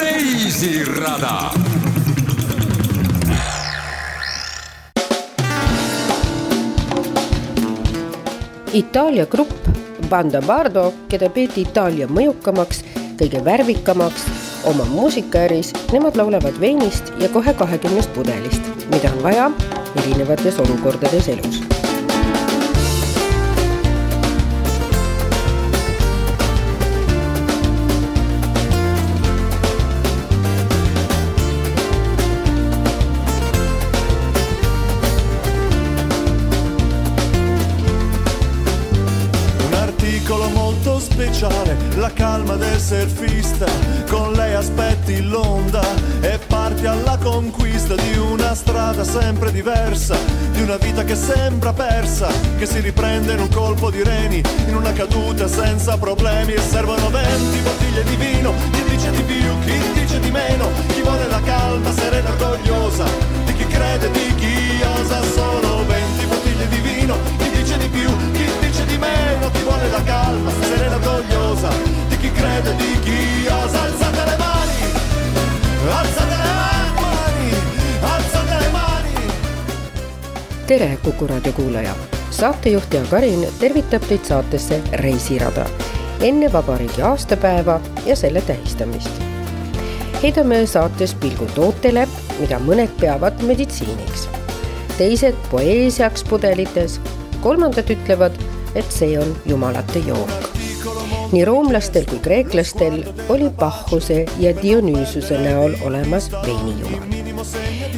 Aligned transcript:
Reisirada. 0.00 1.50
Itaalia 8.72 9.26
grupp 9.26 9.52
Banda 10.08 10.40
Bardo, 10.42 10.92
keda 11.08 11.28
peeti 11.30 11.60
Itaalia 11.62 12.08
mõjukamaks, 12.08 12.82
kõige 13.20 13.44
värvikamaks 13.44 14.26
oma 14.66 14.84
muusikaäris, 14.90 15.72
nemad 15.92 16.16
laulavad 16.16 16.58
veinist 16.60 17.12
ja 17.20 17.28
kohe 17.28 17.54
kahekümnest 17.54 18.14
pudelist, 18.16 18.72
mida 18.90 19.12
on 19.12 19.22
vaja 19.22 19.50
erinevates 20.02 20.58
olukordades 20.58 21.28
elus 21.28 21.71
speciale, 40.82 41.76
la 41.94 42.12
calma 42.12 42.56
del 42.56 42.80
surfista, 42.80 43.66
con 44.08 44.32
lei 44.32 44.54
aspetti 44.54 45.22
l'onda 45.22 45.80
e 46.20 46.38
parti 46.46 46.86
alla 46.86 47.16
conquista 47.22 47.94
di 47.94 48.16
una 48.16 48.52
strada 48.54 49.04
sempre 49.04 49.52
diversa, 49.52 50.16
di 50.50 50.62
una 50.62 50.76
vita 50.78 51.04
che 51.04 51.14
sembra 51.14 51.72
persa, 51.72 52.28
che 52.58 52.66
si 52.66 52.80
riprende 52.80 53.34
in 53.34 53.40
un 53.40 53.48
colpo 53.48 53.90
di 53.90 54.02
reni, 54.02 54.42
in 54.66 54.74
una 54.74 54.92
caduta 54.92 55.46
senza 55.46 55.96
problemi 55.98 56.54
e 56.54 56.60
servono 56.60 57.10
venti 57.10 57.58
bottiglie 57.60 58.02
di 58.02 58.16
vino, 58.16 58.52
chi 58.72 58.82
dice 58.88 59.10
di 59.12 59.22
più, 59.22 59.58
chi 59.64 60.00
dice 60.00 60.18
di 60.18 60.30
meno, 60.30 60.68
chi 60.88 61.00
vuole 61.02 61.28
la 61.28 61.40
calma 61.42 61.92
serena 61.92 62.30
orgogliosa, 62.30 63.04
di 63.44 63.54
chi 63.54 63.66
crede, 63.66 64.10
di 64.10 64.34
chi 64.34 64.82
osa 64.98 65.22
solo 65.22 65.86
venti 65.86 66.26
bottiglie 66.26 66.68
di 66.68 66.78
vino, 66.78 67.16
chi 67.38 67.50
dice 67.50 67.78
di 67.78 67.88
più, 67.88 68.31
vuole 69.82 69.90
la 69.90 70.02
calma 70.02 70.50
serena 70.60 70.84
e 70.84 70.94
orgogliosa, 70.94 71.68
di 72.08 72.16
chi 72.16 72.30
crede, 72.30 72.74
di 72.76 72.98
chi 73.00 73.46
osa, 73.46 73.82
alzate 73.82 74.24
le 74.24 74.36
mani, 74.36 74.82
alzate 75.90 76.36
le 76.36 76.52
mani, 76.60 77.52
alzate 78.00 78.58
le 78.58 78.70
mani. 78.70 79.14
tere, 80.66 80.98
Kuku 81.02 81.26
raadio 81.26 81.52
kuulaja! 81.52 81.94
saatejuht 82.30 82.94
Jaak 82.94 83.10
Karin 83.10 83.46
tervitab 83.58 84.06
teid 84.08 84.24
saatesse 84.24 84.80
Reisirada 84.92 85.66
enne 86.20 86.52
vabariigi 86.52 87.02
aastapäeva 87.02 87.80
ja 88.06 88.16
selle 88.16 88.40
tähistamist. 88.40 89.10
heidame 90.22 90.66
saates 90.66 91.14
pilgu 91.14 91.46
tootele, 91.54 92.08
mida 92.38 92.58
mõned 92.58 92.90
peavad 93.00 93.42
meditsiiniks, 93.42 94.28
teised 94.98 95.36
poeesiaks 95.50 96.24
pudelites, 96.24 97.00
kolmandad 97.40 97.90
ütlevad, 97.90 98.38
et 98.74 98.92
see 98.92 99.18
on 99.18 99.36
jumalate 99.46 100.04
jook. 100.06 100.30
nii 101.32 101.44
roomlastel 101.44 102.04
kui 102.04 102.18
kreeklastel 102.18 103.02
oli 103.28 103.50
Bacchuse 103.50 104.24
ja 104.38 104.56
Dionüüsuse 104.62 105.38
näol 105.40 105.78
olemas 105.86 106.30
veinijumal 106.32 107.22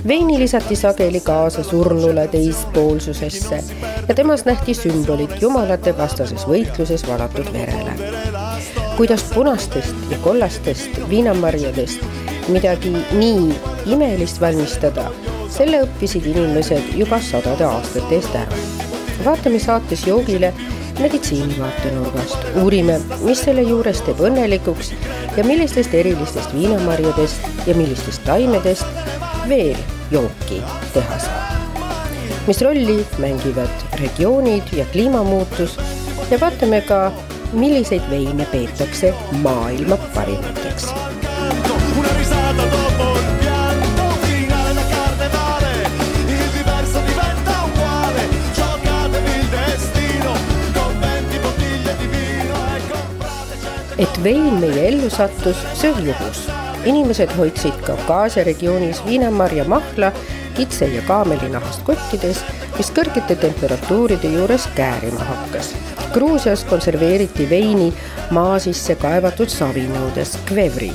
veini 0.08 0.38
lisati 0.38 0.76
sageli 0.76 1.20
kaasa 1.20 1.62
surnule 1.62 2.28
teispoolsusesse 2.28 3.64
ja 4.08 4.14
temas 4.14 4.44
nähti 4.44 4.74
sümbolit 4.74 5.42
jumalate 5.42 5.96
vastases 5.98 6.46
võitluses 6.48 7.06
valatud 7.08 7.52
verele. 7.52 7.92
kuidas 8.96 9.22
punastest 9.34 9.94
ja 10.10 10.18
kollastest 10.18 11.00
viinamarjadest 11.08 12.00
midagi 12.48 12.92
nii 13.12 13.54
imelist 13.86 14.40
valmistada, 14.40 15.10
selle 15.50 15.82
õppisid 15.86 16.26
inimesed 16.28 16.92
juba 16.96 17.20
sadade 17.20 17.64
aastate 17.64 18.20
eest 18.20 18.36
ära. 18.36 18.93
Vaatame 19.24 19.58
saates 19.58 20.06
joogile 20.06 20.52
meditsiini 21.00 21.56
vaatenurgast, 21.58 22.38
uurime, 22.62 23.00
mis 23.24 23.42
selle 23.46 23.64
juures 23.66 24.02
teeb 24.06 24.20
õnnelikuks 24.28 24.92
ja 25.36 25.44
millistest 25.46 25.94
erilistest 25.94 26.54
viinamarjadest 26.54 27.66
ja 27.66 27.74
millistest 27.78 28.24
taimedest 28.28 28.86
veel 29.48 29.78
jooki 30.14 30.60
teha 30.94 31.18
saab. 31.26 31.50
mis 32.46 32.60
rolli 32.62 32.98
mängivad 33.18 33.86
regioonid 34.00 34.74
ja 34.76 34.84
kliimamuutus 34.92 35.78
ja 36.30 36.40
vaatame 36.40 36.80
ka, 36.80 37.12
milliseid 37.52 38.10
veine 38.10 38.46
peetakse 38.52 39.14
maailma 39.42 39.96
parimateks. 40.14 40.92
Vein 54.24 54.54
meie 54.60 54.88
ellu 54.88 55.10
sattus, 55.10 55.56
see 55.74 55.92
on 55.92 56.06
juhus. 56.06 56.48
inimesed 56.84 57.30
hoidsid 57.36 57.76
Kaukaasia 57.86 58.44
regioonis 58.44 59.04
viinamarja 59.06 59.64
mahla 59.64 60.12
kitse 60.54 60.86
ja 60.86 61.02
kaamelinahast 61.02 61.82
kottides, 61.82 62.44
mis 62.76 62.90
kõrgete 62.92 63.36
temperatuuride 63.40 64.28
juures 64.28 64.68
käärima 64.76 65.24
hakkas. 65.24 65.72
Gruusias 66.12 66.64
konserveeriti 66.64 67.48
veini 67.50 67.88
maa 68.30 68.58
sisse 68.58 68.94
kaevatud 69.00 69.48
savinõudes 69.48 70.36
kvevri 70.48 70.92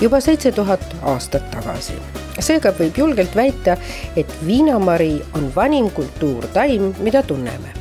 juba 0.00 0.20
seitse 0.20 0.52
tuhat 0.52 0.84
aastat 1.02 1.50
tagasi. 1.50 1.98
seega 2.40 2.72
võib 2.72 2.96
julgelt 2.96 3.36
väita, 3.36 3.76
et 4.16 4.32
viinamari 4.46 5.20
on 5.34 5.52
vanim 5.54 5.90
kultuurtaim, 5.90 6.94
mida 7.00 7.22
tunneme 7.22 7.79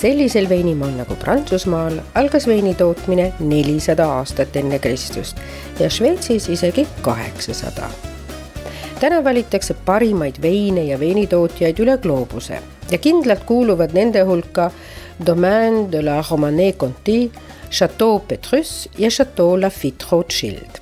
sellisel 0.00 0.48
veinimaal 0.48 0.94
nagu 0.96 1.16
Prantsusmaal 1.20 1.98
algas 2.14 2.46
veini 2.48 2.72
tootmine 2.74 3.32
nelisada 3.40 4.06
aastat 4.14 4.54
enne 4.56 4.78
Kristust 4.78 5.36
ja 5.80 5.90
Šveitsis 5.90 6.48
isegi 6.48 6.86
kaheksasada. 7.02 7.90
täna 9.00 9.24
valitakse 9.24 9.74
parimaid 9.74 10.40
veine 10.42 10.84
ja 10.84 11.00
veinitootjaid 11.00 11.82
üle 11.84 11.98
gloobuse 11.98 12.62
ja 12.90 12.98
kindlalt 12.98 13.44
kuuluvad 13.44 13.92
nende 13.92 14.22
hulka 14.24 14.70
Domaine 15.26 15.92
de 15.92 16.02
la 16.02 16.24
Romanée 16.30 16.72
Conti, 16.72 17.32
Chateau 17.70 18.18
Petrus 18.18 18.88
ja 18.98 19.08
Chateau 19.08 19.60
Lafite 19.60 20.04
Rothschild. 20.12 20.80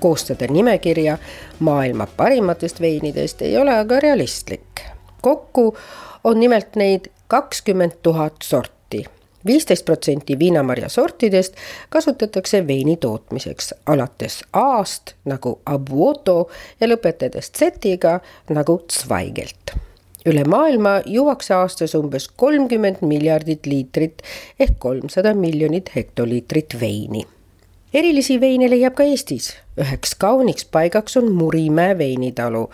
koostada 0.00 0.46
nimekirja 0.50 1.18
maailma 1.58 2.06
parimatest 2.16 2.80
veinidest 2.80 3.42
ei 3.42 3.56
ole 3.58 3.78
aga 3.78 4.00
realistlik. 4.00 4.84
kokku 5.22 5.76
on 6.24 6.40
nimelt 6.40 6.76
neid 6.76 7.13
kakskümmend 7.28 7.92
tuhat 8.02 8.34
sorti. 8.42 9.04
viisteist 9.46 9.84
protsenti 9.84 10.38
viinamarja 10.38 10.88
sortidest 10.88 11.54
kasutatakse 11.88 12.66
veini 12.66 12.96
tootmiseks, 12.96 13.74
alates 13.86 14.44
A-st 14.52 15.14
nagu 15.24 15.60
Abuoto 15.66 16.48
ja 16.80 16.88
lõpetades 16.88 17.50
Z-iga 17.58 18.20
nagu 18.48 18.84
Zweigelt. 18.92 19.76
üle 20.26 20.44
maailma 20.44 21.00
juuakse 21.06 21.54
aastas 21.54 21.94
umbes 21.94 22.28
kolmkümmend 22.36 22.96
miljardit 23.00 23.66
liitrit 23.66 24.22
ehk 24.60 24.78
kolmsada 24.78 25.34
miljonit 25.34 25.90
hektoliitrit 25.96 26.80
veini 26.80 27.26
erilisi 27.94 28.40
veine 28.40 28.68
leiab 28.70 28.96
ka 28.98 29.06
Eestis. 29.06 29.52
üheks 29.80 30.14
kauniks 30.18 30.64
paigaks 30.64 31.16
on 31.16 31.32
Murimäe 31.32 31.98
veinitalu, 31.98 32.68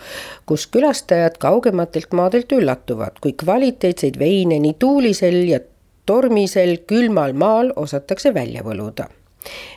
kus 0.45 0.67
külastajad 0.67 1.37
kaugematelt 1.41 2.13
maadelt 2.13 2.51
üllatuvad, 2.51 3.21
kui 3.21 3.33
kvaliteetseid 3.33 4.19
veine 4.19 4.59
nii 4.59 4.75
tuulisel 4.79 5.43
ja 5.49 5.59
tormisel 6.05 6.77
külmal 6.87 7.33
maal 7.33 7.73
osatakse 7.75 8.33
välja 8.33 8.63
võluda. 8.63 9.07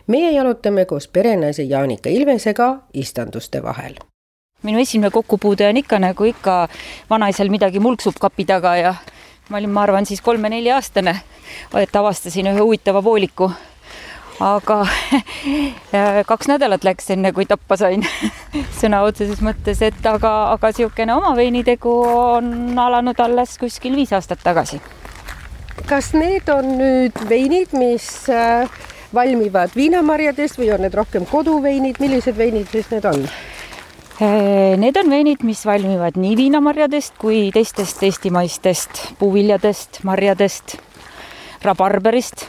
meie 0.06 0.32
jalutame 0.32 0.84
koos 0.84 1.08
perenaise 1.08 1.62
Jaanika 1.62 2.10
Ilvesega 2.10 2.82
istanduste 2.92 3.62
vahel 3.62 3.94
minu 4.62 4.78
esimene 4.80 5.10
kokkupuude 5.10 5.68
on 5.68 5.76
ikka 5.76 5.98
nagu 5.98 6.24
ikka 6.24 6.68
vanaisal 7.10 7.48
midagi 7.48 7.80
mulksub 7.80 8.16
kapi 8.20 8.44
taga 8.44 8.76
ja 8.76 8.94
ma 9.48 9.58
olin, 9.58 9.70
ma 9.70 9.82
arvan, 9.82 10.06
siis 10.06 10.20
kolme-nelja-aastane, 10.24 11.14
et 11.80 11.96
avastasin 11.96 12.48
ühe 12.52 12.60
huvitava 12.60 13.04
vooliku. 13.04 13.50
Aga 14.42 14.80
kaks 16.30 16.48
nädalat 16.50 16.84
läks 16.84 17.10
enne, 17.14 17.32
kui 17.32 17.46
tappa 17.46 17.76
sain 17.78 18.04
sõna 18.80 19.04
otseses 19.06 19.42
mõttes, 19.44 19.82
et 19.86 20.06
aga, 20.06 20.32
aga 20.54 20.72
niisugune 20.72 21.14
oma 21.14 21.34
veinitegu 21.38 21.94
on 22.08 22.78
alanud 22.78 23.20
alles 23.20 23.58
kuskil 23.60 23.96
viis 23.98 24.12
aastat 24.12 24.42
tagasi. 24.44 24.80
kas 25.86 26.12
need 26.14 26.48
on 26.48 26.76
nüüd 26.78 27.18
veinid, 27.28 27.74
mis 27.78 28.08
äh, 28.32 28.70
valmivad 29.14 29.74
viinamarjadest 29.76 30.58
või 30.58 30.72
on 30.74 30.82
need 30.86 30.94
rohkem 30.94 31.26
koduveinid, 31.30 32.00
millised 32.02 32.36
veinid 32.38 32.70
siis 32.72 32.90
need 32.90 33.06
on? 33.08 33.26
Äh, 34.22 34.74
need 34.78 34.96
on 34.96 35.10
veinid, 35.10 35.42
mis 35.46 35.64
valmivad 35.66 36.18
nii 36.20 36.36
viinamarjadest 36.38 37.16
kui 37.18 37.48
teistest 37.54 38.02
eestimaistest 38.06 39.00
puuviljadest, 39.18 40.02
marjadest, 40.06 40.76
rabarberist. 41.64 42.46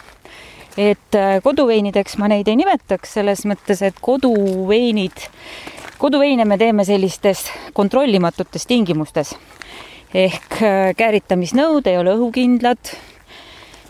Et 0.78 1.16
äh, 1.16 1.38
koduveinideks 1.44 2.18
ma 2.20 2.30
neid 2.32 2.50
ei 2.52 2.58
nimetaks 2.60 3.16
selles 3.18 3.46
mõttes, 3.48 3.82
et 3.86 3.98
koduveinid, 4.04 5.28
koduveine 6.02 6.46
me 6.46 6.58
teeme 6.60 6.86
sellistes 6.88 7.48
kontrollimatutes 7.74 8.68
tingimustes. 8.68 9.36
Ehk 10.16 10.62
äh, 10.62 10.94
kääritamisnõud 10.98 11.88
ei 11.92 12.00
ole 12.00 12.16
õhukindlad. 12.20 12.96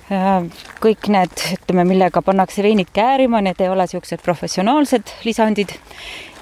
Kõik 0.05 1.07
need, 1.09 1.31
ütleme, 1.55 1.81
millega 1.89 2.21
pannakse 2.21 2.61
veinid 2.61 2.91
käärima, 2.93 3.39
need 3.41 3.57
ei 3.57 3.71
ole 3.73 3.87
niisugused 3.87 4.21
professionaalsed 4.21 5.15
lisandid. 5.25 5.73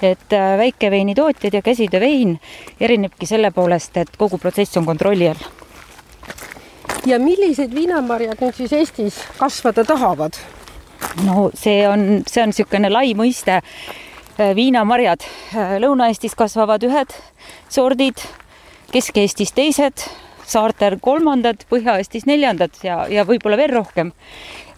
Et 0.04 0.36
äh, 0.36 0.58
väikeveinitootjad 0.60 1.56
ja 1.56 1.64
käsitöövein 1.64 2.36
erinebki 2.80 3.24
selle 3.26 3.54
poolest, 3.56 3.96
et 3.96 4.16
kogu 4.20 4.36
protsess 4.38 4.76
on 4.76 4.84
kontrolli 4.84 5.32
all. 5.32 5.63
Ja 7.06 7.18
millised 7.20 7.74
viinamarjad 7.74 8.40
nüüd 8.40 8.56
siis 8.56 8.72
Eestis 8.72 9.20
kasvada 9.38 9.84
tahavad? 9.84 10.36
no 11.24 11.50
see 11.54 11.84
on, 11.88 12.24
see 12.28 12.42
on 12.42 12.52
niisugune 12.52 12.90
lai 12.92 13.12
mõiste. 13.18 13.60
Äh, 14.34 14.50
viinamarjad 14.56 15.22
äh, 15.22 15.76
Lõuna-Eestis 15.84 16.34
kasvavad 16.34 16.82
ühed 16.86 17.12
sordid, 17.70 18.18
Kesk-Eestis 18.90 19.54
teised, 19.54 20.06
saartel 20.48 20.98
kolmandad, 21.02 21.62
Põhja-Eestis 21.70 22.26
neljandad 22.26 22.74
ja, 22.82 23.04
ja 23.10 23.26
võib-olla 23.28 23.60
veel 23.60 23.76
rohkem. 23.76 24.12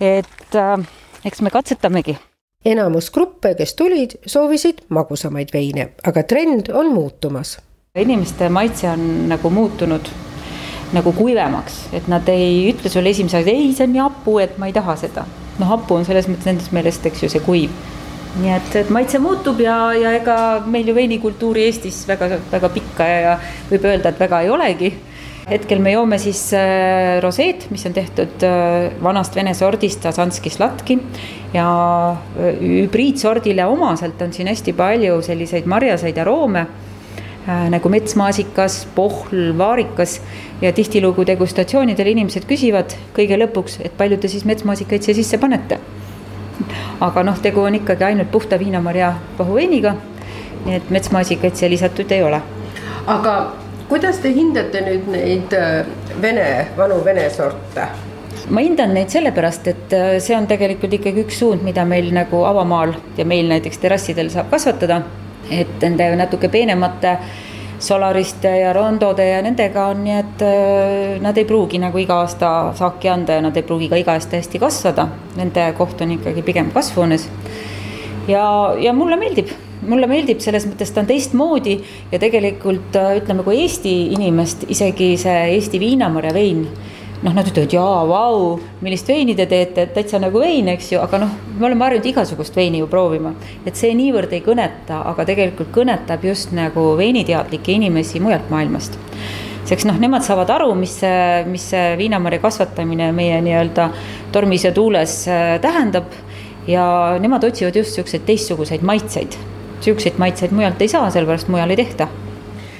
et 0.00 0.55
äh, 0.55 0.76
eks 1.25 1.40
me 1.40 1.50
katsetamegi 1.50 2.19
enamus 2.67 3.12
gruppe, 3.14 3.55
kes 3.55 3.76
tulid, 3.78 4.19
soovisid 4.26 4.82
magusamaid 4.90 5.52
veine, 5.55 5.93
aga 6.05 6.23
trend 6.26 6.73
on 6.75 6.93
muutumas. 6.94 7.58
inimeste 7.96 8.49
maitse 8.49 8.88
on 8.90 9.28
nagu 9.28 9.50
muutunud 9.50 10.11
nagu 10.94 11.12
kuivemaks, 11.17 11.87
et 11.97 12.06
nad 12.11 12.29
ei 12.31 12.69
ütle 12.71 12.91
sulle 12.93 13.11
esimese 13.11 13.41
asja, 13.41 13.55
ei, 13.55 13.73
see 13.75 13.87
on 13.88 13.94
nii 13.97 14.05
hapu, 14.05 14.38
et 14.43 14.59
ma 14.61 14.71
ei 14.71 14.77
taha 14.77 14.97
seda. 15.00 15.27
noh, 15.56 15.69
hapu 15.71 15.97
on 15.97 16.05
selles 16.05 16.29
mõttes 16.29 16.50
nendest 16.50 16.73
meelest, 16.77 17.06
eks 17.09 17.25
ju, 17.25 17.33
see 17.33 17.43
kuiv. 17.43 17.75
nii 18.37 18.53
et, 18.53 18.75
et 18.83 18.91
maitse 18.93 19.19
muutub 19.23 19.61
ja, 19.65 19.77
ja 19.97 20.12
ega 20.19 20.37
meil 20.67 20.88
ju 20.88 20.94
veinikultuuri 20.94 21.65
Eestis 21.67 22.05
väga, 22.09 22.37
väga 22.53 22.73
pikka 22.75 23.06
ja, 23.09 23.21
ja 23.25 23.37
võib 23.71 23.87
öelda, 23.88 24.12
et 24.12 24.21
väga 24.21 24.43
ei 24.44 24.50
olegi 24.53 24.93
hetkel 25.47 25.79
me 25.83 25.93
joome 25.94 26.19
siis 26.19 26.41
äh, 26.59 27.21
roseed, 27.23 27.69
mis 27.71 27.85
on 27.87 27.94
tehtud 27.94 28.43
äh, 28.47 28.88
vanast 29.03 29.37
vene 29.38 29.55
sordist 29.55 30.06
Asanski 30.11 30.50
slatki 30.50 30.99
ja 31.55 31.69
äh, 32.11 32.59
hübriidsordile 32.61 33.67
omaselt 33.71 34.23
on 34.27 34.35
siin 34.35 34.50
hästi 34.50 34.75
palju 34.77 35.21
selliseid 35.27 35.69
marjaseid 35.71 36.19
aroome 36.19 36.67
nagu 37.47 37.89
metsmaasikas, 37.89 38.87
pohl, 38.95 39.53
vaarikas 39.59 40.21
ja 40.61 40.73
tihtilugu 40.73 41.27
degustatsioonidel 41.27 42.11
inimesed 42.11 42.47
küsivad 42.49 42.97
kõige 43.15 43.39
lõpuks, 43.39 43.79
et 43.87 43.95
palju 43.99 44.19
te 44.19 44.31
siis 44.33 44.47
metsmaasikaid 44.49 45.07
siia 45.07 45.15
sisse 45.15 45.39
panete. 45.39 45.79
aga 47.01 47.23
noh, 47.23 47.39
tegu 47.39 47.61
on 47.61 47.75
ikkagi 47.75 48.05
ainult 48.05 48.31
puhta 48.31 48.59
viinamarja 48.59 49.15
pahuveiniga. 49.39 49.95
nii 50.65 50.75
et 50.75 50.91
metsmaasikaid 50.91 51.55
siia 51.55 51.71
lisatud 51.71 52.11
ei 52.13 52.23
ole. 52.23 52.43
aga 53.07 53.37
kuidas 53.89 54.19
te 54.19 54.33
hindate 54.35 54.81
nüüd 54.83 55.07
neid 55.13 55.55
äh, 55.55 55.87
vene, 56.23 56.67
vanu 56.77 56.99
vene 57.05 57.29
sorte? 57.31 57.87
ma 58.51 58.63
hindan 58.63 58.95
neid 58.95 59.11
sellepärast, 59.11 59.69
et 59.71 59.95
äh, 59.95 60.17
see 60.23 60.37
on 60.37 60.47
tegelikult 60.51 60.93
ikkagi 60.99 61.25
üks 61.27 61.39
suund, 61.43 61.63
mida 61.67 61.85
meil 61.85 62.13
nagu 62.15 62.43
avamaal 62.47 62.95
ja 63.19 63.27
meil 63.29 63.49
näiteks 63.51 63.79
terrassidel 63.83 64.31
saab 64.35 64.51
kasvatada. 64.51 65.03
Et 65.51 65.83
nende 65.83 66.09
natuke 66.17 66.49
peenemate 66.49 67.19
Solariste 67.79 68.49
ja 68.49 68.73
Rondode 68.73 69.27
ja 69.29 69.43
nendega 69.45 69.91
on 69.93 70.01
nii, 70.05 70.17
et 70.17 70.43
äh, 70.47 71.21
nad 71.21 71.37
ei 71.37 71.45
pruugi 71.45 71.79
nagu 71.79 72.01
iga 72.01 72.23
aasta 72.23 72.53
saaki 72.77 73.11
anda 73.13 73.37
ja 73.37 73.45
nad 73.45 73.57
ei 73.57 73.67
pruugi 73.69 73.91
ka 73.93 74.01
iga 74.01 74.15
aasta 74.17 74.41
hästi 74.41 74.61
kasvada. 74.63 75.09
Nende 75.37 75.69
koht 75.77 76.01
on 76.01 76.17
ikkagi 76.17 76.43
pigem 76.43 76.73
kasvuhoones. 76.73 77.29
ja, 78.29 78.47
ja 78.81 78.93
mulle 78.93 79.17
meeldib 79.21 79.53
mulle 79.87 80.09
meeldib 80.11 80.41
selles 80.41 80.65
mõttes, 80.67 80.91
ta 80.91 81.03
on 81.03 81.09
teistmoodi 81.11 81.77
ja 82.13 82.19
tegelikult 82.19 82.97
äh, 82.97 83.17
ütleme, 83.21 83.45
kui 83.45 83.61
Eesti 83.63 83.95
inimest 84.17 84.65
isegi 84.73 85.13
see 85.21 85.39
Eesti 85.53 85.81
viinamarja 85.83 86.33
vein 86.35 86.65
noh, 87.23 87.33
nad 87.33 87.49
ütlevad 87.49 87.73
jaa, 87.73 88.03
vau, 88.09 88.43
millist 88.85 89.09
veini 89.09 89.37
te 89.37 89.47
teete, 89.49 89.87
et 89.87 89.95
täitsa 89.97 90.21
nagu 90.23 90.41
vein, 90.43 90.69
eks 90.75 90.93
ju, 90.93 91.01
aga 91.03 91.21
noh, 91.23 91.33
me 91.57 91.69
oleme 91.69 91.87
harjunud 91.87 92.11
igasugust 92.11 92.57
veini 92.57 92.83
ju 92.83 92.91
proovima. 92.91 93.33
et 93.67 93.77
see 93.77 93.95
niivõrd 93.97 94.33
ei 94.37 94.43
kõneta, 94.45 95.01
aga 95.13 95.25
tegelikult 95.29 95.73
kõnetab 95.75 96.25
just 96.27 96.53
nagu 96.57 96.93
veiniteadlikke 96.99 97.73
inimesi 97.73 98.21
mujalt 98.21 98.51
maailmast. 98.53 98.99
sest 99.65 99.87
noh, 99.89 99.99
nemad 99.99 100.23
saavad 100.27 100.51
aru, 100.59 100.75
mis 100.75 100.99
see, 101.01 101.45
mis 101.49 101.71
see 101.73 101.97
viinamarja 101.99 102.43
kasvatamine 102.45 103.11
meie 103.13 103.41
nii-öelda 103.43 103.91
tormis 104.33 104.65
ja 104.65 104.73
tuules 104.73 105.25
äh, 105.29 105.57
tähendab 105.61 106.12
ja 106.67 107.17
nemad 107.23 107.45
otsivad 107.45 107.77
just 107.77 107.95
niisuguseid 107.97 108.27
teistsuguseid 108.27 108.83
maitseid 108.83 109.39
niisuguseid 109.77 110.19
maitseid 110.19 110.55
mujalt 110.55 110.81
ei 110.83 110.89
saa, 110.89 111.11
sellepärast 111.11 111.49
mujal 111.53 111.71
ei 111.71 111.79
tehta 111.83 112.09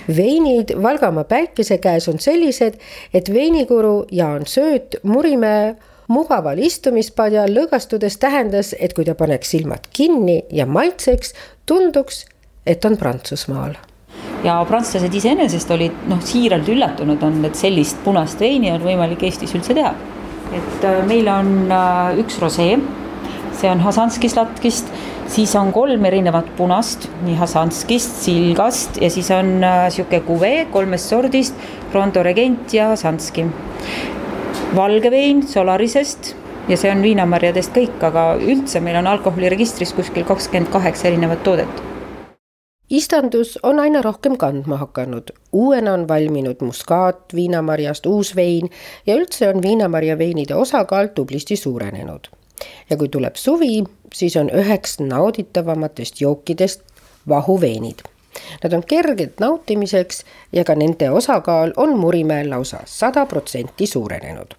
veinid 0.08 0.73
Valgamaa 0.82 1.25
päikese 1.25 1.79
käes 1.79 2.08
on 2.08 2.19
sellised, 2.23 2.79
et 3.14 3.32
veinikuru 3.32 4.06
Jaan 4.12 4.47
Sööt 4.47 5.00
Murimäe 5.03 5.75
mugaval 6.08 6.61
istumispadjal 6.62 7.50
lõõgastudes 7.55 8.19
tähendas, 8.23 8.75
et 8.79 8.94
kui 8.94 9.05
ta 9.06 9.17
paneks 9.19 9.50
silmad 9.55 9.88
kinni 9.97 10.43
ja 10.53 10.67
maitseks, 10.67 11.35
tunduks, 11.67 12.25
et 12.67 12.85
on 12.85 12.97
Prantsusmaal. 12.97 13.76
ja 14.44 14.56
prantslased 14.69 15.14
iseenesest 15.14 15.70
olid 15.70 16.05
noh, 16.11 16.20
siiralt 16.23 16.69
üllatunud 16.69 17.23
on, 17.23 17.41
et 17.44 17.58
sellist 17.58 17.99
punast 18.05 18.41
veini 18.41 18.70
on 18.73 18.85
võimalik 18.85 19.23
Eestis 19.26 19.55
üldse 19.55 19.75
teha. 19.75 19.94
et 20.53 20.85
äh, 20.85 21.03
meil 21.06 21.29
on 21.29 21.73
äh, 21.73 22.19
üks 22.23 22.38
rosee, 22.41 22.79
see 23.56 23.70
on 23.70 23.81
Hasanski 23.81 24.29
slatkist 24.29 24.93
siis 25.29 25.55
on 25.56 25.73
kolm 25.73 26.05
erinevat 26.05 26.49
punast, 26.56 27.09
nii 27.25 27.37
Hasanskist, 27.37 28.23
Silgast 28.23 29.01
ja 29.03 29.11
siis 29.11 29.31
on 29.35 29.59
niisugune 29.61 30.21
äh, 30.21 30.27
kuvee 30.27 30.65
kolmest 30.73 31.11
sordist, 31.13 31.55
Rondo 31.93 32.23
Regent 32.23 32.75
ja 32.75 32.89
Hasanski. 32.89 33.47
valge 34.77 35.11
vein 35.11 35.43
Solarisest 35.49 36.35
ja 36.69 36.77
see 36.77 36.91
on 36.91 37.03
viinamarjadest 37.03 37.75
kõik, 37.75 37.99
aga 38.03 38.35
üldse 38.37 38.81
meil 38.81 38.97
on 39.01 39.06
alkoholiregistris 39.06 39.93
kuskil 39.95 40.25
kakskümmend 40.25 40.73
kaheksa 40.73 41.09
erinevat 41.09 41.43
toodet. 41.43 41.83
Istandus 42.91 43.59
on 43.63 43.81
aina 43.83 44.03
rohkem 44.03 44.37
kandma 44.39 44.77
hakanud, 44.79 45.33
uuena 45.53 45.95
on 45.95 46.09
valminud 46.09 46.63
muskaat 46.63 47.35
viinamarjast 47.35 48.06
uus 48.06 48.37
vein 48.37 48.71
ja 49.06 49.17
üldse 49.19 49.49
on 49.49 49.63
viinamarja 49.63 50.19
veinide 50.19 50.55
osakaal 50.55 51.11
tublisti 51.15 51.56
suurenenud 51.56 52.31
ja 52.91 52.96
kui 52.96 53.08
tuleb 53.08 53.34
suvi, 53.34 53.84
siis 54.15 54.36
on 54.36 54.51
üheks 54.51 55.01
nauditavamatest 55.01 56.20
jookidest 56.20 56.81
vahuveinid. 57.29 58.05
Nad 58.63 58.72
on 58.72 58.84
kerged 58.84 59.41
nautimiseks 59.41 60.25
ja 60.53 60.65
ka 60.65 60.75
nende 60.75 61.10
osakaal 61.10 61.72
on 61.77 61.98
Murimäel 61.98 62.51
lausa 62.51 62.81
sada 62.84 63.27
protsenti 63.27 63.86
suurenenud. 63.86 64.55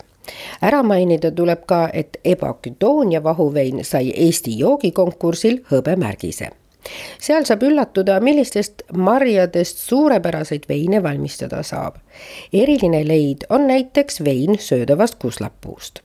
ära 0.61 0.83
mainida 0.83 1.31
tuleb 1.31 1.61
ka, 1.65 1.89
et 1.93 2.17
Ebaküdoonia 2.23 3.23
vahuvein 3.23 3.85
sai 3.85 4.13
Eesti 4.15 4.59
joogikonkursil 4.59 5.61
hõbemärgise 5.71 6.49
seal 7.19 7.45
saab 7.45 7.63
üllatuda, 7.63 8.19
millistest 8.23 8.83
marjadest 8.93 9.77
suurepäraseid 9.77 10.67
veine 10.69 11.03
valmistada 11.03 11.63
saab. 11.63 11.95
eriline 12.53 13.07
leid 13.07 13.47
on 13.49 13.67
näiteks 13.67 14.23
vein 14.23 14.59
söödavast 14.59 15.15
kuslapuust 15.15 15.99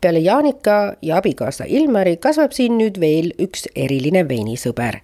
peale 0.00 0.18
Jaanika 0.18 0.96
ja 1.02 1.16
abikaasa 1.16 1.64
Ilmari 1.68 2.16
kasvab 2.16 2.52
siin 2.52 2.78
nüüd 2.78 3.00
veel 3.00 3.32
üks 3.38 3.66
eriline 3.76 4.24
veinisõber. 4.28 5.00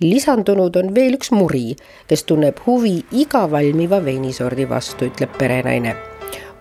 lisandunud 0.00 0.76
on 0.76 0.94
veel 0.94 1.18
üks 1.18 1.32
muri, 1.32 1.76
kes 2.08 2.24
tunneb 2.24 2.60
huvi 2.66 3.02
iga 3.12 3.50
valmiva 3.50 4.04
veinisordi 4.04 4.68
vastu, 4.68 5.10
ütleb 5.10 5.36
perenaine. 5.38 5.96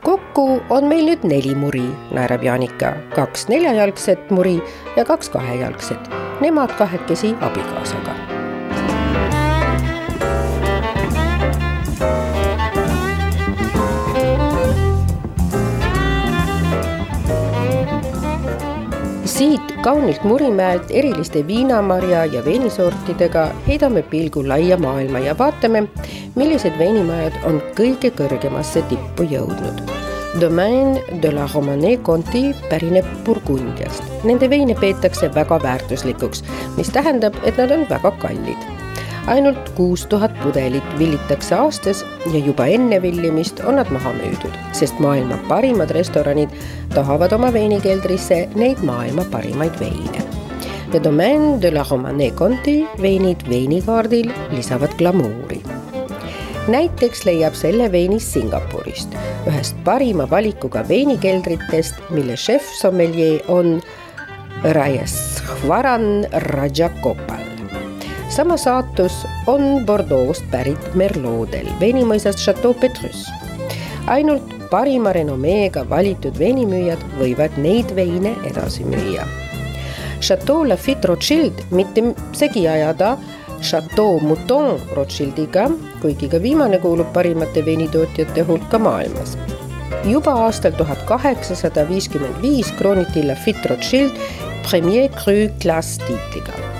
kokku 0.03 0.61
on 0.69 0.87
meil 0.87 1.05
nüüd 1.05 1.23
neli 1.23 1.55
muri, 1.55 1.85
naerab 2.11 2.43
Jaanika, 2.43 2.95
kaks 3.15 3.47
neljajalgset 3.47 4.31
muri 4.31 4.59
ja 4.97 5.05
kaks 5.05 5.29
kahejalgset. 5.29 6.11
Nemad 6.41 6.73
kahekesi 6.77 7.35
abikaasaga 7.41 8.30
siit 19.31 19.71
kaunilt 19.81 20.23
Murimäelt 20.23 20.91
eriliste 20.91 21.47
viinamarja 21.47 22.25
ja 22.25 22.43
veinisortidega 22.45 23.47
heidame 23.67 24.01
pilgu 24.01 24.43
laia 24.47 24.77
maailma 24.77 25.19
ja 25.19 25.37
vaatame, 25.37 25.85
millised 26.35 26.75
veinimajad 26.79 27.39
on 27.47 27.61
kõige 27.77 28.11
kõrgemasse 28.17 28.83
tippu 28.91 29.27
jõudnud. 29.31 29.81
Domaine 30.41 31.19
de 31.23 31.31
la 31.35 31.47
Romanée 31.53 31.97
Conti 31.97 32.51
pärineb 32.69 33.07
Burgundiast. 33.25 34.03
Nende 34.23 34.49
veine 34.49 34.75
peetakse 34.79 35.31
väga 35.35 35.59
väärtuslikuks, 35.63 36.45
mis 36.77 36.91
tähendab, 36.91 37.35
et 37.43 37.59
nad 37.59 37.71
on 37.75 37.89
väga 37.89 38.15
kallid 38.23 38.80
ainult 39.27 39.69
kuus 39.75 40.05
tuhat 40.09 40.31
pudelit 40.43 40.97
villitakse 40.99 41.55
aastas 41.55 42.05
ja 42.33 42.39
juba 42.45 42.65
enne 42.65 43.01
villimist 43.01 43.59
on 43.65 43.75
nad 43.75 43.91
maha 43.93 44.13
müüdud, 44.17 44.55
sest 44.77 44.99
maailma 44.99 45.37
parimad 45.49 45.91
restoranid 45.95 46.49
tahavad 46.95 47.33
oma 47.37 47.53
veinikeldrisse 47.53 48.47
neid 48.55 48.81
maailma 48.83 49.25
parimaid 49.31 49.77
veine. 49.79 50.25
Le 50.93 51.03
Domaine 51.03 51.61
de 51.61 51.71
la 51.71 51.85
Romanée 51.89 52.31
Conti 52.31 52.81
veinid 53.01 53.47
veinikaardil 53.49 54.31
lisavad 54.51 54.97
glamuuri 54.97 55.61
näiteks 56.67 57.25
leiab 57.25 57.55
selle 57.57 57.87
veini 57.91 58.19
Singapurist, 58.19 59.15
ühest 59.49 59.77
parima 59.85 60.27
valikuga 60.29 60.83
veinikeldritest, 60.87 62.03
mille 62.13 62.37
šef 62.37 62.67
sommelier 62.79 63.41
on 63.47 63.79
Reyes 64.77 65.15
Varan 65.67 66.27
Rajakopal 66.51 67.50
sama 68.31 68.57
saatus 68.57 69.27
on 69.47 69.85
Bordeaux'st 69.85 70.45
pärit 70.51 70.93
Merlodel 70.95 71.67
veinimõisast 71.79 72.39
Chateau 72.39 72.73
Petrus. 72.73 73.25
ainult 74.07 74.53
parima 74.71 75.11
renomeega 75.13 75.83
valitud 75.89 76.39
veinimüüjad 76.39 77.03
võivad 77.19 77.57
neid 77.59 77.91
veine 77.95 78.31
edasi 78.47 78.87
müüa. 78.87 79.27
Chateau 80.21 80.63
Lafitte 80.69 81.11
Rothschild 81.11 81.65
mitte 81.71 82.03
segi 82.31 82.67
ajada 82.67 83.17
Chateau 83.61 84.19
Mouton 84.23 84.79
Rothschildiga, 84.95 85.67
kuigi 86.01 86.31
ka 86.31 86.39
viimane 86.41 86.79
kuulub 86.79 87.11
parimate 87.13 87.65
veinitootjate 87.65 88.47
hulka 88.47 88.79
maailmas. 88.79 89.37
juba 90.07 90.31
aastal 90.47 90.71
tuhat 90.71 91.03
kaheksasada 91.05 91.83
viiskümmend 91.89 92.41
viis 92.41 92.71
krooniti 92.79 93.27
Lafitte 93.27 93.69
Rothschild 93.69 94.11
Premier 94.69 95.09
Cru 95.09 95.49
Class 95.59 95.97
tiitliga 95.97 96.70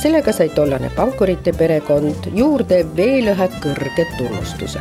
sellega 0.00 0.32
sai 0.32 0.48
tollane 0.48 0.88
pankurite 0.96 1.52
perekond 1.52 2.30
juurde 2.36 2.78
veel 2.96 3.26
ühe 3.34 3.48
kõrge 3.60 4.06
tunnustuse. 4.16 4.80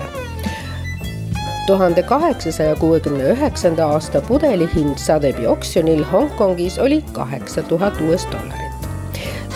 tuhande 1.68 2.04
kaheksasaja 2.04 2.76
kuuekümne 2.76 3.24
üheksanda 3.34 3.88
aasta 3.96 4.22
pudeli 4.22 4.70
hind 4.76 4.98
Sotheby's 4.98 5.48
oksjonil 5.48 6.04
Hongkongis 6.12 6.80
oli 6.80 7.04
kaheksa 7.12 7.64
tuhat 7.64 8.02
US 8.02 8.28
dollarit. 8.32 8.88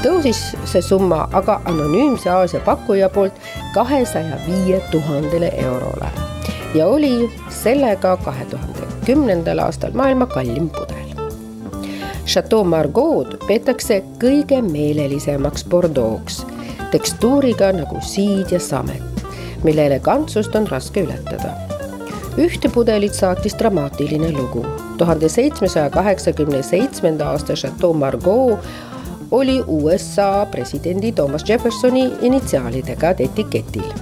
tõusis 0.02 0.42
see 0.66 0.82
summa 0.82 1.28
aga 1.32 1.62
anonüümse 1.66 2.30
Aasia 2.30 2.60
pakkuja 2.60 3.10
poolt 3.10 3.40
kahesaja 3.74 4.38
viie 4.48 4.82
tuhandele 4.92 5.52
eurole 5.64 6.12
ja 6.76 6.88
oli 6.88 7.30
sellega 7.50 8.18
kahe 8.18 8.46
tuhande 8.46 8.88
kümnendal 9.06 9.60
aastal 9.60 9.92
maailma 9.92 10.26
kallim 10.26 10.70
pudel. 10.70 10.93
Chateau 12.24 12.64
Margaux 12.64 13.28
peetakse 13.48 13.98
kõige 14.22 14.62
meelelisemaks 14.64 15.66
Bordeaux'ks, 15.68 16.38
tekstuuriga 16.94 17.74
nagu 17.76 18.00
siid 18.00 18.54
ja 18.54 18.62
samet, 18.64 19.24
mille 19.66 19.84
elegantsust 19.90 20.56
on 20.56 20.68
raske 20.72 21.04
ületada. 21.04 21.52
ühte 22.40 22.70
pudelit 22.72 23.14
saatis 23.14 23.56
dramaatiline 23.60 24.32
lugu. 24.32 24.66
tuhande 24.98 25.30
seitsmesaja 25.30 25.90
kaheksakümne 25.90 26.64
seitsmenda 26.64 27.28
aasta 27.30 27.54
Chateau 27.54 27.94
Margaux 27.94 28.58
oli 29.32 29.62
USA 29.68 30.48
presidendi 30.52 31.12
Thomas 31.12 31.44
Jeffersoni 31.50 32.14
initsiaalidega 32.22 33.14
etiketil. 33.20 33.94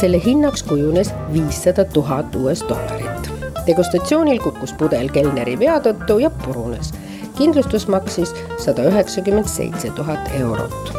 selle 0.00 0.24
hinnaks 0.24 0.62
kujunes 0.62 1.10
viissada 1.32 1.84
tuhat 1.84 2.36
US 2.36 2.64
dollarit. 2.68 3.30
degustatsioonil 3.66 4.38
kukkus 4.38 4.72
pudel 4.72 5.08
kelneri 5.10 5.58
vea 5.58 5.80
tõttu 5.80 6.20
ja 6.20 6.30
purunes 6.30 6.92
kindlustus 7.38 7.88
maksis 7.88 8.34
sada 8.58 8.88
üheksakümmend 8.90 9.48
seitse 9.48 9.90
tuhat 9.96 10.30
eurot. 10.40 10.94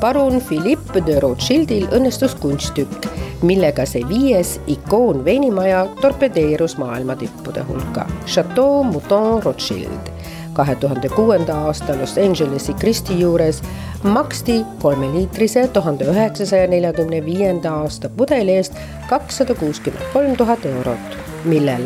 parun 0.00 0.40
Philippe 0.48 1.00
de 1.06 1.20
Rothschildil 1.20 1.86
õnnestus 1.96 2.34
kunsttükk, 2.40 3.06
millega 3.42 3.86
see 3.88 4.04
viies 4.08 4.58
ikoon 4.66 5.24
veinimaja 5.24 5.86
torpedeerus 6.00 6.76
maailma 6.78 7.16
tippude 7.16 7.64
hulka. 7.68 8.06
Chateau 8.26 8.82
Mouton 8.84 9.42
Rothschild 9.42 10.12
kahe 10.56 10.74
tuhande 10.80 11.08
kuuenda 11.08 11.54
aasta 11.68 11.98
Los 12.00 12.16
Angelesi 12.18 12.74
Kristi 12.74 13.20
juures 13.20 13.62
maksti 14.02 14.62
kolmeliitrise 14.82 15.68
tuhande 15.68 16.04
üheksasaja 16.12 16.68
neljakümne 16.72 17.24
viienda 17.24 17.74
aasta 17.82 18.08
pudeli 18.08 18.56
eest 18.56 18.78
kakssada 19.08 19.54
kuuskümmend 19.54 20.12
kolm 20.12 20.36
tuhat 20.36 20.64
eurot, 20.66 21.18
millel 21.44 21.84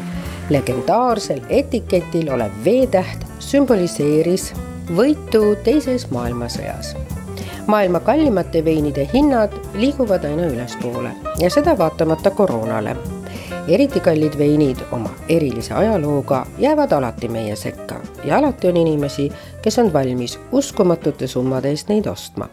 legendaarsel 0.51 1.41
etiketil 1.49 2.33
olev 2.35 2.51
V-täht 2.65 3.23
sümboliseeris 3.39 4.51
võitu 4.97 5.55
teises 5.65 6.09
maailmasõjas. 6.11 6.97
maailma 7.67 8.01
kallimate 8.01 8.65
veinide 8.65 9.09
hinnad 9.15 9.55
liiguvad 9.75 10.25
aina 10.25 10.49
ülespoole 10.51 11.13
ja 11.39 11.51
seda 11.51 11.79
vaatamata 11.79 12.31
koroonale. 12.31 12.97
eriti 13.69 14.01
kallid 14.01 14.39
veinid 14.39 14.83
oma 14.93 15.11
erilise 15.29 15.75
ajalooga 15.75 16.47
jäävad 16.59 16.93
alati 16.93 17.29
meie 17.29 17.57
sekka 17.57 18.01
ja 18.25 18.39
alati 18.39 18.69
on 18.69 18.77
inimesi, 18.77 19.33
kes 19.63 19.79
on 19.79 19.93
valmis 19.93 20.39
uskumatute 20.53 21.27
summade 21.27 21.69
eest 21.69 21.89
neid 21.89 22.07
ostma. 22.07 22.49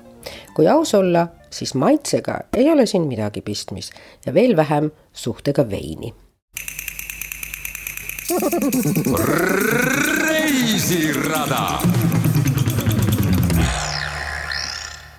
kui 0.54 0.68
aus 0.68 0.96
olla, 0.96 1.28
siis 1.50 1.76
maitsega 1.76 2.40
ei 2.54 2.72
ole 2.72 2.86
siin 2.86 3.08
midagi 3.08 3.42
pistmist 3.42 3.94
ja 4.26 4.34
veel 4.34 4.56
vähem 4.56 4.92
suhtega 5.14 5.70
veini 5.70 6.14
reisirada. 10.28 11.80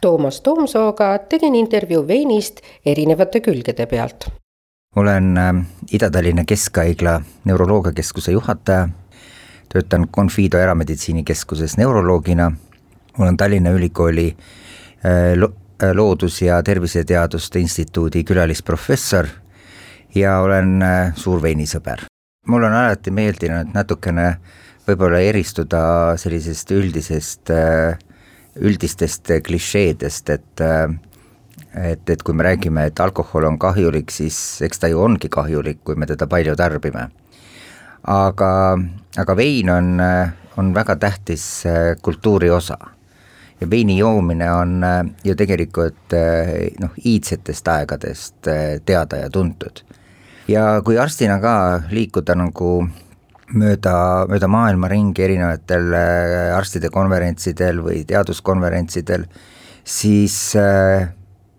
Toomas 0.01 0.41
Toomsooga 0.41 1.19
tegin 1.19 1.55
intervjuu 1.55 2.09
veinist 2.09 2.61
erinevate 2.87 3.41
külgede 3.41 3.87
pealt. 3.87 4.29
olen 4.97 5.39
äh, 5.39 5.55
Ida-Tallinna 5.93 6.45
Keskhaigla 6.45 7.21
neuroloogiakeskuse 7.45 8.33
juhataja, 8.33 8.89
töötan 9.73 10.09
Confido 10.17 10.59
erameditsiinikeskuses 10.59 11.77
neuroloogina, 11.77 12.53
olen 13.19 13.37
Tallinna 13.37 13.71
Ülikooli 13.71 14.37
äh, 14.37 14.37
äh, 15.33 15.95
loodus- 15.95 16.43
ja 16.43 16.63
terviseteaduste 16.63 17.59
instituudi 17.59 18.25
külalisprofessor 18.25 19.27
ja 20.15 20.39
olen 20.41 20.81
suur 21.15 21.43
veinisõber 21.43 22.08
mul 22.49 22.65
on 22.65 22.73
alati 22.73 23.13
meeldinud 23.13 23.75
natukene 23.77 24.29
võib-olla 24.89 25.21
eristuda 25.21 25.81
sellisest 26.21 26.73
üldisest, 26.73 27.53
üldistest 28.57 29.33
klišeedest, 29.45 30.33
et 30.33 30.65
et, 31.79 32.11
et 32.11 32.23
kui 32.25 32.35
me 32.35 32.47
räägime, 32.47 32.87
et 32.89 33.01
alkohol 33.01 33.45
on 33.45 33.59
kahjulik, 33.61 34.11
siis 34.11 34.37
eks 34.65 34.81
ta 34.81 34.89
ju 34.89 35.03
ongi 35.05 35.29
kahjulik, 35.31 35.83
kui 35.85 35.99
me 36.01 36.09
teda 36.09 36.27
palju 36.27 36.57
tarbime. 36.57 37.09
aga, 38.09 38.51
aga 39.19 39.37
vein 39.37 39.71
on, 39.71 40.01
on 40.57 40.73
väga 40.75 40.97
tähtis 40.97 41.65
kultuuri 42.03 42.51
osa. 42.51 42.79
ja 43.61 43.71
veini 43.71 43.99
joomine 43.99 44.53
on 44.53 44.83
ju 45.25 45.35
tegelikult 45.35 46.15
noh, 46.81 46.91
iidsetest 47.05 47.69
aegadest 47.69 48.49
teada 48.87 49.17
ja 49.17 49.31
tuntud 49.31 49.83
ja 50.49 50.65
kui 50.85 50.99
arstina 50.99 51.39
ka 51.43 51.55
liikuda 51.93 52.37
nagu 52.39 52.73
mööda, 53.55 53.95
mööda 54.29 54.49
maailma 54.51 54.91
ringi 54.91 55.25
erinevatel 55.25 55.93
äh, 55.97 56.57
arstide 56.57 56.91
konverentsidel 56.93 57.83
või 57.85 58.03
teaduskonverentsidel, 58.09 59.27
siis 59.85 60.39
äh, 60.59 61.09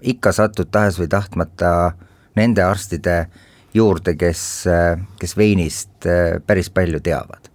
ikka 0.02 0.34
satud 0.36 0.72
tahes 0.72 1.00
või 1.02 1.10
tahtmata 1.12 1.94
nende 2.38 2.64
arstide 2.66 3.24
juurde, 3.74 4.16
kes, 4.18 4.44
äh, 4.70 4.96
kes 5.20 5.38
veinist 5.38 6.10
päris 6.46 6.70
palju 6.74 7.02
teavad. 7.06 7.50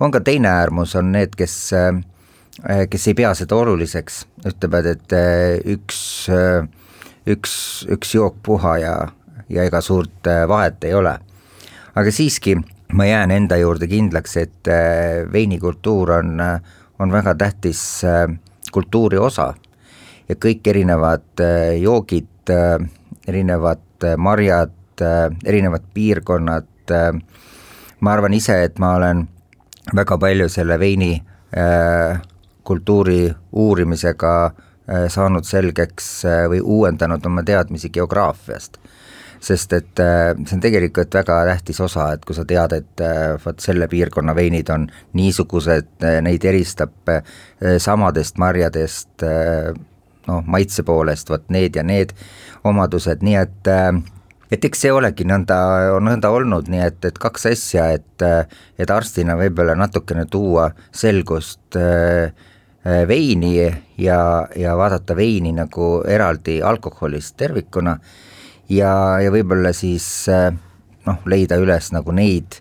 on 0.00 0.10
ka 0.10 0.20
teine 0.20 0.48
äärmus, 0.48 0.94
on 0.96 1.12
need, 1.12 1.36
kes 1.36 1.72
kes 2.90 3.06
ei 3.08 3.14
pea 3.14 3.32
seda 3.34 3.56
oluliseks, 3.56 4.26
ütlevad, 4.46 4.86
et 4.86 5.14
üks 5.66 6.00
üks, 7.26 7.54
üks 7.90 8.14
jook 8.14 8.36
puha 8.42 8.76
ja 8.78 8.94
ja 9.48 9.64
ega 9.64 9.80
suurt 9.80 10.26
äh, 10.26 10.48
vahet 10.48 10.84
ei 10.84 10.94
ole. 10.94 11.18
aga 11.94 12.10
siiski 12.10 12.56
ma 12.92 13.06
jään 13.06 13.30
enda 13.30 13.56
juurde 13.56 13.86
kindlaks, 13.86 14.36
et 14.36 14.68
äh, 14.68 15.32
veinikultuur 15.32 16.10
on, 16.10 16.40
äh, 16.40 16.60
on 16.98 17.12
väga 17.12 17.34
tähtis 17.34 18.02
kultuuri 18.72 19.18
osa 19.18 19.54
ja 20.28 20.34
kõik 20.34 20.66
erinevad 20.66 21.42
joogid, 21.80 22.50
erinevad 23.28 24.06
marjad, 24.16 24.72
erinevad 25.44 25.82
piirkonnad, 25.94 26.92
ma 28.00 28.12
arvan 28.12 28.34
ise, 28.34 28.56
et 28.64 28.78
ma 28.78 28.94
olen 28.96 29.24
väga 29.94 30.18
palju 30.18 30.48
selle 30.48 30.78
veini 30.80 31.12
kultuuri 32.64 33.34
uurimisega 33.52 34.34
saanud 35.08 35.44
selgeks 35.44 36.08
või 36.50 36.62
uuendanud 36.62 37.26
oma 37.26 37.42
teadmisi 37.42 37.90
geograafiast 37.90 38.78
sest 39.44 39.74
et 39.76 40.00
see 40.00 40.56
on 40.56 40.62
tegelikult 40.64 41.14
väga 41.14 41.42
tähtis 41.50 41.80
osa, 41.84 42.10
et 42.14 42.24
kui 42.24 42.36
sa 42.36 42.46
tead, 42.48 42.72
et 42.78 43.02
vot 43.44 43.60
selle 43.60 43.88
piirkonna 43.92 44.34
veinid 44.36 44.70
on 44.72 44.86
niisugused, 45.18 46.06
neid 46.24 46.46
eristab 46.48 47.12
samadest 47.78 48.40
marjadest 48.40 49.24
noh, 50.28 50.42
maitse 50.46 50.84
poolest 50.86 51.30
vot 51.30 51.44
need 51.52 51.76
ja 51.76 51.84
need 51.84 52.16
omadused, 52.64 53.24
nii 53.24 53.38
et 53.42 53.72
et 54.54 54.64
eks 54.68 54.84
see 54.84 54.92
olegi 54.92 55.26
nõnda, 55.26 55.56
nõnda 56.04 56.30
olnud, 56.30 56.68
nii 56.70 56.82
et, 56.84 56.98
et 57.08 57.20
kaks 57.20 57.48
asja, 57.50 57.88
et 57.96 58.26
et 58.78 58.90
arstina 58.90 59.36
võib-olla 59.40 59.76
natukene 59.78 60.26
tuua 60.30 60.68
selgust 60.94 61.78
äh, 61.80 62.30
veini 63.08 63.54
ja, 63.98 64.18
ja 64.56 64.76
vaadata 64.76 65.16
veini 65.16 65.54
nagu 65.56 66.02
eraldi 66.06 66.60
alkoholist 66.62 67.36
tervikuna 67.40 67.96
ja, 68.68 69.20
ja 69.20 69.32
võib-olla 69.34 69.72
siis 69.76 70.06
noh, 70.28 71.18
leida 71.26 71.58
üles 71.60 71.90
nagu 71.92 72.12
neid 72.12 72.60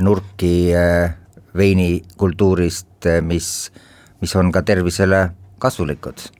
nurki 0.00 0.72
äh, 0.76 1.14
veinikultuurist, 1.56 3.08
mis, 3.26 3.70
mis 4.20 4.36
on 4.36 4.52
ka 4.52 4.62
tervisele 4.62 5.30
kasulikud 5.58 6.30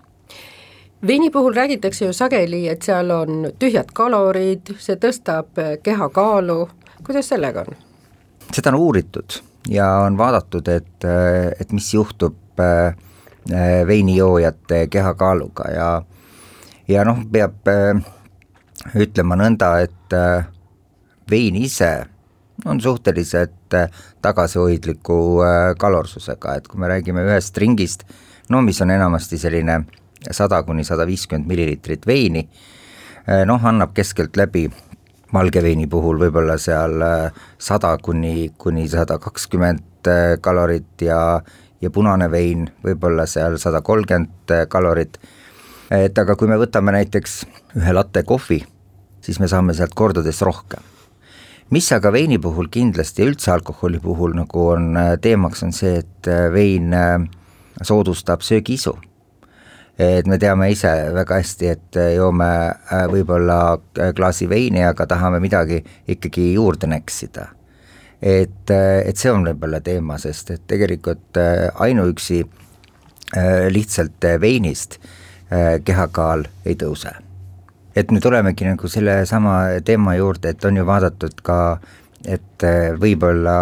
veini 1.07 1.31
puhul 1.31 1.55
räägitakse 1.55 2.05
ju 2.05 2.13
sageli, 2.13 2.69
et 2.69 2.83
seal 2.83 3.11
on 3.11 3.47
tühjad 3.59 3.89
kalorid, 3.97 4.75
see 4.79 4.99
tõstab 5.01 5.57
kehakaalu, 5.83 6.59
kuidas 7.07 7.31
sellega 7.33 7.65
on? 7.65 7.79
seda 8.53 8.73
on 8.73 8.81
uuritud 8.81 9.41
ja 9.71 9.89
on 10.05 10.19
vaadatud, 10.19 10.69
et, 10.69 11.07
et 11.61 11.73
mis 11.73 11.95
juhtub 11.95 12.61
äh, 12.61 12.95
veinijoojate 13.87 14.87
kehakaaluga 14.91 15.71
ja 15.73 15.91
ja 16.89 17.05
noh, 17.05 17.23
peab 17.33 17.69
äh, 17.71 18.03
ütlema 18.97 19.37
nõnda, 19.39 19.75
et 19.85 20.17
äh, 20.17 20.47
vein 21.31 21.57
ise 21.57 21.93
on 22.67 22.81
suhteliselt 22.81 23.73
tagasihoidliku 24.21 25.17
kalorsusega, 25.81 26.59
et 26.59 26.67
kui 26.69 26.81
me 26.81 26.91
räägime 26.91 27.23
ühest 27.25 27.57
ringist, 27.57 28.03
no 28.53 28.61
mis 28.61 28.81
on 28.85 28.91
enamasti 28.93 29.39
selline 29.41 29.79
sada 30.31 30.59
kuni 30.67 30.85
sada 30.85 31.07
viiskümmend 31.09 31.49
milliliitrit 31.49 32.05
veini, 32.07 32.43
noh, 33.49 33.65
annab 33.65 33.95
keskeltläbi 33.97 34.67
valge 35.33 35.63
veini 35.65 35.87
puhul 35.89 36.21
võib-olla 36.21 36.59
seal 36.61 37.01
sada 37.57 37.95
kuni, 38.03 38.51
kuni 38.59 38.85
sada 38.93 39.17
kakskümmend 39.23 40.11
kalorit 40.45 41.07
ja 41.07 41.41
ja 41.81 41.91
punane 41.91 42.29
vein 42.31 42.67
võib-olla 42.85 43.27
seal 43.27 43.57
sada 43.59 43.81
kolmkümmend 43.81 44.53
kalorit, 44.69 45.17
et 45.91 46.19
aga 46.19 46.37
kui 46.37 46.49
me 46.49 46.59
võtame 46.61 46.95
näiteks 46.95 47.41
ühe 47.81 47.93
latte 47.95 48.23
kohvi, 48.23 48.63
siis 49.21 49.41
me 49.43 49.49
saame 49.51 49.75
sealt 49.75 49.95
kordades 49.95 50.43
rohkem. 50.43 50.83
mis 51.71 51.93
aga 51.93 52.13
veini 52.13 52.39
puhul 52.39 52.67
kindlasti 52.71 53.23
ja 53.23 53.29
üldse 53.31 53.53
alkoholi 53.53 54.01
puhul 54.01 54.35
nagu 54.35 54.67
on 54.69 54.97
teemaks, 55.21 55.63
on 55.63 55.73
see, 55.73 55.99
et 55.99 56.31
vein 56.53 56.95
soodustab 57.83 58.43
söögiisu 58.43 58.97
et 60.01 60.27
me 60.27 60.39
teame 60.41 60.71
ise 60.73 60.91
väga 61.15 61.41
hästi, 61.41 61.71
et 61.75 61.99
joome 62.17 62.49
äh, 62.49 63.05
võib-olla 63.11 63.59
äh, 63.77 64.13
klaasi 64.17 64.49
veini, 64.49 64.83
aga 64.87 65.07
tahame 65.09 65.41
midagi 65.43 65.83
ikkagi 66.09 66.53
juurde 66.55 66.89
näksida. 66.89 67.49
et, 68.23 68.71
äh, 68.71 69.03
et 69.09 69.17
see 69.17 69.33
on 69.33 69.45
võib-olla 69.45 69.81
teema, 69.81 70.19
sest 70.19 70.51
et 70.51 70.67
tegelikult 70.69 71.39
ainuüksi 71.75 72.43
lihtsalt 73.71 74.25
veinist 74.43 74.97
kehakaal 75.85 76.45
ei 76.65 76.77
tõuse. 76.79 77.11
et 77.97 78.11
me 78.11 78.21
tulemegi 78.21 78.65
nagu 78.69 78.89
sellesama 78.89 79.81
teema 79.85 80.15
juurde, 80.15 80.53
et 80.55 80.65
on 80.65 80.77
ju 80.77 80.85
vaadatud 80.87 81.41
ka, 81.43 81.81
et 82.25 82.67
võib-olla 83.01 83.57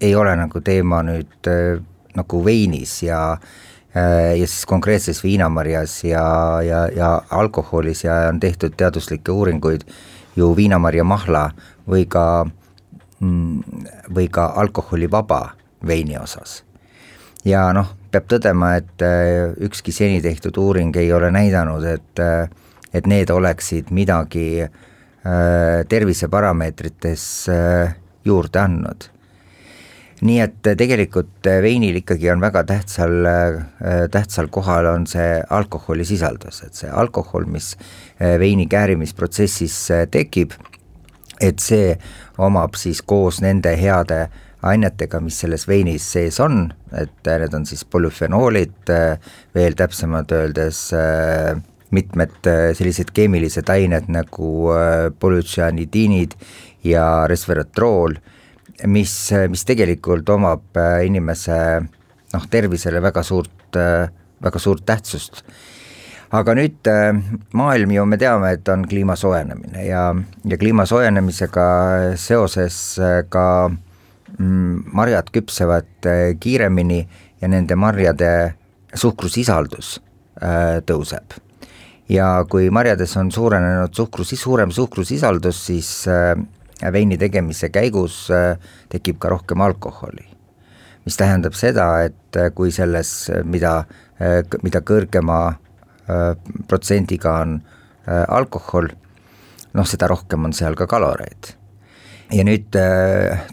ei 0.00 0.14
ole 0.14 0.36
nagu 0.36 0.60
teema 0.60 1.02
nüüd 1.02 1.48
nagu 2.14 2.44
veinis 2.44 2.98
ja 3.02 3.20
äh, 3.32 3.48
Äh, 3.96 4.38
ja 4.38 4.46
siis 4.46 4.66
konkreetses 4.66 5.22
viinamarjas 5.22 6.04
ja, 6.04 6.62
ja, 6.62 6.88
ja 6.96 7.22
alkoholis 7.30 8.04
ja 8.04 8.14
on 8.28 8.40
tehtud 8.40 8.74
teaduslikke 8.76 9.32
uuringuid 9.32 9.84
ju 10.36 10.48
viinamarja 10.56 11.04
mahla 11.06 11.44
või 11.86 12.02
ka, 12.10 12.46
mm, 13.20 13.84
või 14.14 14.26
ka 14.34 14.48
alkoholivaba 14.58 15.40
veini 15.86 16.18
osas. 16.18 16.63
Ja 17.44 17.66
noh, 17.76 17.94
peab 18.12 18.28
tõdema, 18.30 18.74
et 18.80 19.04
äh, 19.04 19.52
ükski 19.66 19.92
seni 19.92 20.22
tehtud 20.24 20.56
uuring 20.60 20.94
ei 20.96 21.12
ole 21.12 21.30
näidanud, 21.34 21.84
et, 21.88 22.22
äh, 22.22 22.48
et 22.92 23.06
need 23.10 23.30
oleksid 23.30 23.90
midagi 23.94 24.68
terviseparameetrites 25.88 27.22
juurde 28.28 28.58
andnud. 28.60 29.06
Nii 30.20 30.40
et 30.44 30.58
tegelikult 30.76 31.48
veinil 31.64 31.96
ikkagi 32.02 32.28
on 32.28 32.44
väga 32.44 32.60
tähtsal, 32.68 33.24
tähtsal 34.12 34.50
kohal 34.52 34.90
on 34.90 35.06
see 35.08 35.40
alkoholisisaldus, 35.56 36.60
et 36.66 36.76
see 36.76 36.92
alkohol, 36.92 37.48
mis 37.48 37.72
veini 38.20 38.68
käärimisprotsessis 38.68 39.78
tekib, 40.12 40.52
et 41.40 41.64
see 41.64 41.96
omab 42.36 42.76
siis 42.76 43.00
koos 43.00 43.40
nende 43.40 43.72
heade 43.80 44.26
ainetega, 44.64 45.20
mis 45.20 45.36
selles 45.42 45.66
veinis 45.68 46.06
sees 46.14 46.40
on, 46.40 46.66
et 46.96 47.28
need 47.28 47.54
on 47.56 47.66
siis 47.68 47.84
polüfenoolid, 47.84 48.92
veel 49.54 49.76
täpsemalt 49.76 50.32
öeldes 50.32 50.78
mitmed 51.94 52.48
sellised 52.74 53.12
keemilised 53.14 53.68
ained 53.70 54.08
nagu 54.10 54.52
polütsüanidiinid 55.20 56.32
ja 56.88 57.04
resveratrool 57.30 58.16
mis, 58.86 59.14
mis 59.50 59.64
tegelikult 59.66 60.28
omab 60.34 60.76
äh, 60.80 61.04
inimese 61.08 61.56
noh, 62.34 62.48
tervisele 62.50 63.02
väga 63.04 63.22
suurt, 63.26 63.78
äh, 63.78 64.10
väga 64.42 64.60
suurt 64.62 64.84
tähtsust. 64.86 65.44
aga 66.34 66.54
nüüd 66.58 66.88
äh, 66.90 67.12
maailm 67.54 67.92
ju 67.94 68.04
me 68.10 68.18
teame, 68.18 68.54
et 68.56 68.68
on 68.68 68.84
kliima 68.88 69.14
soojenemine 69.16 69.86
ja, 69.86 70.08
ja 70.44 70.58
kliima 70.58 70.86
soojenemisega 70.86 71.66
seoses 72.18 72.98
ka 73.30 73.46
mm, 73.68 73.78
marjad 74.38 75.28
küpsevad 75.30 76.08
kiiremini 76.40 77.00
ja 77.40 77.48
nende 77.48 77.76
marjade 77.78 78.30
suhkrusisaldus 78.94 80.00
tõuseb 80.86 81.36
ja 82.10 82.26
kui 82.50 82.66
marjades 82.74 83.14
on 83.16 83.30
suurenenud 83.32 83.94
suhkrus, 83.94 84.34
suurem 84.40 84.74
suhkrusisaldus, 84.74 85.60
siis 85.66 85.92
veini 86.92 87.18
tegemise 87.18 87.70
käigus 87.72 88.28
äh, 88.30 88.56
tekib 88.92 89.18
ka 89.18 89.28
rohkem 89.28 89.60
alkoholi. 89.60 90.30
mis 91.04 91.16
tähendab 91.20 91.52
seda, 91.52 92.02
et 92.04 92.36
äh, 92.36 92.50
kui 92.54 92.70
selles, 92.72 93.30
mida, 93.44 93.84
äh, 94.20 94.42
mida 94.62 94.80
kõrgema 94.80 95.58
protsendiga 96.68 97.30
on 97.40 97.52
alkohol, 98.04 98.90
noh, 99.72 99.86
seda 99.88 100.04
rohkem 100.10 100.44
on 100.44 100.52
seal 100.52 100.74
ka 100.76 100.84
kaloreid. 100.86 101.54
Ja 102.34 102.44
nüüd 102.46 102.76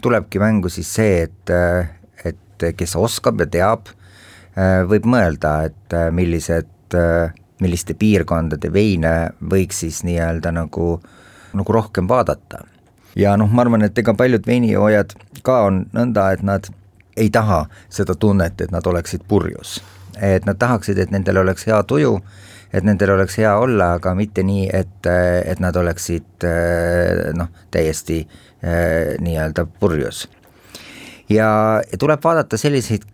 tulebki 0.02 0.40
mängu 0.42 0.70
siis 0.72 0.88
see, 0.96 1.22
et, 1.28 1.52
et 2.26 2.66
kes 2.76 2.96
oskab 2.98 3.40
ja 3.44 3.46
teab, 3.46 3.92
võib 4.90 5.06
mõelda, 5.06 5.52
et 5.70 5.96
millised, 6.12 6.96
milliste 7.62 7.94
piirkondade 7.94 8.72
veine 8.74 9.14
võiks 9.38 9.84
siis 9.84 10.02
nii-öelda 10.08 10.50
nagu, 10.56 10.96
nagu 11.54 11.78
rohkem 11.78 12.10
vaadata 12.10 12.64
ja 13.16 13.36
noh, 13.36 13.50
ma 13.50 13.64
arvan, 13.64 13.84
et 13.86 13.98
ega 13.98 14.14
paljud 14.16 14.46
veinijoojad 14.46 15.16
ka 15.44 15.58
on 15.68 15.84
nõnda, 15.94 16.30
et 16.34 16.44
nad 16.46 16.68
ei 17.16 17.28
taha 17.32 17.64
seda 17.92 18.14
tunnet, 18.16 18.60
et 18.60 18.72
nad 18.72 18.86
oleksid 18.86 19.26
purjus. 19.28 19.80
et 20.20 20.44
nad 20.44 20.58
tahaksid, 20.60 20.98
et 20.98 21.10
nendel 21.10 21.38
oleks 21.40 21.64
hea 21.66 21.78
tuju, 21.88 22.18
et 22.72 22.84
nendel 22.84 23.14
oleks 23.14 23.38
hea 23.40 23.52
olla, 23.58 23.94
aga 23.96 24.12
mitte 24.14 24.42
nii, 24.44 24.66
et, 24.72 25.06
et 25.44 25.60
nad 25.60 25.76
oleksid 25.76 26.44
noh, 27.34 27.48
täiesti 27.72 28.20
nii-öelda 28.62 29.66
purjus. 29.80 30.28
Ja 31.32 31.80
tuleb 31.98 32.20
vaadata 32.24 32.58
selliseid 32.60 33.06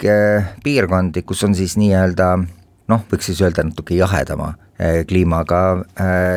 piirkondi, 0.64 1.22
kus 1.22 1.44
on 1.46 1.54
siis 1.56 1.76
nii-öelda 1.80 2.32
noh, 2.88 3.04
võiks 3.10 3.28
siis 3.30 3.40
öelda 3.44 3.64
natuke 3.68 3.96
jahedama 3.98 4.54
kliimaga, 5.08 5.60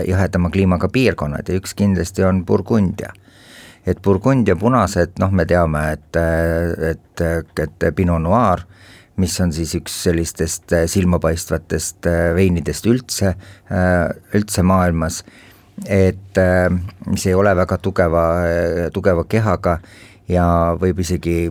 jahedama 0.07 0.49
kliimaga 0.53 0.89
piirkonnad 0.91 1.49
ja 1.49 1.57
üks 1.59 1.75
kindlasti 1.77 2.25
on 2.27 2.43
Burgundia. 2.45 3.11
Et 3.87 3.97
Burgundia 4.03 4.55
punased, 4.59 5.15
noh, 5.21 5.31
me 5.33 5.45
teame, 5.49 5.83
et, 5.95 6.17
et, 6.91 7.23
et 7.63 7.85
Pinot 7.97 8.21
Noir, 8.21 8.65
mis 9.21 9.33
on 9.41 9.53
siis 9.53 9.73
üks 9.77 9.95
sellistest 10.05 10.73
silmapaistvatest 10.91 12.09
veinidest 12.37 12.85
üldse, 12.89 13.33
üldse 14.37 14.65
maailmas, 14.65 15.21
et 15.89 16.37
mis 17.07 17.25
ei 17.25 17.33
ole 17.33 17.55
väga 17.57 17.77
tugeva, 17.81 18.23
tugeva 18.93 19.23
kehaga 19.25 19.79
ja 20.29 20.45
võib 20.79 20.99
isegi 21.01 21.49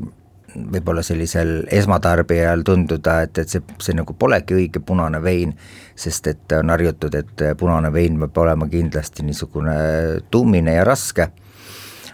võib-olla 0.50 1.02
sellisel 1.06 1.64
esmatarbijal 1.70 2.64
tunduda, 2.66 3.20
et, 3.26 3.38
et 3.38 3.48
see, 3.48 3.62
see 3.82 3.94
nagu 3.94 4.14
polegi 4.18 4.56
õige 4.56 4.82
punane 4.82 5.20
vein, 5.22 5.52
sest 5.94 6.26
et 6.26 6.54
on 6.58 6.72
harjutud, 6.74 7.14
et 7.14 7.44
punane 7.58 7.92
vein 7.94 8.18
peab 8.18 8.40
olema 8.44 8.68
kindlasti 8.70 9.26
niisugune 9.26 9.76
tummine 10.30 10.74
ja 10.74 10.84
raske, 10.86 11.28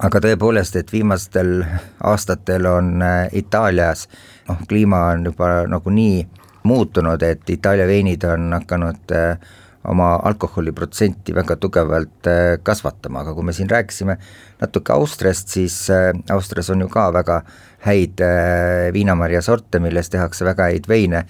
aga 0.05 0.21
tõepoolest, 0.21 0.77
et 0.77 0.93
viimastel 0.93 1.63
aastatel 2.05 2.69
on 2.69 3.03
äh, 3.03 3.29
Itaalias 3.33 4.07
noh, 4.49 4.65
kliima 4.69 5.07
on 5.15 5.31
juba 5.31 5.51
nagunii 5.69 6.27
muutunud, 6.67 7.23
et 7.23 7.51
Itaalia 7.51 7.87
veinid 7.89 8.25
on 8.29 8.51
hakanud 8.59 9.17
äh, 9.17 9.55
oma 9.91 10.15
alkoholiprotsenti 10.29 11.35
väga 11.35 11.57
tugevalt 11.61 12.29
äh, 12.31 12.59
kasvatama, 12.63 13.23
aga 13.23 13.35
kui 13.37 13.47
me 13.47 13.55
siin 13.57 13.71
rääkisime 13.71 14.19
natuke 14.61 14.95
Austriast, 14.95 15.53
siis 15.53 15.79
äh, 15.91 16.11
Austrias 16.33 16.71
on 16.75 16.83
ju 16.85 16.91
ka 16.93 17.09
väga 17.15 17.41
häid 17.87 18.23
äh, 18.25 18.93
viinamarja 18.95 19.43
sorte, 19.47 19.81
millest 19.83 20.15
tehakse 20.15 20.47
väga 20.49 20.71
häid 20.73 20.89
veine, 20.91 21.27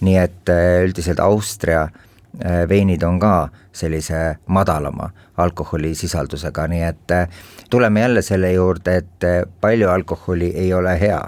nii 0.00 0.16
et 0.16 0.50
üldiselt 0.84 1.20
Austria 1.20 1.88
veinid 2.70 3.02
on 3.02 3.18
ka 3.20 3.50
sellise 3.74 4.38
madalama 4.54 5.10
alkoholisisaldusega, 5.42 6.66
nii 6.70 6.84
et 6.86 7.14
tuleme 7.70 8.04
jälle 8.06 8.22
selle 8.22 8.52
juurde, 8.54 8.94
et 9.02 9.26
palju 9.60 9.90
alkoholi 9.90 10.52
ei 10.62 10.70
ole 10.72 10.94
hea, 11.00 11.20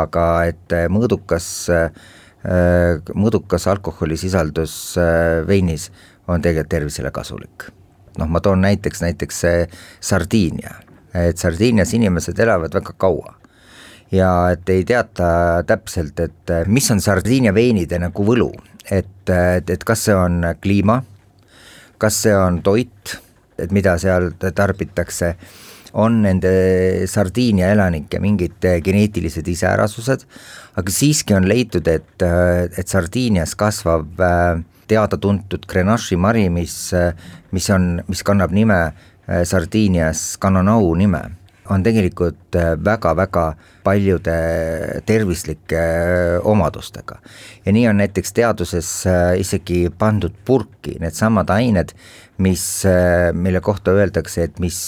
aga 0.00 0.24
et 0.48 0.74
mõõdukas 0.90 1.68
mõõdukas 3.14 3.68
alkoholisisaldus 3.70 4.74
veinis 5.46 5.90
on 6.28 6.42
tegelikult 6.42 6.70
tervisele 6.70 7.10
kasulik. 7.10 7.68
noh, 8.18 8.26
ma 8.26 8.40
toon 8.42 8.60
näiteks, 8.60 9.02
näiteks 9.02 9.42
Sardiinia, 10.00 10.72
et 11.14 11.38
Sardiinias 11.38 11.92
inimesed 11.94 12.38
elavad 12.38 12.74
väga 12.74 12.94
kaua. 12.98 13.34
Ja 14.10 14.50
et 14.50 14.68
ei 14.68 14.82
teata 14.88 15.62
täpselt, 15.66 16.18
et 16.20 16.52
mis 16.66 16.90
on 16.90 17.00
Sardiinia 17.00 17.52
veinide 17.54 17.98
nagu 18.00 18.24
võlu, 18.24 18.48
et, 18.90 19.30
et, 19.30 19.70
et 19.70 19.84
kas 19.84 20.06
see 20.08 20.16
on 20.16 20.40
kliima, 20.60 21.02
kas 21.98 22.22
see 22.24 22.34
on 22.34 22.62
toit, 22.64 23.14
et 23.58 23.74
mida 23.74 23.94
seal 24.00 24.32
tarbitakse, 24.38 25.34
on 25.98 26.22
nende 26.22 26.50
Sardiinia 27.08 27.70
elanike 27.74 28.20
mingid 28.20 28.64
geneetilised 28.84 29.46
iseärasused, 29.48 30.24
aga 30.78 30.94
siiski 30.94 31.36
on 31.36 31.48
leitud, 31.48 31.86
et, 31.88 32.24
et 32.24 32.88
Sardiinias 32.88 33.54
kasvav 33.58 34.24
äh, 34.24 34.64
teada-tuntud 34.88 35.66
Grenache'i 35.68 36.18
mari, 36.20 36.48
mis, 36.52 36.76
mis 37.54 37.70
on, 37.74 37.98
mis 38.08 38.24
kannab 38.26 38.54
nime 38.56 38.78
äh, 38.88 39.44
Sardiinias 39.48 40.36
Canonau 40.40 40.94
nime, 40.98 41.22
on 41.68 41.84
tegelikult 41.84 42.56
väga-väga 42.84 43.44
äh, 43.52 43.66
paljude 43.84 44.36
tervislike 45.08 45.80
äh, 45.80 46.46
omadustega. 46.48 47.18
ja 47.66 47.72
nii 47.72 47.88
on 47.88 48.00
näiteks 48.00 48.32
teaduses 48.32 48.92
isegi 49.38 49.88
pandud 49.98 50.34
purki 50.44 50.96
needsamad 51.00 51.50
ained, 51.52 51.92
mis, 52.38 52.64
mille 53.34 53.60
kohta 53.60 53.90
öeldakse, 53.90 54.44
et 54.46 54.60
mis 54.62 54.78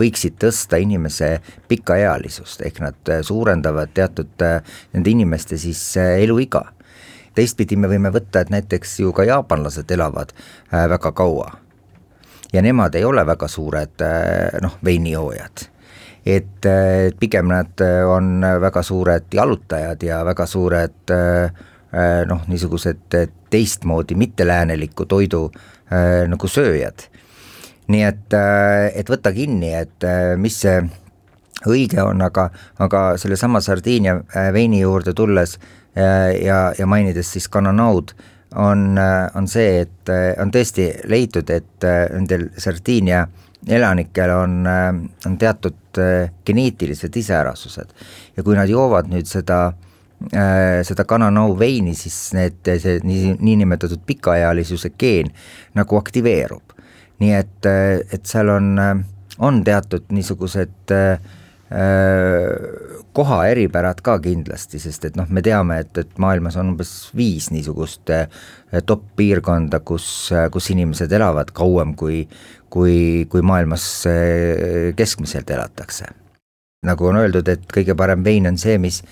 võiksid 0.00 0.38
tõsta 0.40 0.80
inimese 0.80 1.36
pikaealisust, 1.68 2.64
ehk 2.64 2.80
nad 2.80 3.12
suurendavad 3.22 3.92
teatud 3.94 4.46
nende 4.94 5.12
inimeste 5.12 5.60
siis 5.60 5.82
eluiga 6.00 6.64
teistpidi 7.38 7.78
me 7.78 7.90
võime 7.90 8.10
võtta, 8.14 8.42
et 8.42 8.52
näiteks 8.52 8.98
ju 9.04 9.14
ka 9.14 9.26
jaapanlased 9.28 9.90
elavad 9.94 10.34
äh, 10.34 10.86
väga 10.90 11.12
kaua. 11.16 11.50
ja 12.52 12.62
nemad 12.64 12.94
ei 12.96 13.04
ole 13.04 13.26
väga 13.26 13.48
suured 13.48 14.02
äh, 14.02 14.60
noh, 14.62 14.78
veinijoojad. 14.84 15.66
et 16.26 16.66
äh, 16.66 17.12
pigem 17.20 17.52
nad 17.52 17.84
on 18.08 18.42
väga 18.60 18.82
suured 18.82 19.30
jalutajad 19.34 20.02
ja 20.02 20.24
väga 20.24 20.46
suured 20.46 21.14
noh, 22.28 22.40
niisugused 22.48 23.14
teistmoodi 23.50 24.14
mittelääneliku 24.14 25.06
toidu 25.08 25.50
nagu 26.28 26.48
sööjad. 26.48 27.06
nii 27.88 28.02
et, 28.04 28.34
et 28.94 29.10
võta 29.10 29.32
kinni, 29.32 29.72
et 29.74 30.04
mis 30.36 30.60
see 30.60 30.82
õige 31.66 32.02
on, 32.02 32.20
aga, 32.22 32.50
aga 32.78 33.00
sellesama 33.18 33.60
Sardiinia 33.64 34.20
veini 34.52 34.82
juurde 34.82 35.14
tulles 35.16 35.56
ja, 35.96 36.58
ja 36.78 36.86
mainides 36.86 37.32
siis 37.32 37.48
Canonaud, 37.50 38.12
on, 38.56 38.96
on 39.34 39.48
see, 39.50 39.82
et 39.84 40.12
on 40.40 40.52
tõesti 40.54 40.86
leitud, 41.10 41.50
et 41.50 41.84
nendel 42.14 42.46
Sardiinia 42.56 43.26
elanikel 43.68 44.30
on, 44.32 44.62
on 45.26 45.34
teatud 45.38 46.00
geneetilised 46.46 47.16
iseärasused 47.18 47.92
ja 48.36 48.44
kui 48.46 48.56
nad 48.56 48.70
joovad 48.70 49.10
nüüd 49.10 49.28
seda 49.28 49.72
seda 50.82 51.04
Cananau 51.06 51.52
veini, 51.58 51.94
siis 51.94 52.32
need, 52.34 52.58
see 52.66 52.98
nii, 53.06 53.36
niinimetatud 53.38 54.02
pikaealisuse 54.06 54.90
geen 54.98 55.30
nagu 55.78 55.98
aktiveerub. 55.98 56.74
nii 57.18 57.32
et, 57.34 57.66
et 58.14 58.26
seal 58.26 58.48
on, 58.50 58.76
on 59.38 59.56
teatud 59.66 60.04
niisugused 60.14 60.92
äh, 60.94 61.18
koha 63.18 63.38
eripärad 63.50 64.00
ka 64.00 64.14
kindlasti, 64.24 64.78
sest 64.80 65.04
et 65.04 65.16
noh, 65.20 65.26
me 65.28 65.42
teame, 65.44 65.80
et, 65.84 65.98
et 66.00 66.20
maailmas 66.22 66.56
on 66.56 66.72
umbes 66.72 66.92
viis 67.16 67.50
niisugust 67.52 68.08
top 68.88 69.02
piirkonda, 69.18 69.82
kus, 69.84 70.30
kus 70.52 70.70
inimesed 70.72 71.12
elavad 71.12 71.52
kauem, 71.52 71.92
kui, 71.98 72.22
kui, 72.72 73.26
kui 73.28 73.44
maailmas 73.44 73.84
keskmiselt 74.96 75.50
elatakse. 75.50 76.08
nagu 76.88 77.06
on 77.10 77.18
öeldud, 77.20 77.48
et 77.52 77.66
kõige 77.74 77.96
parem 77.98 78.24
vein 78.24 78.46
on 78.46 78.56
see, 78.56 78.78
mis, 78.78 79.02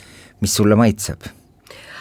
mis 0.40 0.54
sulle 0.54 0.78
maitseb 0.78 1.28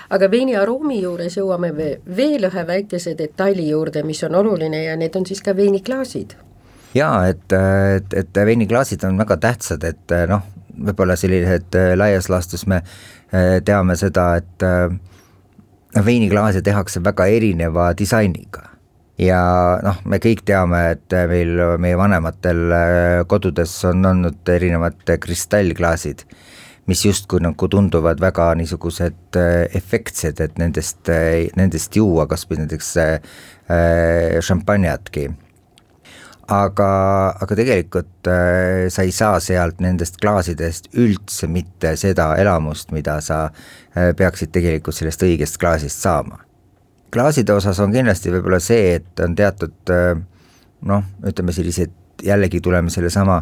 aga 0.10 0.30
veini 0.32 0.56
aroomi 0.56 1.02
juures 1.02 1.38
jõuame 1.38 1.72
veel 1.76 2.50
ühe 2.50 2.66
väikese 2.68 3.16
detaili 3.18 3.70
juurde, 3.70 4.04
mis 4.04 4.24
on 4.24 4.36
oluline 4.36 4.84
ja 4.84 4.96
need 4.96 5.16
on 5.16 5.26
siis 5.26 5.42
ka 5.42 5.56
veiniklaasid 5.58 6.36
jaa, 6.96 7.28
et, 7.28 7.52
et, 7.54 8.14
et 8.24 8.46
veiniklaasid 8.48 9.04
on 9.08 9.18
väga 9.20 9.38
tähtsad, 9.44 9.84
et 9.84 10.16
noh, 10.32 10.46
võib-olla 10.76 11.16
sellised 11.20 11.76
äh, 11.78 11.94
laias 11.98 12.30
laastus 12.32 12.66
me 12.68 12.82
äh, 12.82 13.60
teame 13.66 13.96
seda, 14.00 14.36
et 14.42 14.66
äh, 14.66 14.90
veiniklaase 16.06 16.64
tehakse 16.66 17.04
väga 17.04 17.28
erineva 17.32 17.92
disainiga. 17.98 18.70
Ja 19.22 19.40
noh, 19.84 20.02
me 20.12 20.20
kõik 20.20 20.44
teame, 20.48 20.82
et 20.98 21.14
meil, 21.32 21.56
meie 21.80 21.96
vanematel 21.96 22.74
kodudes 23.32 23.72
on 23.88 24.04
olnud 24.04 24.50
erinevad 24.52 25.08
kristallklaasid, 25.24 26.26
mis 26.92 27.06
justkui 27.06 27.40
nagu 27.40 27.70
tunduvad 27.72 28.20
väga 28.20 28.50
niisugused 28.60 29.40
efektsed, 29.80 30.44
et 30.44 30.60
nendest, 30.60 31.08
nendest 31.56 31.96
juua 31.96 32.28
kas 32.28 32.44
või 32.50 32.66
näiteks 32.66 32.92
šampanjatki 34.50 35.30
aga, 36.52 36.90
aga 37.42 37.58
tegelikult 37.58 38.30
äh, 38.30 38.86
sa 38.94 39.06
ei 39.06 39.14
saa 39.16 39.40
sealt 39.44 39.82
nendest 39.84 40.20
klaasidest 40.22 40.92
üldse 40.94 41.50
mitte 41.50 41.96
seda 41.98 42.34
elamust, 42.42 42.92
mida 42.94 43.18
sa 43.26 43.46
äh, 43.50 44.12
peaksid 44.18 44.54
tegelikult 44.54 44.98
sellest 44.98 45.26
õigest 45.26 45.60
klaasist 45.62 46.02
saama. 46.02 46.40
klaaside 47.12 47.54
osas 47.54 47.80
on 47.80 47.94
kindlasti 47.94 48.34
võib-olla 48.34 48.60
see, 48.60 48.96
et 49.00 49.24
on 49.24 49.36
teatud 49.36 49.94
äh, 49.94 50.14
noh, 50.86 51.08
ütleme 51.26 51.56
sellised, 51.56 51.94
jällegi 52.24 52.62
tuleme 52.62 52.90
sellesama 52.94 53.42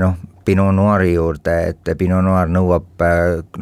noh, 0.00 0.20
Pinot 0.44 0.74
Noiri 0.74 1.12
juurde, 1.14 1.54
et 1.70 1.90
Pinot 1.98 2.24
Noir 2.24 2.50
nõuab 2.50 3.04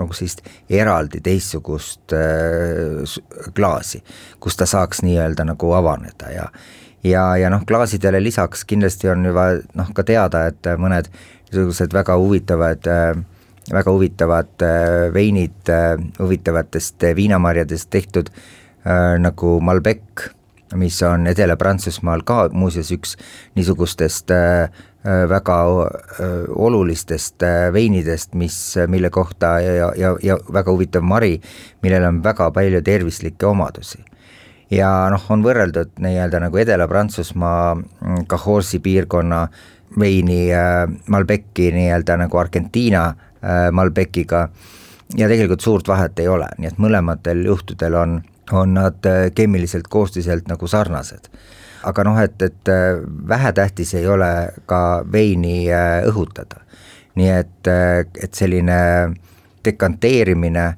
nagu 0.01 0.17
sellist 0.17 0.43
eraldi 0.71 1.21
teistsugust 1.23 2.15
äh, 2.17 3.19
klaasi, 3.55 4.03
kus 4.41 4.59
ta 4.59 4.67
saaks 4.67 5.05
nii-öelda 5.07 5.47
nagu 5.53 5.75
avaneda 5.77 6.35
ja 6.35 6.51
ja, 7.05 7.37
ja 7.37 7.51
noh, 7.51 7.65
klaasidele 7.67 8.23
lisaks 8.23 8.65
kindlasti 8.69 9.11
on 9.13 9.25
juba 9.31 9.51
noh, 9.75 9.93
ka 9.95 10.05
teada, 10.07 10.47
et 10.51 10.73
mõned 10.79 11.11
niisugused 11.51 11.95
väga 11.95 12.17
huvitavad 12.21 12.89
väga 13.71 13.93
huvitavad 13.93 14.65
veinid 15.15 15.71
huvitavatest 16.19 17.05
viinamarjadest 17.17 17.91
tehtud 17.91 18.31
nagu 19.21 19.61
Malbec, 19.61 20.31
mis 20.75 21.03
on 21.03 21.27
Edela-Prantsusmaal 21.31 22.23
ka 22.27 22.49
muuseas 22.53 22.91
üks 22.95 23.17
niisugustest 23.59 24.33
väga 25.05 25.59
olulistest 26.55 27.43
veinidest, 27.73 28.35
mis, 28.35 28.57
mille 28.89 29.11
kohta 29.11 29.59
ja, 29.61 29.91
ja, 29.97 30.15
ja 30.23 30.39
väga 30.53 30.73
huvitav 30.73 31.05
mari, 31.07 31.39
millel 31.83 32.09
on 32.09 32.23
väga 32.25 32.51
palju 32.55 32.83
tervislikke 32.85 33.47
omadusi 33.47 34.05
ja 34.71 34.91
noh, 35.11 35.25
on 35.31 35.43
võrreldud 35.45 35.99
nii-öelda 36.03 36.41
nagu 36.45 36.61
Edela-Prantsusmaa 36.63 37.75
mm, 37.75 38.27
Cahorsi 38.31 38.81
piirkonna 38.83 39.47
veini 39.99 40.53
äh, 40.55 40.85
Malbec'i 41.07 41.71
nii-öelda 41.75 42.17
nagu 42.21 42.39
Argentiina 42.39 43.07
äh, 43.09 43.71
Malbec'iga 43.73 44.49
ja 45.17 45.29
tegelikult 45.29 45.61
suurt 45.61 45.89
vahet 45.89 46.19
ei 46.23 46.29
ole, 46.29 46.49
nii 46.59 46.71
et 46.71 46.79
mõlematel 46.79 47.43
juhtudel 47.47 47.97
on, 47.99 48.21
on 48.53 48.77
nad 48.79 49.07
äh, 49.11 49.27
keemiliselt 49.35 49.91
koostiselt 49.91 50.49
nagu 50.49 50.67
sarnased. 50.67 51.31
aga 51.83 52.05
noh, 52.05 52.19
et, 52.21 52.43
et 52.43 52.69
äh, 52.69 53.01
vähetähtis 53.29 53.95
ei 53.95 54.07
ole 54.07 54.53
ka 54.67 55.03
veini 55.13 55.67
õhutada. 56.07 56.63
nii 57.15 57.31
et, 57.31 57.69
et 58.23 58.35
selline 58.35 58.77
dekanteerimine 59.65 60.75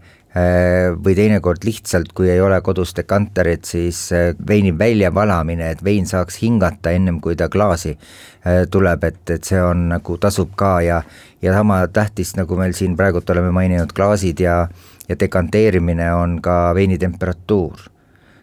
või 1.04 1.12
teinekord 1.12 1.64
lihtsalt, 1.64 2.12
kui 2.16 2.30
ei 2.32 2.40
ole 2.40 2.60
kodus 2.64 2.94
dekanterit, 2.96 3.66
siis 3.68 4.06
äh, 4.16 4.30
veini 4.48 4.72
väljavalamine, 4.78 5.70
et 5.74 5.84
vein 5.84 6.06
saaks 6.08 6.38
hingata 6.40 6.94
ennem 6.96 7.20
kui 7.20 7.36
ta 7.36 7.50
klaasi 7.52 7.92
äh, 7.92 8.62
tuleb, 8.70 9.04
et, 9.04 9.20
et 9.30 9.44
see 9.44 9.60
on 9.60 9.90
nagu 9.92 10.16
tasub 10.18 10.54
ka 10.56 10.78
ja 10.80 11.02
ja 11.42 11.52
sama 11.52 11.82
tähtis, 11.90 12.36
nagu 12.38 12.56
meil 12.56 12.72
siin 12.72 12.96
praegult 12.96 13.30
oleme 13.30 13.50
maininud, 13.52 13.92
klaasid 13.92 14.40
ja 14.40 14.68
ja 15.08 15.16
dekanteerimine 15.20 16.12
on 16.14 16.38
ka 16.42 16.74
veini 16.74 16.98
temperatuur. 16.98 17.90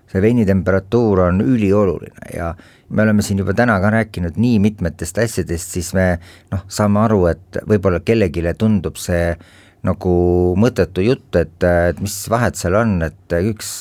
see 0.10 0.22
veini 0.22 0.46
temperatuur 0.46 1.20
on 1.20 1.42
ülioluline 1.42 2.34
ja 2.34 2.56
me 2.90 3.02
oleme 3.02 3.22
siin 3.22 3.38
juba 3.40 3.54
täna 3.54 3.80
ka 3.80 3.90
rääkinud 3.94 4.38
nii 4.38 4.60
mitmetest 4.60 5.18
asjadest, 5.18 5.72
siis 5.72 5.94
me 5.94 6.20
noh, 6.52 6.64
saame 6.68 7.00
aru, 7.00 7.26
et 7.30 7.60
võib-olla 7.70 8.00
kellelegi 8.06 8.44
tundub 8.58 8.98
see 8.98 9.36
nagu 9.88 10.14
mõttetu 10.60 11.04
jutt, 11.06 11.32
et, 11.40 11.56
et 11.64 12.00
mis 12.04 12.16
vahet 12.32 12.60
seal 12.60 12.76
on, 12.80 12.98
et 13.06 13.36
üks, 13.40 13.72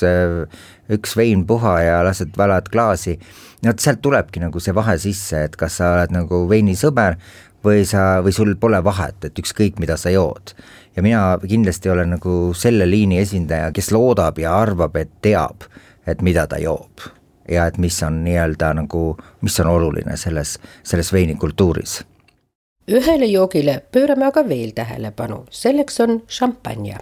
üks 0.95 1.17
vein 1.19 1.45
puha 1.49 1.75
ja 1.83 1.99
lased, 2.07 2.35
valad 2.39 2.71
klaasi, 2.71 3.17
no 3.63 3.73
vot 3.73 3.83
sealt 3.83 4.03
tulebki 4.05 4.43
nagu 4.43 4.63
see 4.63 4.75
vahe 4.77 4.95
sisse, 5.03 5.45
et 5.49 5.59
kas 5.59 5.81
sa 5.81 5.95
oled 5.97 6.15
nagu 6.15 6.45
veinisõber 6.51 7.19
või 7.65 7.83
sa, 7.89 8.21
või 8.23 8.35
sul 8.35 8.55
pole 8.61 8.79
vahet, 8.85 9.19
et 9.27 9.39
ükskõik, 9.43 9.81
mida 9.83 9.99
sa 9.99 10.13
jood. 10.15 10.55
ja 10.97 11.03
mina 11.03 11.39
kindlasti 11.39 11.91
olen 11.91 12.11
nagu 12.17 12.53
selle 12.59 12.87
liini 12.87 13.19
esindaja, 13.19 13.71
kes 13.75 13.93
loodab 13.95 14.39
ja 14.39 14.55
arvab, 14.59 14.97
et 14.97 15.11
teab, 15.23 15.67
et 16.07 16.23
mida 16.23 16.47
ta 16.47 16.59
joob. 16.59 17.07
Ja 17.49 17.67
et 17.67 17.79
mis 17.79 18.03
on 18.03 18.25
nii-öelda 18.25 18.75
nagu, 18.77 19.17
mis 19.41 19.61
on 19.61 19.71
oluline 19.73 20.17
selles, 20.17 20.59
selles 20.85 21.13
veinikultuuris 21.13 22.01
ühele 22.89 23.27
joogile 23.27 23.83
pöörame 23.93 24.27
aga 24.29 24.43
veel 24.49 24.73
tähelepanu, 24.75 25.45
selleks 25.51 26.01
on 26.01 26.23
šampanja. 26.29 26.99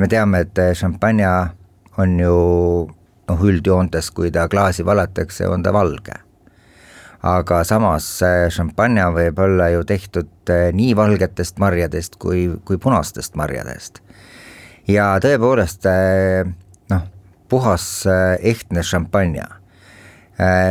me 0.00 0.08
teame, 0.08 0.40
et 0.40 0.58
šampanja 0.76 1.32
on 2.00 2.18
ju 2.20 2.36
noh, 3.28 3.42
üldjoontes, 3.44 4.10
kui 4.10 4.30
ta 4.32 4.46
klaasi 4.48 4.84
valatakse, 4.84 5.48
on 5.48 5.62
ta 5.62 5.72
valge. 5.72 6.16
aga 7.22 7.60
samas 7.64 8.06
šampanja 8.50 9.10
võib 9.14 9.38
olla 9.38 9.68
ju 9.70 9.84
tehtud 9.84 10.50
eh, 10.50 10.72
nii 10.74 10.96
valgetest 10.96 11.58
marjadest 11.62 12.16
kui, 12.18 12.48
kui 12.64 12.78
punastest 12.78 13.36
marjadest. 13.36 14.00
ja 14.88 15.12
tõepoolest 15.20 15.86
eh, 15.86 16.48
noh, 16.90 17.06
puhas 17.48 18.06
eh, 18.06 18.38
ehtne 18.40 18.82
šampanja, 18.82 19.48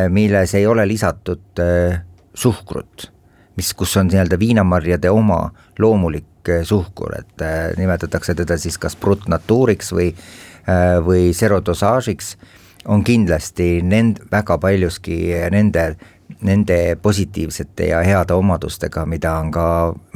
milles 0.09 0.51
ei 0.57 0.65
ole 0.67 0.83
lisatud 0.89 1.59
suhkrut 2.33 3.11
mis, 3.61 3.73
kus 3.77 3.93
on 4.01 4.09
nii-öelda 4.09 4.39
viinamarjade 4.41 5.09
oma 5.13 5.51
loomulik 5.79 6.49
eh, 6.49 6.63
suhkur, 6.65 7.13
et 7.19 7.43
äh, 7.45 7.69
nimetatakse 7.77 8.33
teda 8.37 8.57
siis 8.57 8.79
kas 8.81 8.97
brutnatuuriks 8.97 9.93
või 9.93 10.09
äh,, 10.11 10.97
või 11.05 11.29
serodosaažiks, 11.37 12.35
on 12.89 13.03
kindlasti 13.05 13.83
nend-, 13.85 14.23
väga 14.31 14.57
paljuski 14.57 15.19
nende, 15.53 15.91
nende 16.41 16.95
positiivsete 17.01 17.91
ja 17.91 18.01
heade 18.05 18.33
omadustega, 18.33 19.05
mida 19.05 19.35
on 19.39 19.51
ka, 19.51 19.65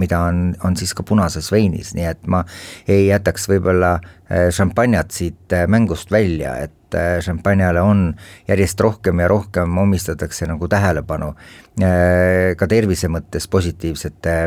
mida 0.01 0.19
on, 0.29 0.55
on 0.63 0.77
siis 0.77 0.93
ka 0.93 1.03
punases 1.03 1.51
veinis, 1.51 1.93
nii 1.97 2.07
et 2.09 2.27
ma 2.27 2.43
ei 2.87 3.07
jätaks 3.07 3.49
võib-olla 3.51 3.97
šampanjat 4.25 5.11
siit 5.13 5.53
mängust 5.69 6.11
välja, 6.11 6.55
et 6.63 6.85
et 6.95 7.23
šampanjale 7.25 7.79
äh, 7.79 7.89
on 7.89 8.15
järjest 8.47 8.79
rohkem 8.79 9.19
ja 9.19 9.27
rohkem 9.27 9.77
omistatakse 9.77 10.47
nagu 10.47 10.67
tähelepanu 10.67 11.33
äh, 11.81 12.55
ka 12.57 12.67
tervise 12.67 13.09
mõttes 13.11 13.49
positiivsete 13.49 14.37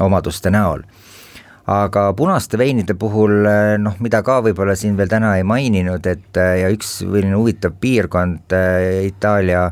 omaduste 0.00 0.50
näol. 0.50 0.84
Aga 1.66 2.12
punaste 2.14 2.58
veinide 2.58 2.94
puhul 2.94 3.46
äh, 3.48 3.74
noh, 3.82 3.96
mida 4.00 4.22
ka 4.22 4.38
võib-olla 4.44 4.76
siin 4.78 4.96
veel 4.96 5.10
täna 5.10 5.36
ei 5.36 5.44
maininud, 5.46 6.06
et 6.06 6.36
ja 6.36 6.70
üks 6.72 7.00
selline 7.02 7.34
huvitav 7.36 7.74
piirkond 7.80 8.54
Itaalia 9.06 9.70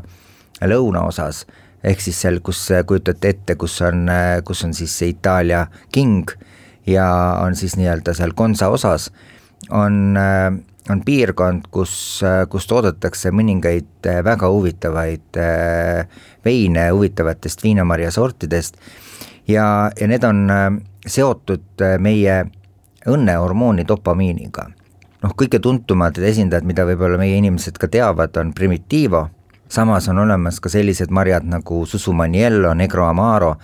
lõunaosas, 0.61 1.45
ehk 1.83 2.01
siis 2.01 2.21
seal, 2.21 2.39
kus 2.45 2.67
kujutate 2.87 3.33
ette, 3.35 3.55
kus 3.59 3.81
on, 3.85 4.07
kus 4.45 4.63
on 4.63 4.73
siis 4.73 4.93
see 4.97 5.11
Itaalia 5.11 5.65
king 5.91 6.31
ja 6.87 7.07
on 7.41 7.55
siis 7.55 7.75
nii-öelda 7.75 8.13
seal 8.15 8.31
Gonza 8.37 8.69
osas, 8.73 9.11
on 9.69 10.15
on 10.89 11.01
piirkond, 11.05 11.69
kus, 11.73 12.21
kus 12.49 12.67
toodetakse 12.69 13.31
mõningaid 13.33 14.07
äh, 14.09 14.21
väga 14.25 14.49
huvitavaid 14.53 15.39
äh, 15.41 16.21
veine 16.45 16.89
huvitavatest 16.93 17.63
viinamarja 17.63 18.11
sortidest 18.13 18.77
ja, 19.47 19.89
ja 19.99 20.07
need 20.07 20.23
on 20.23 20.45
äh, 20.53 20.69
seotud 21.07 21.85
meie 22.01 22.43
õnnehormooni 23.05 23.85
dopamiiniga. 23.87 24.69
noh, 25.21 25.33
kõige 25.37 25.59
tuntumad 25.61 26.17
esindajad, 26.17 26.65
mida 26.65 26.85
võib-olla 26.85 27.17
meie 27.21 27.37
inimesed 27.37 27.77
ka 27.81 27.89
teavad, 27.89 28.37
on 28.37 28.53
Primitivo, 28.53 29.27
samas 29.69 30.09
on 30.09 30.19
olemas 30.19 30.59
ka 30.59 30.69
sellised 30.69 31.11
marjad 31.11 31.43
nagu 31.43 31.85
Susumaniello, 31.85 32.73
Negro 32.73 33.05
Amaro. 33.05 33.55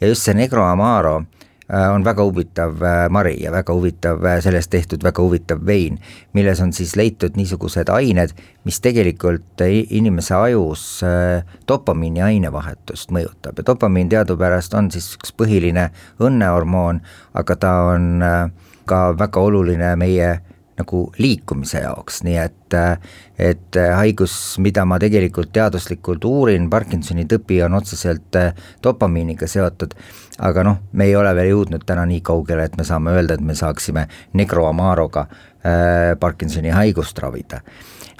Ja 0.00 0.08
just 0.08 0.22
see 0.22 0.34
Negro 0.34 0.64
Amaro 0.64 1.22
Äh, 1.72 1.90
on 1.94 2.04
väga 2.04 2.22
huvitav 2.22 2.82
äh, 2.82 3.08
mari 3.08 3.36
ja 3.42 3.52
väga 3.52 3.72
huvitav, 3.72 4.24
äh, 4.26 4.40
sellest 4.42 4.70
tehtud 4.70 5.04
väga 5.06 5.22
huvitav 5.22 5.60
vein, 5.66 6.00
milles 6.34 6.58
on 6.60 6.72
siis 6.74 6.96
leitud 6.98 7.36
niisugused 7.38 7.92
ained, 7.94 8.34
mis 8.66 8.80
tegelikult 8.82 9.62
inimese 9.62 10.34
ajus 10.34 11.04
dopamiini 11.68 12.24
ainevahetust 12.26 13.14
mõjutab. 13.14 13.62
Ja 13.62 13.66
dopamiin 13.70 14.10
teadupärast 14.10 14.74
on 14.74 14.90
siis 14.90 15.12
üks 15.14 15.30
põhiline 15.30 15.92
õnnehormoon, 16.18 17.04
aga 17.38 17.56
ta 17.56 17.74
on 17.92 18.18
ka 18.90 19.00
väga 19.18 19.46
oluline 19.46 19.94
meie 20.00 20.32
nagu 20.80 21.04
liikumise 21.20 21.84
jaoks, 21.84 22.24
nii 22.26 22.40
et 22.40 22.56
et 23.40 23.76
haigus, 23.96 24.32
mida 24.62 24.84
ma 24.86 24.98
tegelikult 25.00 25.50
teaduslikult 25.54 26.24
uurin, 26.28 26.68
Parkinsoni 26.70 27.24
tõbi 27.30 27.58
on 27.64 27.74
otseselt 27.78 28.36
dopamiiniga 28.84 29.48
seotud, 29.50 29.96
aga 30.44 30.64
noh, 30.64 30.80
me 30.92 31.08
ei 31.08 31.16
ole 31.16 31.32
veel 31.36 31.52
jõudnud 31.52 31.84
täna 31.86 32.04
nii 32.08 32.20
kaugele, 32.24 32.66
et 32.68 32.76
me 32.78 32.86
saame 32.86 33.14
öelda, 33.16 33.36
et 33.36 33.44
me 33.44 33.56
saaksime 33.56 34.06
Negro 34.38 34.66
Amaroga 34.68 35.26
äh, 35.26 36.12
Parkinsoni 36.20 36.72
haigust 36.74 37.18
ravida. 37.18 37.60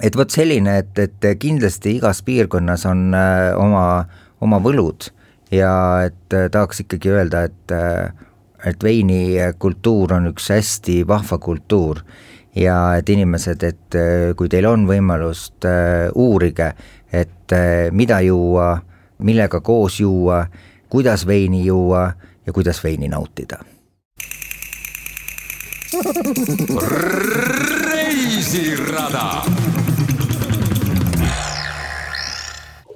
et 0.02 0.16
vot 0.16 0.30
selline, 0.30 0.78
et, 0.78 0.98
et 0.98 1.30
kindlasti 1.38 1.96
igas 1.98 2.22
piirkonnas 2.24 2.86
on 2.88 3.14
äh, 3.14 3.50
oma, 3.60 4.04
oma 4.40 4.60
võlud. 4.64 5.10
Ja 5.52 6.06
et 6.06 6.34
äh, 6.34 6.48
tahaks 6.50 6.84
ikkagi 6.84 7.10
öelda, 7.10 7.44
et 7.50 7.74
äh, 7.74 8.12
et 8.66 8.82
veinikultuur 8.84 10.12
on 10.12 10.28
üks 10.30 10.50
hästi 10.52 11.00
vahva 11.08 11.38
kultuur 11.40 12.02
ja 12.56 12.96
et 12.98 13.08
inimesed, 13.08 13.62
et 13.62 13.94
äh, 13.94 14.32
kui 14.36 14.48
teil 14.48 14.66
on 14.66 14.86
võimalust, 14.88 15.64
äh, 15.64 16.10
uurige, 16.14 16.72
et 17.12 17.52
äh, 17.52 17.90
mida 17.92 18.20
juua, 18.20 18.74
millega 19.18 19.60
koos 19.60 20.00
juua 20.00 20.44
kuidas 20.90 21.26
veini 21.26 21.66
juua 21.66 22.12
ja 22.46 22.52
kuidas 22.52 22.84
veini 22.84 23.08
nautida. 23.08 23.58
reisirada. 27.92 29.42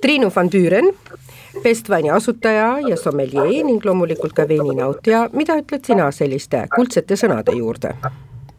Triinu 0.01 0.33
van 0.37 0.51
Tüüren, 0.51 0.85
Bestvaini 1.63 2.11
asutaja 2.11 2.79
ja 2.89 2.97
sommeljee 2.97 3.63
ning 3.63 3.85
loomulikult 3.85 4.33
ka 4.33 4.49
veininautija, 4.49 5.29
mida 5.33 5.57
ütled 5.63 5.87
sina 5.87 6.11
selliste 6.13 6.67
kuldsete 6.75 7.17
sõnade 7.17 7.55
juurde? 7.57 7.95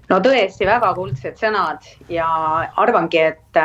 No 0.09 0.19
tõesti 0.23 0.67
väga 0.67 0.93
kuldsed 0.97 1.39
sõnad 1.39 1.85
ja 2.09 2.27
arvangi, 2.81 3.21
et 3.31 3.63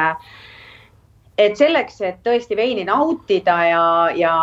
et 1.41 1.57
selleks, 1.57 2.01
et 2.05 2.19
tõesti 2.25 2.57
veini 2.57 2.85
nautida 2.85 3.57
ja, 3.65 3.85
ja 4.17 4.35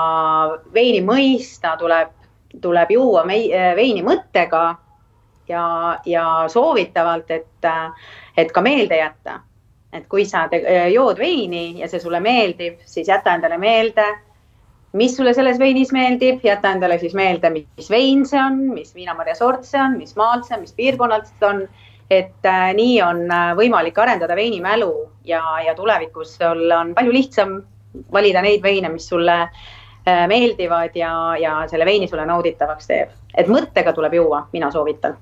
veini 0.74 1.04
mõista, 1.06 1.76
tuleb, 1.78 2.14
tuleb 2.62 2.92
juua 2.92 3.22
mei, 3.28 3.52
veini 3.78 4.02
mõttega 4.06 4.64
ja, 5.50 5.66
ja 6.06 6.24
soovitavalt, 6.50 7.32
et, 7.32 7.70
et 8.38 8.52
ka 8.52 8.64
meelde 8.66 8.98
jätta. 8.98 9.42
et 9.94 10.04
kui 10.12 10.26
sa 10.28 10.48
te, 10.52 10.60
jood 10.92 11.18
veini 11.18 11.80
ja 11.80 11.88
see 11.88 12.00
sulle 12.00 12.20
meeldib, 12.20 12.82
siis 12.86 13.08
jäta 13.08 13.34
endale 13.38 13.58
meelde, 13.58 14.04
mis 14.94 15.16
sulle 15.16 15.34
selles 15.34 15.60
veinis 15.60 15.94
meeldib, 15.96 16.42
jäta 16.44 16.74
endale 16.76 16.98
siis 17.00 17.14
meelde, 17.16 17.50
mis 17.54 17.90
vein 17.90 18.26
see 18.28 18.42
on, 18.42 18.60
mis 18.74 18.94
viinamarja 18.96 19.36
sort 19.40 19.64
see 19.66 19.80
on, 19.82 19.96
mis 19.98 20.16
maalt 20.20 20.46
see 20.46 20.58
on, 20.58 20.66
mis 20.66 20.76
piirkonnalt 20.78 21.30
see 21.32 21.48
on 21.48 21.64
et 22.10 22.46
äh, 22.46 22.74
nii 22.76 23.02
on 23.04 23.26
äh, 23.32 23.50
võimalik 23.58 23.98
arendada 24.00 24.36
veinimälu 24.36 24.91
ja, 25.28 25.41
ja 25.65 25.76
tulevikus 25.76 26.38
sul 26.39 26.72
on 26.72 26.93
palju 26.96 27.13
lihtsam 27.13 27.58
valida 28.13 28.41
neid 28.41 28.63
veine, 28.63 28.89
mis 28.93 29.08
sulle 29.10 29.36
äh, 29.43 30.24
meeldivad 30.28 30.96
ja, 30.96 31.12
ja 31.39 31.58
selle 31.67 31.86
veini 31.86 32.08
sulle 32.08 32.26
nauditavaks 32.26 32.88
teeb. 32.88 33.12
et 33.38 33.52
mõttega 33.52 33.93
tuleb 33.93 34.13
juua, 34.13 34.48
mina 34.54 34.72
soovitan 34.72 35.17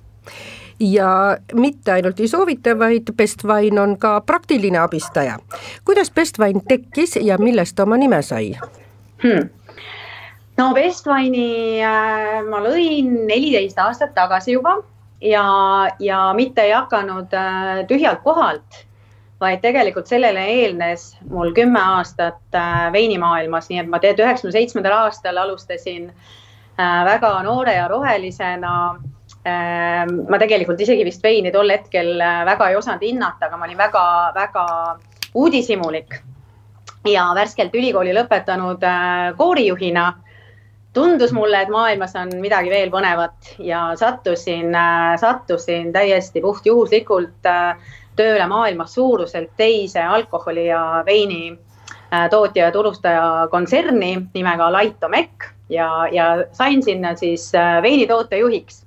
ja 0.80 1.38
mitte 1.54 1.91
ainult 1.91 2.19
ei 2.19 2.28
soovita, 2.28 2.74
vaid 2.80 3.13
Bestwine 3.17 3.82
on 3.82 3.98
ka 3.98 4.21
praktiline 4.21 4.80
abistaja. 4.80 5.38
kuidas 5.86 6.12
Bestwine 6.12 6.62
tekkis 6.67 7.15
ja 7.21 7.38
millest 7.38 7.76
ta 7.76 7.84
oma 7.84 7.98
nime 7.98 8.21
sai 8.21 8.52
hmm.? 9.24 9.50
no 10.58 10.74
Bestwine'i 10.74 11.82
äh, 11.82 12.43
ma 12.50 12.62
lõin 12.62 13.26
neliteist 13.26 13.80
aastat 13.80 14.13
tagasi 14.13 14.60
juba 14.60 14.78
ja, 15.26 15.88
ja 16.00 16.34
mitte 16.34 16.62
ei 16.62 16.72
hakanud 16.72 17.34
äh, 17.34 17.82
tühjalt 17.88 18.22
kohalt, 18.24 18.86
vaid 19.42 19.62
tegelikult 19.64 20.08
sellele 20.08 20.44
eelnes 20.52 21.10
mul 21.30 21.54
kümme 21.56 21.82
aastat 21.82 22.56
äh, 22.56 22.92
veinimaailmas, 22.94 23.70
nii 23.70 23.82
et 23.84 23.90
ma 23.92 24.00
tegelikult 24.00 24.30
üheksakümne 24.30 24.56
seitsmendal 24.56 24.98
aastal 25.06 25.42
alustasin 25.42 26.08
äh, 26.12 27.02
väga 27.10 27.36
noore 27.44 27.76
ja 27.80 27.90
rohelisena. 27.92 28.78
Ma 29.46 30.38
tegelikult 30.42 30.80
isegi 30.82 31.04
vist 31.06 31.22
veini 31.22 31.52
tol 31.54 31.70
hetkel 31.70 32.18
väga 32.48 32.72
ei 32.72 32.78
osanud 32.80 33.04
hinnata, 33.06 33.46
aga 33.46 33.60
ma 33.62 33.68
olin 33.68 33.78
väga-väga 33.78 34.64
uudishimulik. 35.38 36.16
Ja 37.06 37.28
värskelt 37.38 37.78
ülikooli 37.78 38.16
lõpetanud 38.18 38.82
koorijuhina 39.38 40.08
tundus 40.96 41.34
mulle, 41.36 41.62
et 41.62 41.70
maailmas 41.72 42.16
on 42.16 42.32
midagi 42.40 42.72
veel 42.72 42.90
põnevat 42.94 43.56
ja 43.60 43.90
sattusin, 44.00 44.72
äh, 44.76 45.16
sattusin 45.20 45.92
täiesti 45.94 46.42
puhtjuhuslikult 46.42 47.50
äh, 47.52 47.76
tööle 48.16 48.48
maailmas 48.48 48.96
suuruselt 48.96 49.52
teise 49.60 50.04
alkoholi 50.04 50.70
ja 50.70 51.04
veini 51.06 51.52
äh, 51.52 52.30
tootja 52.32 52.70
ja 52.70 52.72
turustaja 52.72 53.28
kontserni 53.52 54.14
nimega 54.34 54.72
Laitomek 54.72 55.50
ja, 55.70 55.90
ja 56.12 56.30
sain 56.56 56.84
sinna 56.84 57.16
siis 57.20 57.52
veinitoote 57.82 58.40
juhiks. 58.40 58.82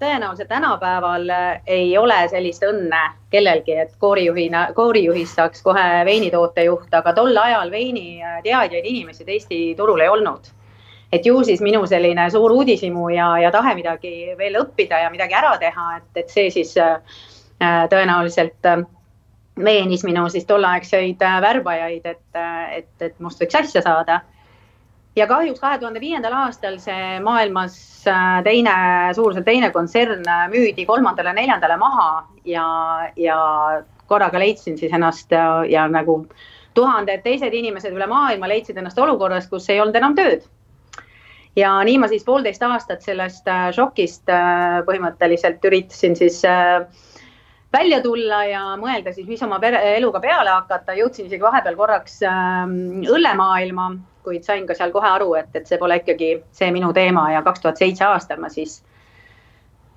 tõenäoliselt 0.00 0.48
tänapäeval 0.48 1.26
ei 1.66 1.98
ole 1.98 2.28
sellist 2.28 2.62
õnne 2.64 3.00
kellelgi, 3.30 3.74
et 3.82 3.96
koorijuhina, 3.98 4.68
koorijuhist 4.74 5.36
saaks 5.36 5.62
kohe 5.62 6.04
veinitoote 6.04 6.64
juht, 6.64 6.94
aga 6.94 7.12
tol 7.12 7.36
ajal 7.36 7.70
veiniteadjaid 7.70 8.84
inimesi 8.84 9.24
Eesti 9.26 9.74
turul 9.76 10.00
ei 10.00 10.08
olnud 10.08 10.59
et 11.12 11.26
ju 11.26 11.42
siis 11.44 11.60
minu 11.60 11.82
selline 11.90 12.28
suur 12.30 12.52
uudishimu 12.54 13.08
ja, 13.14 13.32
ja 13.42 13.50
tahe 13.54 13.74
midagi 13.78 14.34
veel 14.38 14.58
õppida 14.62 15.02
ja 15.04 15.10
midagi 15.10 15.34
ära 15.34 15.56
teha, 15.58 15.86
et, 15.98 16.10
et 16.22 16.32
see 16.32 16.50
siis 16.54 16.76
äh, 16.78 16.98
tõenäoliselt 17.90 18.68
äh, 18.70 18.84
veenis 19.60 20.04
minu 20.06 20.28
siis 20.30 20.46
tolleaegseid 20.48 21.22
äh, 21.26 21.38
värbajaid, 21.42 22.06
et, 22.06 22.42
et, 22.76 22.92
et 23.00 23.18
must 23.18 23.42
võiks 23.42 23.58
asja 23.58 23.82
saada. 23.82 24.20
ja 25.16 25.26
kahjuks 25.26 25.60
kahe 25.60 25.78
tuhande 25.78 26.00
viiendal 26.00 26.36
aastal 26.44 26.78
see 26.78 27.18
maailmas 27.20 27.74
teine, 28.46 28.74
suuruselt 29.14 29.44
teine 29.44 29.72
kontsern 29.74 30.22
müüdi 30.52 30.86
kolmandale-neljandale 30.86 31.76
maha 31.76 32.28
ja, 32.44 32.64
ja 33.16 33.40
korraga 34.06 34.38
leidsin 34.38 34.78
siis 34.78 34.94
ennast 34.94 35.34
ja, 35.34 35.64
ja 35.66 35.88
nagu 35.90 36.22
tuhanded 36.74 37.26
teised 37.26 37.52
inimesed 37.52 37.92
üle 37.92 38.06
maailma 38.06 38.48
leidsid 38.48 38.78
ennast 38.78 38.98
olukorras, 38.98 39.50
kus 39.50 39.66
ei 39.68 39.82
olnud 39.82 39.98
enam 39.98 40.14
tööd 40.14 40.46
ja 41.56 41.72
nii 41.84 41.98
ma 41.98 42.08
siis 42.10 42.24
poolteist 42.24 42.62
aastat 42.62 43.02
sellest 43.02 43.48
äh, 43.50 43.70
šokist 43.74 44.30
äh, 44.30 44.80
põhimõtteliselt 44.86 45.64
üritasin 45.66 46.16
siis 46.18 46.42
äh, 46.48 46.84
välja 47.72 48.00
tulla 48.04 48.44
ja 48.48 48.62
mõelda 48.80 49.14
siis, 49.14 49.26
mis 49.28 49.42
oma 49.46 49.60
pere, 49.62 49.80
eluga 49.96 50.20
peale 50.22 50.52
hakata, 50.54 50.96
jõudsin 50.98 51.26
isegi 51.26 51.42
vahepeal 51.42 51.78
korraks 51.78 52.20
ähm, 52.26 53.02
õllemaailma, 53.06 53.90
kuid 54.26 54.46
sain 54.46 54.66
ka 54.66 54.76
seal 54.78 54.92
kohe 54.94 55.08
aru, 55.08 55.34
et, 55.38 55.50
et 55.54 55.66
see 55.66 55.78
pole 55.78 56.00
ikkagi 56.00 56.32
see 56.56 56.70
minu 56.74 56.92
teema 56.96 57.30
ja 57.34 57.44
kaks 57.46 57.62
tuhat 57.64 57.80
seitse 57.80 58.04
aastal 58.06 58.42
ma 58.42 58.50
siis 58.52 58.80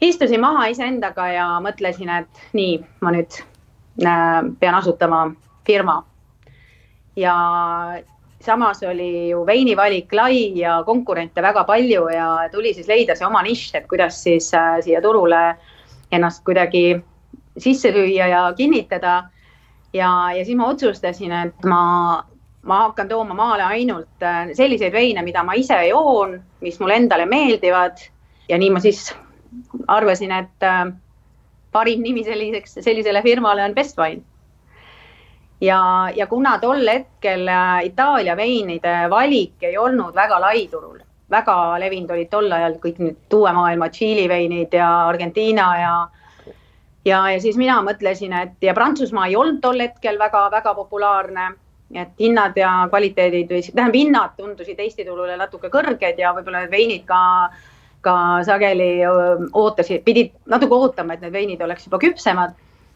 istusin 0.04 0.42
maha 0.44 0.68
iseendaga 0.74 1.28
ja 1.32 1.48
mõtlesin, 1.63 2.10
et 2.12 2.46
nii, 2.54 2.78
ma 3.02 3.13
nüüd 3.13 3.42
pean 4.60 4.76
asutama 4.76 5.28
firma. 5.66 6.04
ja 7.16 7.34
samas 8.43 8.84
oli 8.84 9.29
ju 9.29 9.45
veinivalik 9.47 10.13
lai 10.13 10.51
ja 10.60 10.84
konkurente 10.86 11.41
väga 11.41 11.63
palju 11.63 12.08
ja 12.12 12.49
tuli 12.51 12.73
siis 12.73 12.88
leida 12.88 13.15
see 13.15 13.27
oma 13.27 13.41
nišš, 13.45 13.75
et 13.79 13.88
kuidas 13.88 14.19
siis 14.23 14.51
äh, 14.53 14.77
siia 14.84 15.01
turule 15.01 15.41
ennast 16.12 16.43
kuidagi 16.45 17.01
sisse 17.58 17.91
lüüa 17.93 18.27
ja 18.27 18.43
kinnitada. 18.58 19.29
ja, 19.93 20.10
ja 20.38 20.45
siis 20.45 20.58
ma 20.58 20.67
otsustasin, 20.67 21.32
et 21.32 21.65
ma, 21.69 22.23
ma 22.63 22.79
hakkan 22.88 23.08
tooma 23.08 23.34
maale 23.34 23.63
ainult 23.63 24.23
äh, 24.25 24.49
selliseid 24.53 24.93
veine, 24.93 25.21
mida 25.21 25.43
ma 25.43 25.53
ise 25.53 25.77
joon, 25.88 26.39
mis 26.62 26.79
mulle 26.79 26.95
endale 26.95 27.25
meeldivad 27.25 28.01
ja 28.49 28.58
nii 28.58 28.69
ma 28.73 28.79
siis 28.79 29.13
arvasin, 29.88 30.32
et 30.32 30.67
äh, 30.67 30.86
parim 31.71 32.03
nimi 32.03 32.23
selliseks, 32.23 32.79
sellisele 32.82 33.21
firmale 33.21 33.63
on 33.63 33.75
Best 33.75 33.97
Wine 33.97 34.21
ja, 35.62 36.10
ja 36.16 36.28
kuna 36.28 36.58
tol 36.60 36.88
hetkel 36.88 37.48
äh, 37.48 37.86
Itaalia 37.86 38.36
veinide 38.38 38.96
valik 39.10 39.63
ei 39.63 39.78
olnud 39.78 40.16
väga 40.16 40.39
lai 40.42 40.68
turul, 40.72 41.00
väga 41.32 41.80
levinud 41.80 42.12
olid 42.12 42.30
tol 42.32 42.52
ajal 42.52 42.78
kõik 42.84 43.00
need 43.00 43.38
uue 43.38 43.54
maailma 43.54 43.89
Tšiili 43.89 44.28
veinid 44.30 44.74
ja 44.74 44.89
Argentiina 45.08 45.68
ja 45.80 45.96
ja, 47.06 47.20
ja 47.30 47.42
siis 47.42 47.58
mina 47.60 47.82
mõtlesin, 47.84 48.34
et 48.34 48.56
ja 48.62 48.74
Prantsusmaa 48.74 49.28
ei 49.28 49.36
olnud 49.36 49.62
tol 49.62 49.80
hetkel 49.80 50.20
väga-väga 50.20 50.74
populaarne, 50.76 51.50
et 51.94 52.13
hinnad 52.20 52.58
ja 52.58 52.88
kvaliteedid 52.89 53.52
või 53.52 53.62
tähendab, 53.68 53.98
hinnad 54.00 54.36
tundusid 54.38 54.80
Eesti 54.80 55.06
turule 55.06 55.38
natuke 55.38 55.70
kõrged 55.70 56.20
ja 56.20 56.34
võib-olla 56.34 56.63
need 56.63 56.74
veinid 56.74 57.08
ka 57.08 57.22
ka 58.04 58.44
sageli 58.44 59.00
ootasid, 59.08 60.02
pidid 60.04 60.34
natuke 60.52 60.76
ootama, 60.76 61.16
et 61.16 61.22
need 61.24 61.32
veinid 61.32 61.62
oleks 61.63 61.88
juba 61.88 62.02
küpsemad 62.02 62.52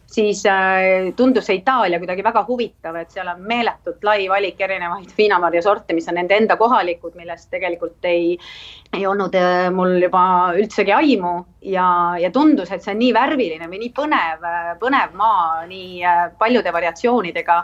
siis 0.08 0.46
äh, 0.46 1.14
tundus 1.16 1.46
see 1.50 1.60
Itaalia 1.60 2.00
kuidagi 2.00 2.24
väga 2.24 2.44
huvitav, 2.48 2.96
et 2.96 3.12
seal 3.12 3.28
on 3.28 3.42
meeletult 3.48 4.04
lai 4.08 4.28
valik 4.32 4.62
erinevaid 4.64 5.12
viinamarja 5.18 5.62
sorte, 5.66 5.96
mis 5.96 6.08
on 6.08 6.18
nende 6.20 6.38
enda 6.38 6.56
kohalikud, 6.60 7.16
millest 7.20 7.50
tegelikult 7.52 8.08
ei, 8.08 8.38
ei 8.96 9.06
olnud 9.08 9.36
äh, 9.36 9.68
mul 9.76 9.98
juba 10.02 10.24
üldsegi 10.56 10.96
aimu. 10.96 11.36
Ja, 11.68 11.90
ja 12.22 12.32
tundus, 12.32 12.72
et 12.72 12.84
see 12.86 12.94
on 12.94 13.02
nii 13.02 13.12
värviline 13.16 13.68
või 13.68 13.82
nii 13.82 13.94
põnev, 13.96 14.44
põnev 14.80 15.16
maa 15.20 15.66
nii 15.68 16.04
äh, 16.06 16.26
paljude 16.40 16.72
variatsioonidega. 16.74 17.62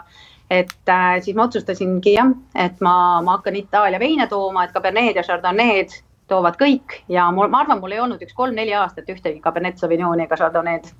Et 0.52 0.92
äh, 0.92 1.14
siis 1.24 1.36
ma 1.36 1.46
otsustasingi 1.48 2.18
jah, 2.18 2.34
et 2.60 2.82
ma, 2.84 3.22
ma 3.24 3.38
hakkan 3.38 3.56
Itaalia 3.56 4.00
veine 4.02 4.28
tooma, 4.28 4.66
et 4.66 4.74
Cabernet 4.76 5.16
ja 5.16 5.24
Chardonnay'd 5.24 5.96
toovad 6.28 6.60
kõik. 6.60 7.00
Ja 7.08 7.30
mul, 7.32 7.48
ma 7.48 7.64
arvan, 7.64 7.80
mul 7.80 7.96
ei 7.96 8.04
olnud 8.04 8.20
üks 8.24 8.36
kolm-neli 8.36 8.76
aastat 8.76 9.08
ühtegi 9.08 9.40
Cabernet 9.44 9.80
Sauvignoni 9.80 10.28
ega 10.28 10.36
Chardonnay'd 10.36 10.92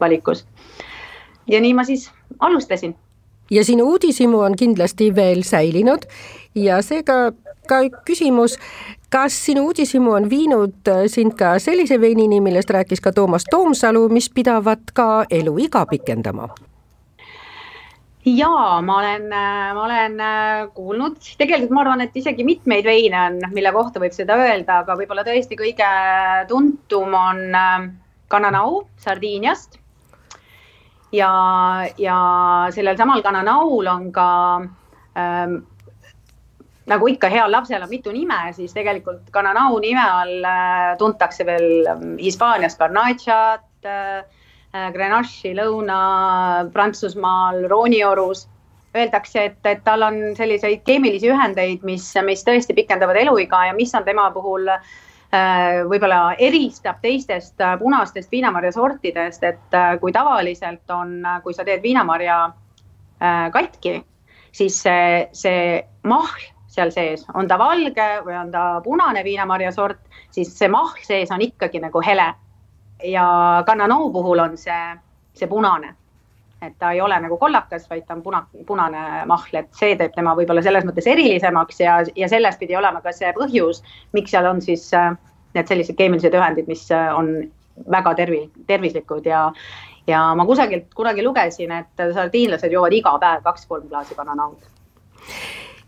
valikus. 0.00 0.46
ja 1.46 1.60
nii 1.60 1.74
ma 1.74 1.84
siis 1.84 2.10
alustasin. 2.38 2.96
ja 3.50 3.64
sinu 3.64 3.84
uudishimu 3.84 4.40
on 4.40 4.56
kindlasti 4.56 5.14
veel 5.14 5.42
säilinud 5.42 6.06
ja 6.54 6.82
seega 6.82 7.32
ka 7.66 7.80
küsimus, 8.06 8.56
kas 9.10 9.36
sinu 9.46 9.66
uudishimu 9.70 10.12
on 10.12 10.30
viinud 10.30 10.90
sind 11.12 11.34
ka 11.38 11.58
sellise 11.62 12.00
veinini, 12.00 12.40
millest 12.40 12.70
rääkis 12.70 13.02
ka 13.02 13.12
Toomas 13.12 13.44
Toomsalu, 13.50 14.08
mis 14.08 14.30
pidavat 14.30 14.94
ka 14.94 15.26
eluiga 15.30 15.86
pikendama? 15.86 16.48
ja 18.26 18.80
ma 18.82 18.98
olen, 18.98 19.28
ma 19.74 19.82
olen 19.84 20.16
kuulnud, 20.74 21.18
tegelikult 21.38 21.70
ma 21.70 21.84
arvan, 21.84 22.00
et 22.02 22.16
isegi 22.18 22.44
mitmeid 22.44 22.84
veine 22.84 23.20
on, 23.22 23.38
mille 23.54 23.70
kohta 23.72 24.02
võib 24.02 24.14
seda 24.16 24.34
öelda, 24.42 24.80
aga 24.82 24.96
võib-olla 24.98 25.22
tõesti 25.26 25.58
kõige 25.58 25.90
tuntum 26.50 27.14
on 27.14 27.44
Cananau 28.30 28.80
Sardiiniast 28.98 29.78
ja, 31.16 31.30
ja 31.98 32.18
sellel 32.74 32.96
samal 32.98 33.22
Kananaul 33.24 33.86
on 33.90 34.12
ka 34.14 34.28
ähm, 35.16 35.56
nagu 36.86 37.08
ikka 37.10 37.28
heal 37.32 37.50
lapsel 37.52 37.82
on 37.82 37.90
mitu 37.90 38.12
nime, 38.14 38.52
siis 38.56 38.74
tegelikult 38.76 39.30
Kananau 39.34 39.78
nime 39.82 40.02
all 40.02 40.44
äh, 40.44 40.96
tuntakse 40.98 41.46
veel 41.48 41.86
ähm, 41.90 42.18
Hispaanias 42.18 42.78
Garnachat 42.78 43.84
äh,, 43.84 44.22
äh 44.74 44.92
Grenache'i 44.92 45.54
Lõuna-Prantsusmaal, 45.56 47.68
Rooniorus. 47.70 48.48
Öeldakse, 48.96 49.44
et, 49.50 49.66
et 49.68 49.82
tal 49.84 50.02
on 50.06 50.14
selliseid 50.38 50.80
keemilisi 50.86 51.28
ühendeid, 51.28 51.80
mis, 51.84 52.14
mis 52.24 52.44
tõesti 52.46 52.72
pikendavad 52.72 53.16
eluiga 53.20 53.66
ja 53.66 53.74
mis 53.76 53.92
on 53.94 54.04
tema 54.06 54.30
puhul 54.32 54.68
äh, 54.72 54.78
Äh, 54.78 54.84
võib-olla 55.88 56.36
eristab 56.38 57.00
teistest 57.02 57.60
äh, 57.60 57.76
punastest 57.78 58.30
viinamarja 58.32 58.72
sortidest, 58.72 59.42
et 59.44 59.74
äh, 59.74 59.96
kui 60.00 60.12
tavaliselt 60.12 60.90
on, 60.90 61.18
kui 61.42 61.54
sa 61.54 61.64
teed 61.64 61.82
viinamarja 61.82 62.52
katki, 63.52 63.94
siis 64.52 64.74
see, 64.84 65.28
see 65.32 65.78
mahl 66.04 66.42
seal 66.68 66.90
sees, 66.92 67.22
on 67.32 67.48
ta 67.48 67.56
valge 67.56 68.08
või 68.26 68.34
on 68.36 68.50
ta 68.52 68.64
punane 68.84 69.22
viinamarja 69.24 69.70
sort, 69.72 70.02
siis 70.30 70.50
see 70.52 70.68
mahl 70.68 71.00
sees 71.00 71.32
on 71.32 71.40
ikkagi 71.40 71.80
nagu 71.80 72.02
hele. 72.04 72.34
ja 73.04 73.62
Cananoo 73.66 74.10
puhul 74.12 74.38
on 74.38 74.56
see, 74.56 74.96
see 75.32 75.48
punane 75.48 75.94
et 76.62 76.72
ta 76.78 76.90
ei 76.92 77.00
ole 77.00 77.18
nagu 77.20 77.36
kollakas, 77.36 77.84
vaid 77.90 78.06
ta 78.06 78.14
on 78.16 78.22
puna, 78.22 78.42
punane 78.66 79.24
mahl, 79.28 79.58
et 79.60 79.68
see 79.76 79.96
teeb 79.96 80.14
tema 80.14 80.34
võib-olla 80.38 80.62
selles 80.64 80.86
mõttes 80.88 81.08
erilisemaks 81.10 81.80
ja, 81.80 81.98
ja 82.16 82.28
sellest 82.32 82.60
pidi 82.62 82.76
olema 82.76 83.02
ka 83.04 83.12
see 83.12 83.32
põhjus, 83.36 83.82
miks 84.16 84.32
seal 84.32 84.48
on 84.48 84.62
siis 84.64 84.88
äh, 84.96 85.12
need 85.54 85.68
sellised 85.68 85.98
keemilised 85.98 86.34
ühendid, 86.34 86.68
mis 86.70 86.86
äh, 86.94 87.12
on 87.16 87.34
väga 87.92 88.14
tervi-, 88.22 88.48
tervislikud 88.66 89.28
ja 89.28 89.50
ja 90.06 90.22
ma 90.38 90.46
kusagilt 90.46 90.94
kunagi 90.94 91.24
lugesin, 91.24 91.72
et 91.72 92.04
sardiinlased 92.14 92.72
joovad 92.72 92.94
iga 92.94 93.16
päev 93.18 93.42
kaks-kolm 93.42 93.88
klaasi 93.90 94.14
bananaud. 94.14 94.62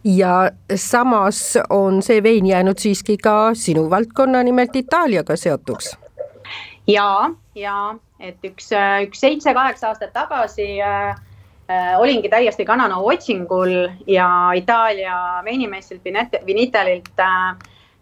Ja 0.04 0.50
samas 0.74 1.58
on 1.70 2.02
see 2.02 2.22
vein 2.22 2.46
jäänud 2.46 2.78
siiski 2.78 3.16
ka 3.16 3.54
sinu 3.54 3.90
valdkonna, 3.90 4.42
nimelt 4.42 4.76
Itaaliaga 4.76 5.36
seotuks. 5.36 5.96
Ja, 6.86 7.30
ja 7.54 7.94
et 8.20 8.44
üks, 8.44 8.70
üks 9.06 9.20
seitse-kaheksa 9.20 9.88
aastat 9.92 10.12
tagasi 10.12 10.80
äh, 10.82 11.14
äh, 11.70 11.98
olingi 12.00 12.28
täiesti 12.28 12.64
kananau 12.64 13.06
otsingul 13.06 13.90
ja 14.06 14.28
Itaalia 14.54 15.42
veinimeistrilt 15.44 16.04
Vinitalilt 16.46 17.20
äh, 17.20 17.54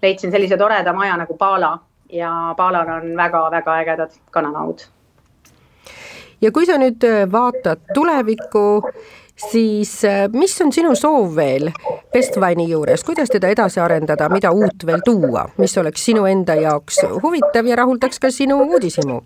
leidsin 0.03 0.31
sellise 0.31 0.57
toreda 0.57 0.93
maja 0.93 1.17
nagu 1.17 1.37
Pala 1.37 1.79
ja 2.13 2.55
Palal 2.57 2.89
on 2.89 3.17
väga-väga 3.17 3.79
ägedad 3.79 4.11
kananaud. 4.31 4.79
ja 6.41 6.53
kui 6.53 6.67
sa 6.67 6.79
nüüd 6.79 7.05
äh, 7.05 7.25
vaatad 7.33 7.81
tulevikku, 7.95 8.83
siis 9.51 10.05
äh, 10.05 10.29
mis 10.33 10.61
on 10.61 10.73
sinu 10.73 10.95
soov 10.95 11.37
veel 11.37 11.71
Bestwine'i 12.13 12.69
juures, 12.71 13.05
kuidas 13.05 13.33
teda 13.33 13.49
edasi 13.49 13.81
arendada, 13.81 14.29
mida 14.29 14.53
uut 14.53 14.87
veel 14.87 15.01
tuua, 15.05 15.49
mis 15.59 15.79
oleks 15.79 16.05
sinu 16.05 16.27
enda 16.27 16.55
jaoks 16.55 17.03
huvitav 17.23 17.67
ja 17.67 17.77
rahuldaks 17.77 18.21
ka 18.21 18.31
sinu 18.31 18.61
uudishimu? 18.69 19.23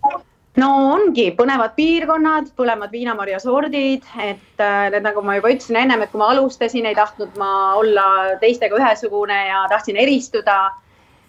No 0.59 0.69
ongi 0.91 1.29
põnevad 1.37 1.75
piirkonnad, 1.77 2.51
põlemad 2.59 2.91
viinamarja 2.91 3.39
sordid, 3.39 4.05
et 4.19 4.63
äh, 4.63 4.89
need, 4.91 5.03
nagu 5.05 5.23
ma 5.23 5.37
juba 5.37 5.53
ütlesin 5.53 5.79
ennem, 5.79 6.03
et 6.03 6.11
kui 6.11 6.19
ma 6.19 6.31
alustasin, 6.33 6.87
ei 6.89 6.97
tahtnud 6.97 7.37
ma 7.39 7.51
olla 7.79 8.05
teistega 8.41 8.79
ühesugune 8.79 9.37
ja 9.47 9.65
tahtsin 9.71 9.99
eristuda. 10.01 10.71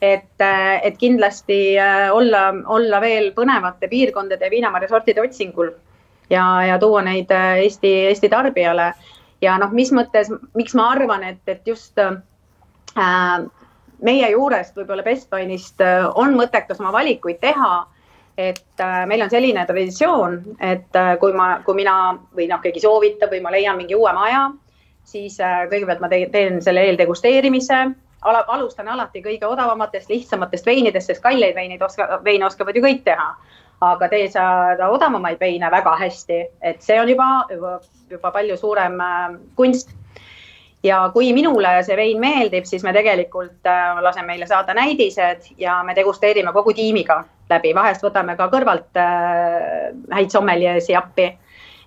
et, 0.03 0.41
äh, 0.43 0.81
et 0.83 0.97
kindlasti 0.99 1.79
äh, 1.79 2.11
olla, 2.11 2.49
olla 2.67 3.01
veel 3.01 3.31
põnevate 3.37 3.87
piirkondade 3.89 4.49
viinamarja 4.51 4.89
sortide 4.89 5.23
otsingul 5.23 5.71
ja, 6.31 6.43
ja 6.67 6.79
tuua 6.79 7.05
neid 7.07 7.31
Eesti, 7.31 7.93
Eesti 8.09 8.29
tarbijale. 8.29 8.95
ja 9.41 9.55
noh, 9.59 9.71
mis 9.71 9.93
mõttes, 9.95 10.33
miks 10.59 10.75
ma 10.75 10.89
arvan, 10.97 11.23
et, 11.23 11.39
et 11.47 11.63
just 11.67 11.99
äh, 12.03 13.39
meie 14.03 14.31
juurest 14.35 14.75
võib-olla 14.75 15.07
Bestwine'ist 15.07 15.87
on 16.19 16.35
mõttekas 16.35 16.83
oma 16.83 16.91
valikuid 16.93 17.39
teha 17.39 17.87
et 18.39 18.81
äh, 18.81 19.07
meil 19.07 19.23
on 19.23 19.31
selline 19.31 19.65
traditsioon, 19.67 20.39
et 20.61 20.97
äh, 20.97 21.15
kui 21.21 21.35
ma, 21.37 21.61
kui 21.65 21.77
mina 21.77 21.97
või 22.37 22.49
noh, 22.51 22.61
keegi 22.63 22.81
soovitab 22.81 23.33
või 23.33 23.43
ma 23.45 23.53
leian 23.53 23.77
mingi 23.77 23.97
uue 23.97 24.13
maja, 24.17 24.47
siis 25.05 25.39
äh, 25.41 25.65
kõigepealt 25.71 26.01
ma 26.01 26.11
teen, 26.13 26.63
selle 26.65 26.87
eeldegusteerimise 26.89 27.85
Ala,. 28.23 28.45
alustan 28.55 28.87
alati 28.89 29.19
kõige 29.19 29.49
odavamatest, 29.51 30.09
lihtsamatest 30.09 30.67
veinidest, 30.67 31.11
sest 31.11 31.23
kalleid 31.25 31.57
veineid 31.59 31.83
oska, 31.83 32.21
veine 32.25 32.47
oskavad 32.47 32.77
ju 32.77 32.85
kõik 32.85 33.03
teha. 33.05 33.33
aga 33.83 34.07
tee 34.09 34.29
saada 34.31 34.89
odavamaid 34.95 35.41
veine 35.41 35.67
väga 35.71 35.97
hästi, 35.99 36.37
et 36.63 36.85
see 36.87 37.01
on 37.01 37.09
juba, 37.09 37.25
juba, 37.51 38.31
palju 38.31 38.57
suurem 38.57 38.95
kunst 39.59 39.91
ja 40.83 41.11
kui 41.15 41.33
minule 41.33 41.75
see 41.87 41.97
vein 41.97 42.21
meeldib, 42.21 42.67
siis 42.67 42.83
me 42.83 42.93
tegelikult 42.95 43.69
äh, 43.69 44.01
laseme 44.03 44.33
meile 44.33 44.47
saada 44.47 44.75
näidised 44.75 45.53
ja 45.59 45.79
me 45.87 45.95
degusteerime 45.97 46.53
kogu 46.53 46.75
tiimiga 46.75 47.23
läbi, 47.51 47.75
vahest 47.75 48.03
võtame 48.05 48.37
ka 48.39 48.49
kõrvalt 48.53 48.99
äh, 49.01 49.93
häid 50.13 50.35
sommeljeesi 50.35 50.97
appi. 50.99 51.31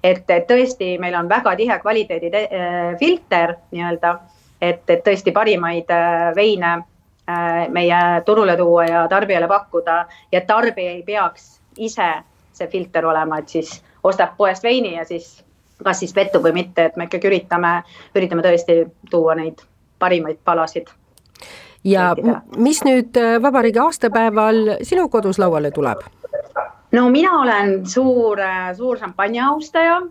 et, 0.04 0.30
et 0.30 0.48
tõesti, 0.48 0.98
meil 1.02 1.16
on 1.16 1.30
väga 1.30 1.56
tihe 1.56 1.80
kvaliteedi 1.82 2.32
äh, 2.36 2.98
filter 3.00 3.56
nii-öelda, 3.72 4.20
et, 4.62 4.84
et 4.89 5.04
tõesti 5.04 5.34
parimaid 5.34 5.89
veine 6.36 6.78
meie 7.74 8.00
turule 8.26 8.54
tuua 8.58 8.84
ja 8.86 9.00
tarbijale 9.10 9.48
pakkuda. 9.50 9.96
Ja 10.32 10.41
tarbija 10.46 10.91
ei 10.91 11.02
peaks 11.04 11.56
ise 11.78 12.12
see 12.54 12.68
filter 12.70 13.06
olema, 13.10 13.39
et 13.41 13.50
siis 13.50 13.72
ostab 14.04 14.38
poest 14.38 14.64
veini 14.64 14.93
ja 14.93 15.06
siis 15.10 15.39
kas 15.84 15.99
siis 15.99 16.13
pettub 16.13 16.43
või 16.45 16.53
mitte, 16.61 16.86
et 16.86 16.97
me 16.97 17.09
ikkagi 17.09 17.28
üritame, 17.28 17.80
üritame 18.15 18.45
tõesti 18.45 18.84
tuua 19.11 19.36
neid 19.36 19.63
parimaid 19.99 20.39
palasid 20.43 20.91
ja 21.86 22.09
mis 22.57 22.82
nüüd 22.86 23.17
äh, 23.19 23.38
vabariigi 23.41 23.80
aastapäeval 23.80 24.78
sinu 24.84 25.07
kodus 25.09 25.39
lauale 25.39 25.71
tuleb? 25.71 26.03
no 26.91 27.09
mina 27.13 27.39
olen 27.41 27.86
suur, 27.88 28.41
äh, 28.41 28.71
suur 28.78 28.99
šampanja 28.99 29.49
austaja 29.51 30.01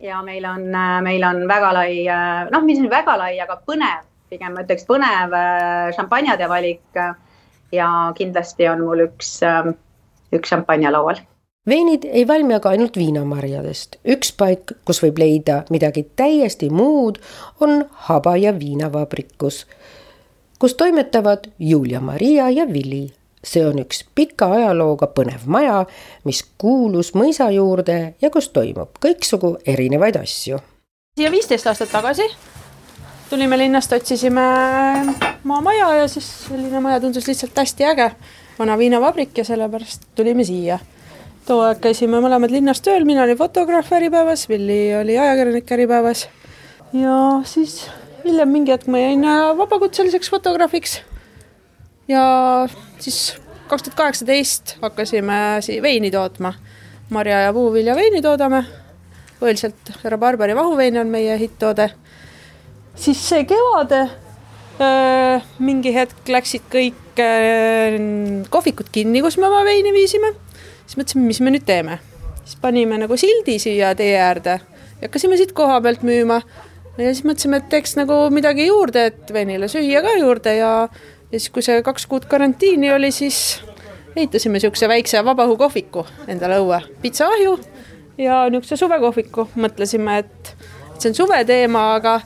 ja 0.00 0.22
meil 0.22 0.44
on, 0.44 0.68
äh, 0.74 0.98
meil 1.02 1.24
on 1.24 1.44
väga 1.48 1.72
lai, 1.74 1.92
noh, 2.52 2.64
mis 2.64 2.80
on 2.82 2.90
väga 2.92 3.16
lai, 3.18 3.38
aga 3.40 3.56
põnev, 3.66 4.04
pigem 4.30 4.52
ma 4.54 4.64
ütleks 4.66 4.86
põnev 4.88 5.36
šampanjade 5.96 6.48
valik. 6.48 7.04
ja 7.72 7.88
kindlasti 8.14 8.68
on 8.68 8.84
mul 8.86 9.06
üks, 9.08 9.38
üks 10.32 10.52
šampanja 10.52 10.92
laual 10.92 11.18
veinid 11.68 12.04
ei 12.04 12.26
valmi 12.28 12.54
aga 12.54 12.68
ainult 12.68 12.96
viinamarjadest. 12.96 13.96
üks 14.04 14.32
paik, 14.36 14.72
kus 14.84 15.02
võib 15.02 15.18
leida 15.18 15.64
midagi 15.70 16.06
täiesti 16.16 16.70
muud, 16.70 17.18
on 17.60 17.84
haba- 18.08 18.36
ja 18.36 18.58
viinavabrikus 18.58 19.66
kus 20.64 20.74
toimetavad 20.74 21.38
Julia-Maria 21.58 22.50
ja 22.50 22.72
Vili. 22.72 23.12
see 23.44 23.66
on 23.68 23.76
üks 23.76 23.98
pika 24.16 24.46
ajalooga 24.56 25.04
põnev 25.12 25.42
maja, 25.46 25.82
mis 26.24 26.38
kuulus 26.58 27.10
mõisa 27.12 27.50
juurde 27.52 28.14
ja 28.22 28.30
kus 28.32 28.48
toimub 28.48 28.96
kõiksugu 29.04 29.58
erinevaid 29.66 30.16
asju. 30.16 30.58
siia 31.18 31.30
viisteist 31.30 31.66
aastat 31.66 31.92
tagasi 31.92 32.24
tulime 33.30 33.58
linnast, 33.58 33.92
otsisime 33.92 34.46
maamaja 35.44 35.90
ja 35.96 36.08
siis 36.08 36.30
selline 36.46 36.80
maja 36.80 37.00
tundus 37.00 37.28
lihtsalt 37.28 37.56
hästi 37.56 37.84
äge, 37.84 38.10
vana 38.58 38.78
viinavabrik 38.78 39.38
ja 39.38 39.44
sellepärast 39.44 40.08
tulime 40.14 40.44
siia. 40.44 40.78
Too 41.46 41.60
aeg 41.64 41.82
käisime 41.84 42.20
mõlemad 42.24 42.52
linnas 42.52 42.80
tööl, 42.84 43.04
mina 43.04 43.24
olin 43.24 43.36
fotograaf 43.36 43.92
Äripäevas, 43.92 44.48
Villi 44.48 44.94
oli 44.96 45.18
ajakirjanik 45.18 45.72
Äripäevas 45.76 46.26
ja 46.96 47.16
siis 47.48 47.84
hiljem 48.24 48.52
mingi 48.54 48.72
hetk 48.72 48.88
ma 48.88 49.00
jäin 49.02 49.24
äh, 49.28 49.50
vabakutseliseks 49.58 50.30
fotograafiks. 50.30 51.00
ja 52.08 52.24
siis 52.98 53.36
kaks 53.68 53.82
tuhat 53.82 53.96
kaheksateist 53.96 54.76
hakkasime 54.82 55.60
veini 55.82 56.10
tootma. 56.10 56.54
marja 57.10 57.40
ja 57.40 57.52
puuvilja 57.52 57.96
veini 57.96 58.22
toodame. 58.22 58.64
põhiliselt 59.40 59.92
härra 60.04 60.18
Barberi 60.18 60.56
vahuvein 60.56 60.98
on 60.98 61.06
meie 61.06 61.38
hitt-toode. 61.38 61.90
siis 62.94 63.28
see 63.28 63.44
kevade 63.44 64.00
äh, 64.80 65.42
mingi 65.58 65.94
hetk 65.94 66.28
läksid 66.28 66.64
kõik 66.72 67.20
äh, 67.20 68.00
kohvikud 68.50 68.88
kinni, 68.92 69.22
kus 69.22 69.36
me 69.36 69.46
oma 69.46 69.64
veini 69.64 69.92
viisime. 69.92 70.34
Siis 70.84 70.98
mõtlesime, 71.00 71.26
mis 71.28 71.40
me 71.40 71.54
nüüd 71.54 71.66
teeme. 71.66 71.98
siis 72.44 72.58
panime 72.60 72.98
nagu 73.00 73.16
sildi 73.16 73.58
siia 73.58 73.94
tee 73.96 74.16
äärde. 74.20 74.60
Ja 75.00 75.08
hakkasime 75.08 75.36
siit 75.36 75.52
koha 75.52 75.80
pealt 75.80 76.02
müüma. 76.04 76.42
Ja 76.98 77.10
siis 77.10 77.24
mõtlesime, 77.24 77.62
et 77.62 77.68
teeks 77.72 77.96
nagu 77.96 78.28
midagi 78.30 78.66
juurde, 78.68 79.06
et 79.10 79.32
veinile 79.32 79.68
süüa 79.68 80.02
ka 80.04 80.12
juurde. 80.18 80.56
Ja, 80.56 80.72
ja 81.32 81.38
siis, 81.38 81.50
kui 81.50 81.64
see 81.64 81.82
kaks 81.82 82.06
kuud 82.06 82.28
karantiini 82.30 82.92
oli, 82.92 83.10
siis 83.10 83.60
ehitasime 84.16 84.58
niisuguse 84.58 84.88
väikse 84.88 85.24
vabaõhukohviku 85.26 86.04
endale 86.30 86.60
õue, 86.62 86.78
pitsaahju 87.02 87.56
ja 88.20 88.44
niisuguse 88.50 88.78
suvekohviku, 88.78 89.48
mõtlesime, 89.58 90.20
et, 90.22 90.54
see 90.98 91.10
on 91.10 91.18
suve 91.18 91.40
teema, 91.48 91.94
aga 91.96 92.20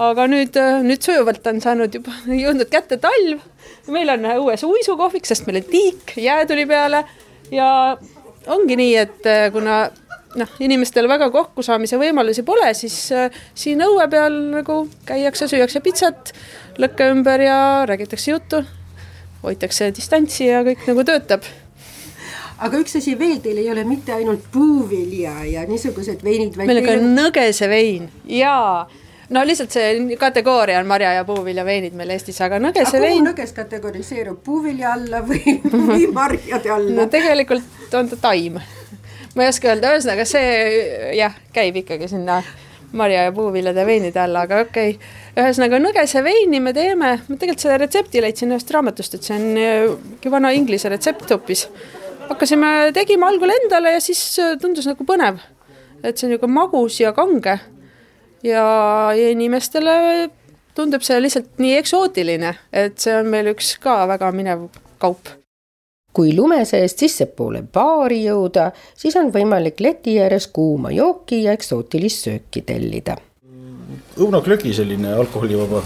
aga 0.00 0.26
nüüd, 0.28 0.56
nüüd 0.84 1.04
sujuvalt 1.04 1.46
on 1.48 1.60
saanud 1.64 1.94
juba, 1.96 2.12
jõudnud 2.28 2.68
kätte 2.72 2.98
talv. 3.00 3.44
meil 3.92 4.10
on 4.12 4.26
õues 4.36 4.64
uisukohvik, 4.66 5.28
sest 5.28 5.46
meil 5.46 5.62
on 5.62 5.70
tiik, 5.70 6.16
jää 6.20 6.46
tuli 6.48 6.66
peale 6.66 7.04
ja 7.50 7.96
ongi 8.46 8.76
nii, 8.78 8.96
et 8.96 9.30
kuna 9.52 9.86
noh, 10.40 10.56
inimestel 10.62 11.08
väga 11.10 11.28
kokkusaamise 11.34 11.98
võimalusi 12.00 12.44
pole, 12.46 12.70
siis 12.76 12.96
äh, 13.14 13.44
siin 13.56 13.82
õue 13.84 14.06
peal 14.12 14.36
nagu 14.54 14.80
käiakse, 15.08 15.48
süüakse 15.50 15.82
pitsat 15.84 16.32
lõkke 16.82 17.10
ümber 17.12 17.44
ja 17.46 17.60
räägitakse 17.88 18.34
juttu, 18.34 18.62
hoitakse 19.44 19.92
distantsi 19.96 20.50
ja 20.50 20.62
kõik 20.66 20.84
nagu 20.90 21.06
töötab. 21.06 21.46
Aga 22.56 22.78
üks 22.80 22.96
asi 22.96 23.12
veel, 23.20 23.36
teil 23.44 23.58
ei 23.60 23.68
ole 23.68 23.82
mitte 23.84 24.14
ainult 24.16 24.46
puuvilja 24.52 25.42
ja 25.44 25.66
niisugused 25.68 26.22
veinid, 26.24 26.56
meil 26.56 26.80
on 26.80 26.86
ka 26.86 26.94
nõgesevein 27.02 28.08
jaa 28.32 28.86
no 29.30 29.42
lihtsalt 29.46 29.74
see 29.74 30.16
kategooria 30.20 30.80
on 30.80 30.86
marja 30.86 31.12
ja 31.18 31.24
puuvilja 31.28 31.64
veinid 31.66 31.96
meil 31.98 32.14
Eestis, 32.14 32.40
aga 32.44 32.60
nõgese 32.62 33.00
vein. 33.02 33.24
nõges 33.26 33.52
kategoriseerub 33.56 34.42
puuvilja 34.44 34.92
alla 34.94 35.22
või, 35.26 35.58
või 35.72 36.06
marjade 36.20 36.70
alla? 36.70 37.00
no 37.02 37.08
tegelikult 37.12 37.94
on 37.98 38.12
ta 38.12 38.20
taim 38.28 38.60
ma 39.36 39.44
ei 39.44 39.50
oska 39.52 39.72
öelda, 39.72 39.92
ühesõnaga 39.96 40.24
see 40.28 40.46
jah, 41.18 41.34
käib 41.54 41.76
ikkagi 41.82 42.08
sinna 42.08 42.40
marja 42.96 43.26
ja 43.26 43.34
puuviljade 43.34 43.84
veinide 43.86 44.20
alla, 44.22 44.46
aga 44.46 44.62
okei 44.64 44.94
okay.. 44.94 45.12
ühesõnaga 45.36 45.80
nõgese 45.82 46.22
veini 46.24 46.62
me 46.62 46.72
teeme, 46.76 47.12
ma 47.26 47.36
tegelikult 47.36 47.66
selle 47.66 47.80
retsepti 47.82 48.22
leidsin 48.24 48.54
ühest 48.54 48.70
raamatust, 48.72 49.18
et 49.18 49.26
see 49.26 49.36
on 49.36 49.60
äh, 49.60 50.32
vana 50.32 50.54
inglise 50.56 50.88
retsept 50.92 51.34
hoopis. 51.34 51.66
hakkasime 52.30 52.92
tegima 52.96 53.28
algul 53.28 53.52
endale 53.52 53.96
ja 53.98 54.00
siis 54.00 54.22
äh, 54.40 54.54
tundus 54.62 54.88
nagu 54.88 55.04
põnev, 55.04 55.42
et 56.02 56.16
see 56.16 56.28
on 56.28 56.36
niisugune 56.36 56.56
magus 56.56 57.00
ja 57.02 57.12
kange 57.16 57.58
ja, 58.46 58.66
inimestele 59.30 59.96
tundub 60.76 61.02
see 61.06 61.18
lihtsalt 61.22 61.58
nii 61.62 61.74
eksootiline, 61.80 62.54
et 62.72 63.00
see 63.00 63.16
on 63.16 63.28
meil 63.32 63.52
üks 63.54 63.76
ka 63.82 64.04
väga 64.10 64.30
minev 64.36 64.68
kaup 65.02 65.34
kui 66.16 66.32
lume 66.32 66.62
seest 66.64 67.02
sissepoole 67.04 67.60
baari 67.76 68.22
jõuda, 68.24 68.70
siis 68.96 69.16
on 69.20 69.28
võimalik 69.34 69.82
leti 69.84 70.16
ääres 70.24 70.48
kuuma 70.48 70.92
jooki 70.94 71.42
ja 71.44 71.52
eksootilist 71.56 72.28
sööki 72.28 72.64
tellida. 72.64 73.18
õunaklögi 74.16 74.72
selline 74.74 75.12
alkoholivaba. 75.12 75.82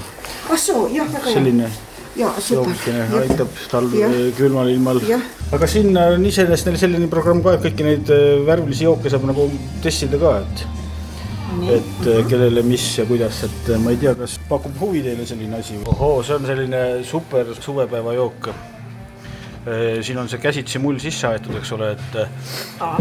ah 0.50 0.58
soo, 0.58 0.86
jah, 0.94 1.08
väga 1.10 1.24
hea. 1.26 1.34
selline 1.34 1.70
jooksikene 2.16 3.08
aitab 3.22 3.58
talv 3.70 3.96
külmal 4.38 4.70
ilmal. 4.70 5.02
aga 5.52 5.66
siin 5.66 5.98
on 5.98 6.26
iseenesest 6.26 6.70
neil 6.70 6.78
selline 6.78 7.10
programm 7.10 7.42
ka, 7.42 7.56
et 7.56 7.66
kõiki 7.66 7.86
neid 7.86 8.14
äh, 8.14 8.44
värvilisi 8.46 8.86
jooke 8.86 9.10
saab 9.10 9.26
nagu 9.26 9.50
testida 9.82 10.18
ka, 10.22 10.36
et 10.44 10.79
et 11.70 12.06
äh, 12.06 12.20
kellele, 12.28 12.62
mis 12.62 12.84
ja 12.98 13.06
kuidas, 13.08 13.42
et 13.46 13.70
äh, 13.74 13.80
ma 13.80 13.94
ei 13.94 14.00
tea, 14.00 14.14
kas 14.18 14.38
pakub 14.48 14.76
huvi 14.80 15.02
teile 15.04 15.26
selline 15.26 15.58
asi? 15.60 15.78
ohoo, 15.86 16.22
see 16.22 16.36
on 16.38 16.46
selline 16.50 16.84
super 17.04 17.54
suvepäevajook. 17.58 18.52
Siin 20.00 20.16
on 20.16 20.28
see 20.32 20.40
käsitsi 20.40 20.80
mull 20.80 20.96
sisse 21.02 21.26
aetud, 21.28 21.52
eks 21.58 21.72
ole, 21.76 21.90
et 21.92 22.14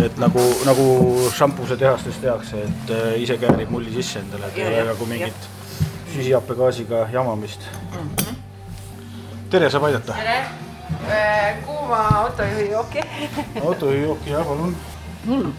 et 0.03 0.17
nagu, 0.19 0.41
nagu 0.67 0.87
šampuse 1.31 1.77
tehastes 1.79 2.19
tehakse, 2.19 2.65
et 2.67 2.91
ise 3.23 3.37
käärib 3.39 3.71
mulli 3.71 3.93
sisse 3.95 4.19
endale, 4.19 4.51
et 4.51 4.59
ei 4.59 4.67
ole 4.67 4.83
nagu 4.89 5.07
mingit 5.07 5.47
süsihappegaasiga 6.11 7.07
jamamist. 7.15 7.63
Mm. 7.93 8.11
-hmm 8.11 8.39
tere, 9.49 9.69
saab 9.69 9.87
aidata? 9.87 10.13
tere, 10.13 10.37
äh, 11.09 11.55
kuuma 11.65 12.03
autojuhi 12.21 12.69
jooki? 12.71 13.01
Autojuhi 13.67 14.01
jooki, 14.01 14.29
jah, 14.29 14.45
palun. 14.45 14.75
Mm.. 15.25 15.53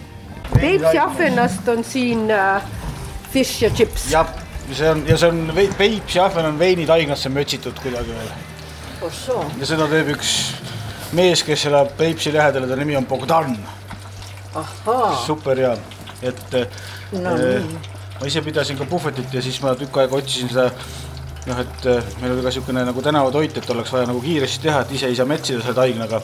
Peipsi 0.55 0.99
ahvenast 0.99 1.69
on 1.69 1.85
siin 1.85 2.31
äh, 2.31 2.63
fish 3.33 3.63
ja 3.63 3.71
chips. 3.71 4.09
jah, 4.11 4.31
see 4.73 4.91
on 4.91 5.05
ja 5.09 5.19
see 5.19 5.29
on 5.29 5.53
Peipsi 5.79 6.21
ahven 6.21 6.47
on 6.47 6.59
veinitaignasse 6.59 7.33
mötsitud 7.33 7.79
kuidagi 7.83 8.15
veel. 8.15 8.33
ja 9.61 9.67
seda 9.67 9.89
teeb 9.91 10.15
üks 10.17 10.33
mees, 11.17 11.45
kes 11.47 11.67
elab 11.71 11.95
Peipsi 11.99 12.33
lähedal 12.35 12.67
ja 12.67 12.73
ta 12.73 12.81
nimi 12.81 12.97
on 12.97 13.07
Bogdan. 13.07 13.57
super 15.27 15.59
hea, 15.59 15.77
et 16.23 16.57
no, 17.13 17.37
äh, 17.37 17.63
ma 18.21 18.27
ise 18.27 18.43
pidasin 18.43 18.79
ka 18.79 18.85
puhvetit 18.85 19.35
ja 19.35 19.43
siis 19.43 19.61
ma 19.63 19.77
tükk 19.79 20.03
aega 20.03 20.19
otsisin 20.19 20.51
seda 20.51 20.71
noh, 21.47 21.61
et 21.63 21.87
äh, 21.87 22.11
meil 22.21 22.35
oli 22.35 22.43
ka 22.45 22.51
niisugune 22.51 22.85
nagu 22.85 23.03
tänavatoit, 23.03 23.57
et 23.57 23.71
oleks 23.71 23.93
vaja 23.95 24.09
nagu 24.11 24.21
kiiresti 24.23 24.67
teha, 24.67 24.83
et 24.85 24.93
ise 24.99 25.09
ei 25.11 25.17
saa 25.17 25.29
metsida 25.29 25.63
selle 25.63 25.77
taignaga. 25.79 26.21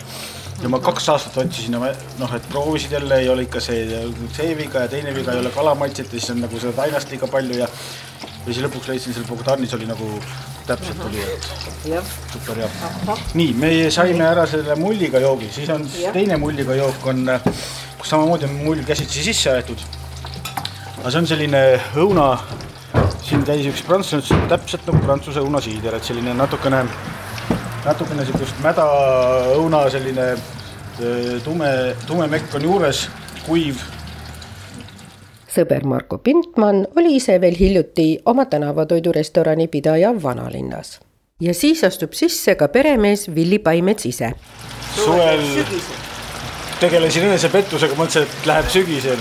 Ja 0.62 0.70
ma 0.72 0.80
kaks 0.80 1.08
aastat 1.12 1.36
otsisin 1.44 1.76
ja 1.76 1.80
ma 1.82 1.92
noh, 2.20 2.34
et 2.36 2.48
proovisid 2.50 2.96
jälle, 2.96 3.20
ei 3.22 3.28
ole 3.28 3.46
ikka 3.46 3.60
see, 3.60 4.02
see 4.36 4.56
viga 4.58 4.86
ja 4.86 4.92
teine 4.92 5.14
viga 5.14 5.34
ei 5.34 5.44
ole 5.44 5.52
kalamaitset 5.54 6.12
ja 6.12 6.20
siis 6.20 6.34
on 6.34 6.44
nagu 6.44 6.60
seda 6.60 6.72
tainast 6.82 7.12
liiga 7.12 7.28
palju 7.30 7.60
ja 7.60 7.68
ja 8.46 8.52
siis 8.52 8.62
lõpuks 8.62 8.88
leidsin 8.90 9.14
selle 9.14 9.26
Bogdanis 9.26 9.74
oli 9.74 9.88
nagu 9.88 10.08
täpselt 10.66 11.02
oli, 11.06 11.22
et 11.22 11.48
super 12.32 12.60
hea. 12.60 13.16
nii, 13.38 13.52
me 13.58 13.72
saime 13.94 14.26
ära 14.26 14.46
selle 14.50 14.76
mulliga 14.78 15.20
joogi, 15.22 15.50
siis 15.54 15.70
on 15.74 15.86
ja. 15.98 16.12
teine 16.14 16.38
mulliga 16.42 16.74
jook 16.78 17.06
on, 17.10 17.26
kus 17.98 18.10
samamoodi 18.10 18.48
on 18.48 18.56
mull 18.62 18.82
käsitsi 18.86 19.24
sisse 19.26 19.50
aetud. 19.52 19.82
aga 21.00 21.10
see 21.10 21.20
on 21.22 21.28
selline 21.30 21.62
õuna 22.02 22.30
siin 23.26 23.42
käis 23.46 23.66
üks 23.66 23.82
prantslane, 23.86 24.22
ütles, 24.22 24.48
täpselt 24.50 24.86
nagu 24.86 25.02
prantsuse 25.02 25.42
õunasiider, 25.42 25.98
et 25.98 26.06
selline 26.06 26.34
natukene, 26.38 26.84
natukene 27.86 28.24
niisugust 28.24 28.58
mäda 28.64 28.84
õuna 29.56 29.84
selline 29.92 30.32
tume, 31.44 31.70
tume 32.06 32.26
mekk 32.30 32.56
on 32.58 32.66
juures, 32.66 33.06
kuiv. 33.46 33.82
sõber 35.56 35.86
Marko 35.88 36.18
Pintmann 36.18 36.84
oli 36.96 37.16
ise 37.16 37.38
veel 37.40 37.56
hiljuti 37.58 38.08
oma 38.24 38.44
tänavatoidurestorani 38.44 39.68
pidaja 39.68 40.12
vanalinnas. 40.22 41.00
ja 41.40 41.54
siis 41.54 41.84
astub 41.84 42.12
sisse 42.12 42.54
ka 42.54 42.68
peremees 42.68 43.28
Villi 43.34 43.58
Paimets 43.58 44.06
ise. 44.06 44.32
suvel 44.94 45.44
tegelesin 46.80 47.30
enesepettusega, 47.30 47.94
mõtlesin, 47.94 48.22
et 48.22 48.46
läheb 48.46 48.68
sügisel 48.68 49.20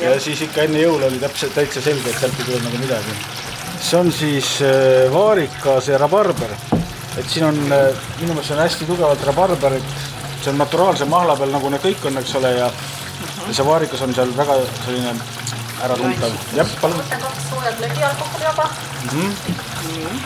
ja 0.00 0.20
siis 0.20 0.42
ikka 0.42 0.68
enne 0.68 0.80
jõule 0.86 1.10
oli 1.10 1.18
täpselt 1.18 1.54
täitsa 1.54 1.82
selge, 1.82 2.10
et 2.10 2.20
sealt 2.20 2.38
ei 2.38 2.52
tule 2.52 2.62
nagu 2.62 2.78
midagi 2.78 3.18
see 3.84 3.98
on 4.00 4.12
siis 4.12 4.62
äh, 4.62 5.12
vaarikas 5.12 5.88
ja 5.88 5.98
rabarber. 5.98 6.50
Et 7.18 7.30
siin 7.30 7.46
on, 7.46 7.62
äh, 7.72 8.04
minu 8.20 8.34
meelest 8.34 8.56
on 8.56 8.62
hästi 8.64 8.90
tugevalt 8.90 9.24
rabarberit, 9.26 9.96
see 10.42 10.52
on 10.52 10.58
naturaalse 10.58 11.08
mahla 11.08 11.36
peal, 11.36 11.54
nagu 11.54 11.70
need 11.70 11.82
kõik 11.84 12.06
on, 12.10 12.18
eks 12.20 12.36
ole, 12.40 12.52
ja 12.58 12.70
ja 13.48 13.54
see 13.54 13.66
vaarikas 13.66 14.02
on 14.04 14.14
seal 14.16 14.32
väga 14.36 14.56
selline 14.84 15.12
äratuntav. 15.84 16.38
jah, 16.56 16.70
palun. 16.80 17.02
mm. 19.12 19.20
-hmm. 19.20 20.22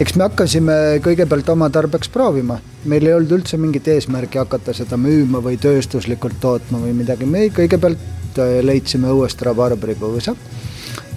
eks 0.00 0.14
me 0.14 0.26
hakkasime 0.26 0.76
kõigepealt 1.04 1.48
oma 1.52 1.70
tarbeks 1.70 2.08
proovima, 2.08 2.58
meil 2.84 3.06
ei 3.06 3.14
olnud 3.14 3.32
üldse 3.38 3.56
mingit 3.56 3.88
eesmärki 3.88 4.38
hakata 4.38 4.74
seda 4.76 4.96
müüma 4.96 5.42
või 5.44 5.56
tööstuslikult 5.60 6.40
tootma 6.40 6.82
või 6.84 6.92
midagi, 7.02 7.26
me 7.26 7.48
kõigepealt 7.48 8.38
äh, 8.38 8.58
leidsime 8.62 9.08
õuest 9.14 9.42
rabarberipõõsa 9.42 10.36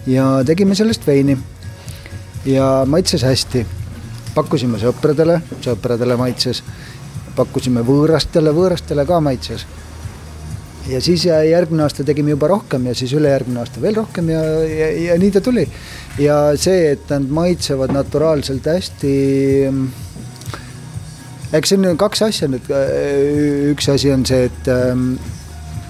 ja 0.07 0.31
tegime 0.45 0.75
sellest 0.75 1.07
veini 1.07 1.37
ja 2.45 2.71
maitses 2.85 3.23
hästi. 3.23 3.65
Pakkusime 4.35 4.79
sõpradele, 4.81 5.41
sõpradele 5.63 6.17
maitses, 6.19 6.63
pakkusime 7.35 7.83
võõrastele, 7.87 8.53
võõrastele 8.55 9.05
ka 9.07 9.19
maitses. 9.23 9.65
ja 10.89 11.01
siis 11.01 11.25
järgmine 11.25 11.83
aasta 11.83 12.03
tegime 12.03 12.33
juba 12.33 12.47
rohkem 12.47 12.85
ja 12.87 12.95
siis 12.95 13.13
ülejärgmine 13.13 13.59
aasta 13.59 13.81
veel 13.81 13.95
rohkem 13.95 14.29
ja, 14.29 14.41
ja, 14.65 14.87
ja 15.07 15.17
nii 15.19 15.31
ta 15.31 15.41
tuli. 15.41 15.67
ja 16.19 16.51
see, 16.55 16.91
et 16.91 17.09
nad 17.09 17.27
maitsevad 17.29 17.91
naturaalselt 17.93 18.65
hästi 18.65 19.13
eks 21.53 21.69
siin 21.69 21.85
on 21.87 21.99
kaks 21.99 22.21
asja 22.27 22.47
nüüd, 22.51 22.71
üks 23.71 23.89
asi 23.91 24.11
on 24.13 24.25
see, 24.25 24.47
et 24.47 24.71
ähm, 24.71 25.13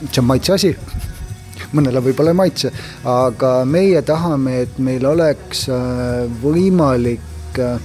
see 0.10 0.22
on 0.22 0.28
maitse 0.30 0.54
asi 0.58 0.76
mõnele 1.76 2.02
võib-olla 2.04 2.34
ei 2.34 2.40
maitse, 2.42 2.72
aga 3.08 3.62
meie 3.70 4.02
tahame, 4.06 4.62
et 4.66 4.80
meil 4.82 5.06
oleks 5.08 5.68
äh, 5.72 6.26
võimalik 6.44 7.62
äh, 7.62 7.78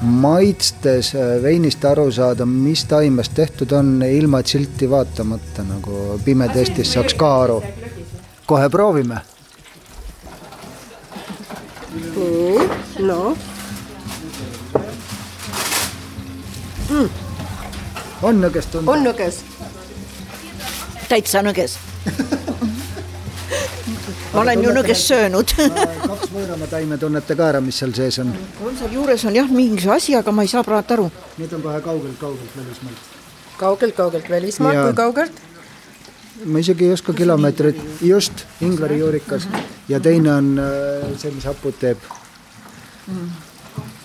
maitstes 0.00 1.14
äh, 1.14 1.42
veinist 1.42 1.84
aru 1.84 2.10
saada, 2.12 2.46
mis 2.46 2.84
taimest 2.84 3.34
tehtud 3.34 3.72
on, 3.72 4.02
ilma 4.02 4.40
et 4.40 4.46
silti 4.52 4.90
vaatamata 4.90 5.64
nagu 5.64 6.20
pimedestist 6.24 6.92
saaks 6.92 7.14
ka 7.14 7.32
aru. 7.42 7.62
kohe 8.46 8.68
proovime. 8.70 9.20
no 13.00 13.36
mm.. 16.90 17.08
on 18.22 18.40
nõges 18.40 18.72
tunda? 18.72 18.92
on 18.92 19.04
nõges. 19.04 19.42
täitsa 21.08 21.42
nõges 21.42 21.78
ma 24.36 24.42
olen 24.44 24.64
ju 24.64 24.72
nõgest 24.76 25.08
söönud 25.08 25.52
kaks 25.56 26.30
võõramaa 26.34 26.68
taime 26.68 26.98
tunnete 27.00 27.36
ka 27.38 27.48
ära, 27.48 27.60
mis 27.64 27.78
seal 27.80 27.94
sees 27.96 28.18
on? 28.20 28.32
on 28.64 28.76
seal 28.76 28.92
juures 28.92 29.24
on 29.28 29.36
jah 29.38 29.48
mingi 29.52 29.88
asi, 29.92 30.16
aga 30.18 30.34
ma 30.34 30.44
ei 30.44 30.50
saa 30.52 30.64
praegu 30.66 30.96
aru. 30.96 31.06
Need 31.40 31.54
on 31.56 31.62
kohe 31.64 31.80
kaugelt-kaugelt 31.84 32.56
välismaalt. 32.58 33.06
kaugelt-kaugelt 33.62 34.30
välismaalt, 34.30 34.82
kui 34.84 34.98
kaugelt? 35.00 35.42
ma 36.44 36.60
isegi 36.60 36.84
ei 36.84 36.92
oska 36.92 37.16
kilomeetreid, 37.16 37.80
just, 38.04 38.44
Ingveri 38.60 38.98
juurikas 39.00 39.48
ja 39.88 40.00
teine 40.04 40.34
on 40.34 40.52
äh, 40.60 41.08
see, 41.16 41.32
mis 41.32 41.48
hapud 41.48 41.78
teeb 41.80 42.04
mm.. 43.06 43.30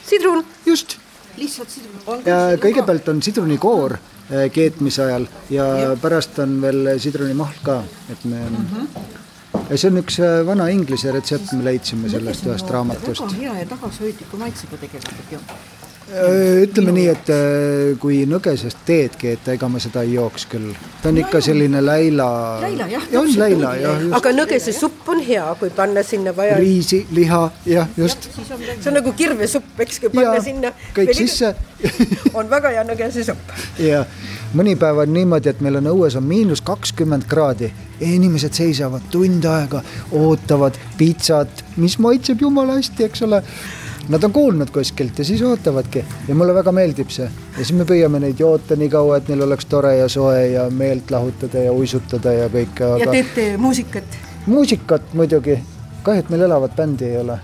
sidrun. 0.08 0.46
just. 0.66 0.96
lihtsalt 1.38 1.76
sidrun. 1.76 2.24
ja 2.26 2.56
kõigepealt 2.62 3.12
on 3.12 3.20
sidrunikoor 3.26 3.98
äh, 3.98 4.48
keetmise 4.54 5.04
ajal 5.10 5.28
ja, 5.50 5.68
ja 5.84 5.92
pärast 6.00 6.40
on 6.40 6.62
veel 6.64 6.94
sidrunimahl 7.04 7.60
ka, 7.68 7.82
et 8.08 8.24
me 8.24 8.46
mm. 8.48 8.70
-hmm 8.72 9.20
ja 9.72 9.80
see 9.80 9.92
on 9.92 10.02
üks 10.02 10.20
äh, 10.20 10.40
vana 10.48 10.68
inglise 10.72 11.12
retsept, 11.16 11.54
me 11.56 11.66
leidsime 11.70 12.10
sellest 12.12 12.48
ühest 12.48 12.72
raamatust. 12.74 13.22
väga 13.24 13.38
hea 13.38 13.62
ja 13.62 13.70
tagasihoidliku 13.70 14.40
maitsega 14.42 14.80
tegelikult 14.82 15.32
ju 15.32 15.40
äh, 15.40 16.58
ütleme 16.66 16.96
nii, 16.98 17.06
et 17.14 17.32
äh, 17.32 17.94
kui 18.02 18.22
nõgesest 18.28 18.84
teed 18.88 19.16
keeta, 19.22 19.56
ega 19.56 19.70
ma 19.72 19.80
seda 19.84 20.04
ei 20.04 20.18
jooks 20.18 20.48
küll. 20.52 20.74
ta 21.02 21.14
on 21.14 21.22
ikka 21.24 21.44
selline 21.46 21.84
läila. 21.86 22.28
läila 22.66 22.90
jah. 22.92 23.08
on 23.22 23.32
läila 23.40 23.74
jah. 23.80 24.06
aga 24.20 24.36
nõgesesupp 24.36 25.14
on 25.16 25.24
hea, 25.30 25.48
kui 25.62 25.72
panna 25.80 26.04
sinna 26.04 26.36
vaja. 26.36 26.60
riisi, 26.60 27.06
liha, 27.16 27.42
jah, 27.72 27.96
just. 27.98 28.28
see 28.36 28.92
on 28.92 29.00
nagu 29.00 29.16
kirvesupp, 29.24 29.72
eks, 29.88 30.04
kui 30.04 30.12
panna 30.18 30.36
ja, 30.36 30.46
sinna. 30.52 30.76
kõik 30.98 31.16
sisse 31.16 31.56
on 32.38 32.52
väga 32.52 32.76
hea 32.76 32.88
nõgesesupp. 32.92 33.60
jah 33.88 34.08
mõni 34.58 34.76
päev 34.80 35.02
on 35.04 35.14
niimoodi, 35.14 35.52
et 35.52 35.62
meil 35.64 35.80
on 35.80 35.90
õues 35.94 36.18
on 36.20 36.26
miinus 36.28 36.62
kakskümmend 36.66 37.28
kraadi. 37.30 37.72
inimesed 38.02 38.54
seisavad 38.54 39.02
tund 39.12 39.46
aega, 39.46 39.84
ootavad 40.12 40.78
pitsat, 40.98 41.64
mis 41.78 42.00
maitseb 42.00 42.42
jumala 42.42 42.80
hästi, 42.80 43.04
eks 43.04 43.22
ole. 43.22 43.44
Nad 44.10 44.24
on 44.24 44.32
kuulnud 44.34 44.72
kuskilt 44.74 45.20
ja 45.20 45.26
siis 45.26 45.42
ootavadki 45.46 46.04
ja 46.28 46.36
mulle 46.36 46.54
väga 46.54 46.72
meeldib 46.72 47.10
see. 47.10 47.30
ja 47.52 47.58
siis 47.58 47.74
me 47.78 47.86
püüame 47.86 48.20
neid 48.20 48.40
joota 48.40 48.76
nii 48.76 48.90
kaua, 48.90 49.18
et 49.18 49.30
neil 49.30 49.42
oleks 49.46 49.66
tore 49.66 49.96
ja 49.98 50.10
soe 50.10 50.48
ja 50.48 50.70
meelt 50.70 51.12
lahutada 51.12 51.68
ja 51.68 51.72
uisutada 51.72 52.34
ja 52.34 52.50
kõike 52.50 52.84
aga.... 52.84 52.98
ja 53.04 53.12
teete 53.12 53.58
muusikat? 53.58 54.18
muusikat 54.46 55.14
muidugi, 55.14 55.60
kahju, 56.04 56.26
et 56.26 56.30
meil 56.34 56.48
elavat 56.50 56.76
bändi 56.76 57.06
ei 57.06 57.22
ole. 57.22 57.38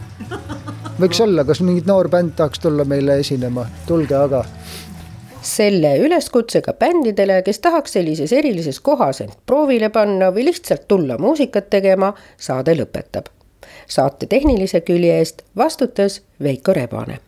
võiks 1.00 1.22
olla, 1.22 1.46
kas 1.46 1.62
mingi 1.62 1.86
noor 1.86 2.10
bänd 2.10 2.34
tahaks 2.36 2.60
tulla 2.60 2.86
meile 2.86 3.20
esinema, 3.22 3.68
tulge 3.86 4.18
aga 4.18 4.44
selle 5.42 5.98
üleskutsega 5.98 6.74
bändidele, 6.74 7.42
kes 7.42 7.60
tahaks 7.60 7.94
sellises 7.94 8.34
erilises 8.34 8.80
kohas 8.80 9.22
end 9.22 9.36
proovile 9.46 9.90
panna 9.90 10.32
või 10.34 10.48
lihtsalt 10.50 10.88
tulla 10.88 11.18
muusikat 11.18 11.70
tegema, 11.70 12.14
saade 12.38 12.76
lõpetab. 12.76 13.26
saate 13.88 14.26
tehnilise 14.26 14.82
külje 14.82 15.18
eest 15.20 15.42
vastutas 15.58 16.22
Veiko 16.44 16.74
Rebane. 16.74 17.20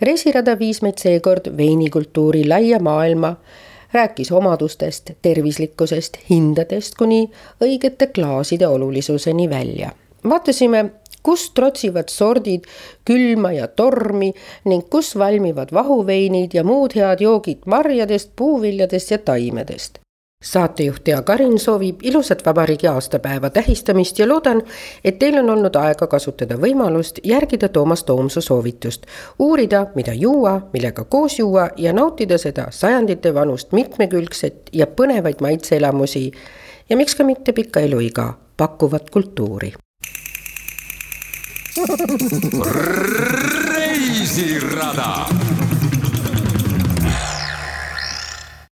reisirada 0.00 0.58
viis 0.58 0.82
meid 0.82 0.98
seekord 0.98 1.56
veinikultuuri 1.56 2.48
laia 2.48 2.78
maailma, 2.78 3.36
rääkis 3.92 4.32
omadustest, 4.32 5.10
tervislikkusest, 5.22 6.18
hindadest 6.30 6.94
kuni 6.94 7.30
õigete 7.60 8.06
klaaside 8.06 8.68
olulisuseni 8.68 9.50
välja. 9.50 9.90
vaatasime, 10.28 10.90
kus 11.24 11.48
trotsivad 11.56 12.12
sordid 12.12 12.68
külma 13.08 13.52
ja 13.56 13.68
tormi 13.68 14.30
ning 14.64 14.86
kus 14.90 15.14
valmivad 15.18 15.72
vahuveinid 15.72 16.54
ja 16.54 16.64
muud 16.64 16.94
head 16.94 17.24
joogid 17.24 17.66
marjadest, 17.66 18.32
puuviljadest 18.36 19.10
ja 19.10 19.18
taimedest 19.18 20.04
saatejuht 20.44 21.04
Tea 21.04 21.22
Karin 21.22 21.58
soovib 21.58 22.02
ilusat 22.02 22.46
vabariigi 22.46 22.86
aastapäeva 22.86 23.50
tähistamist 23.50 24.18
ja 24.18 24.28
loodan, 24.28 24.62
et 25.04 25.18
teil 25.18 25.38
on 25.38 25.50
olnud 25.50 25.76
aega 25.80 26.06
kasutada 26.06 26.58
võimalust 26.60 27.20
järgida 27.24 27.68
Toomas 27.68 28.04
Toomsu 28.04 28.40
soovitust. 28.40 29.06
uurida, 29.38 29.86
mida 29.94 30.12
juua, 30.12 30.60
millega 30.72 31.04
koos 31.04 31.38
juua 31.38 31.68
ja 31.76 31.92
nautida 31.92 32.38
seda 32.38 32.66
sajandite 32.70 33.34
vanust 33.34 33.72
mitmekülgset 33.72 34.70
ja 34.72 34.86
põnevaid 34.86 35.40
maitseelamusi 35.40 36.30
ja 36.90 36.96
miks 36.96 37.14
ka 37.14 37.24
mitte 37.24 37.52
pikka 37.52 37.80
eluiga 37.80 38.34
pakkuvat 38.56 39.10
kultuuri. 39.10 39.72
reisirada 43.68 45.26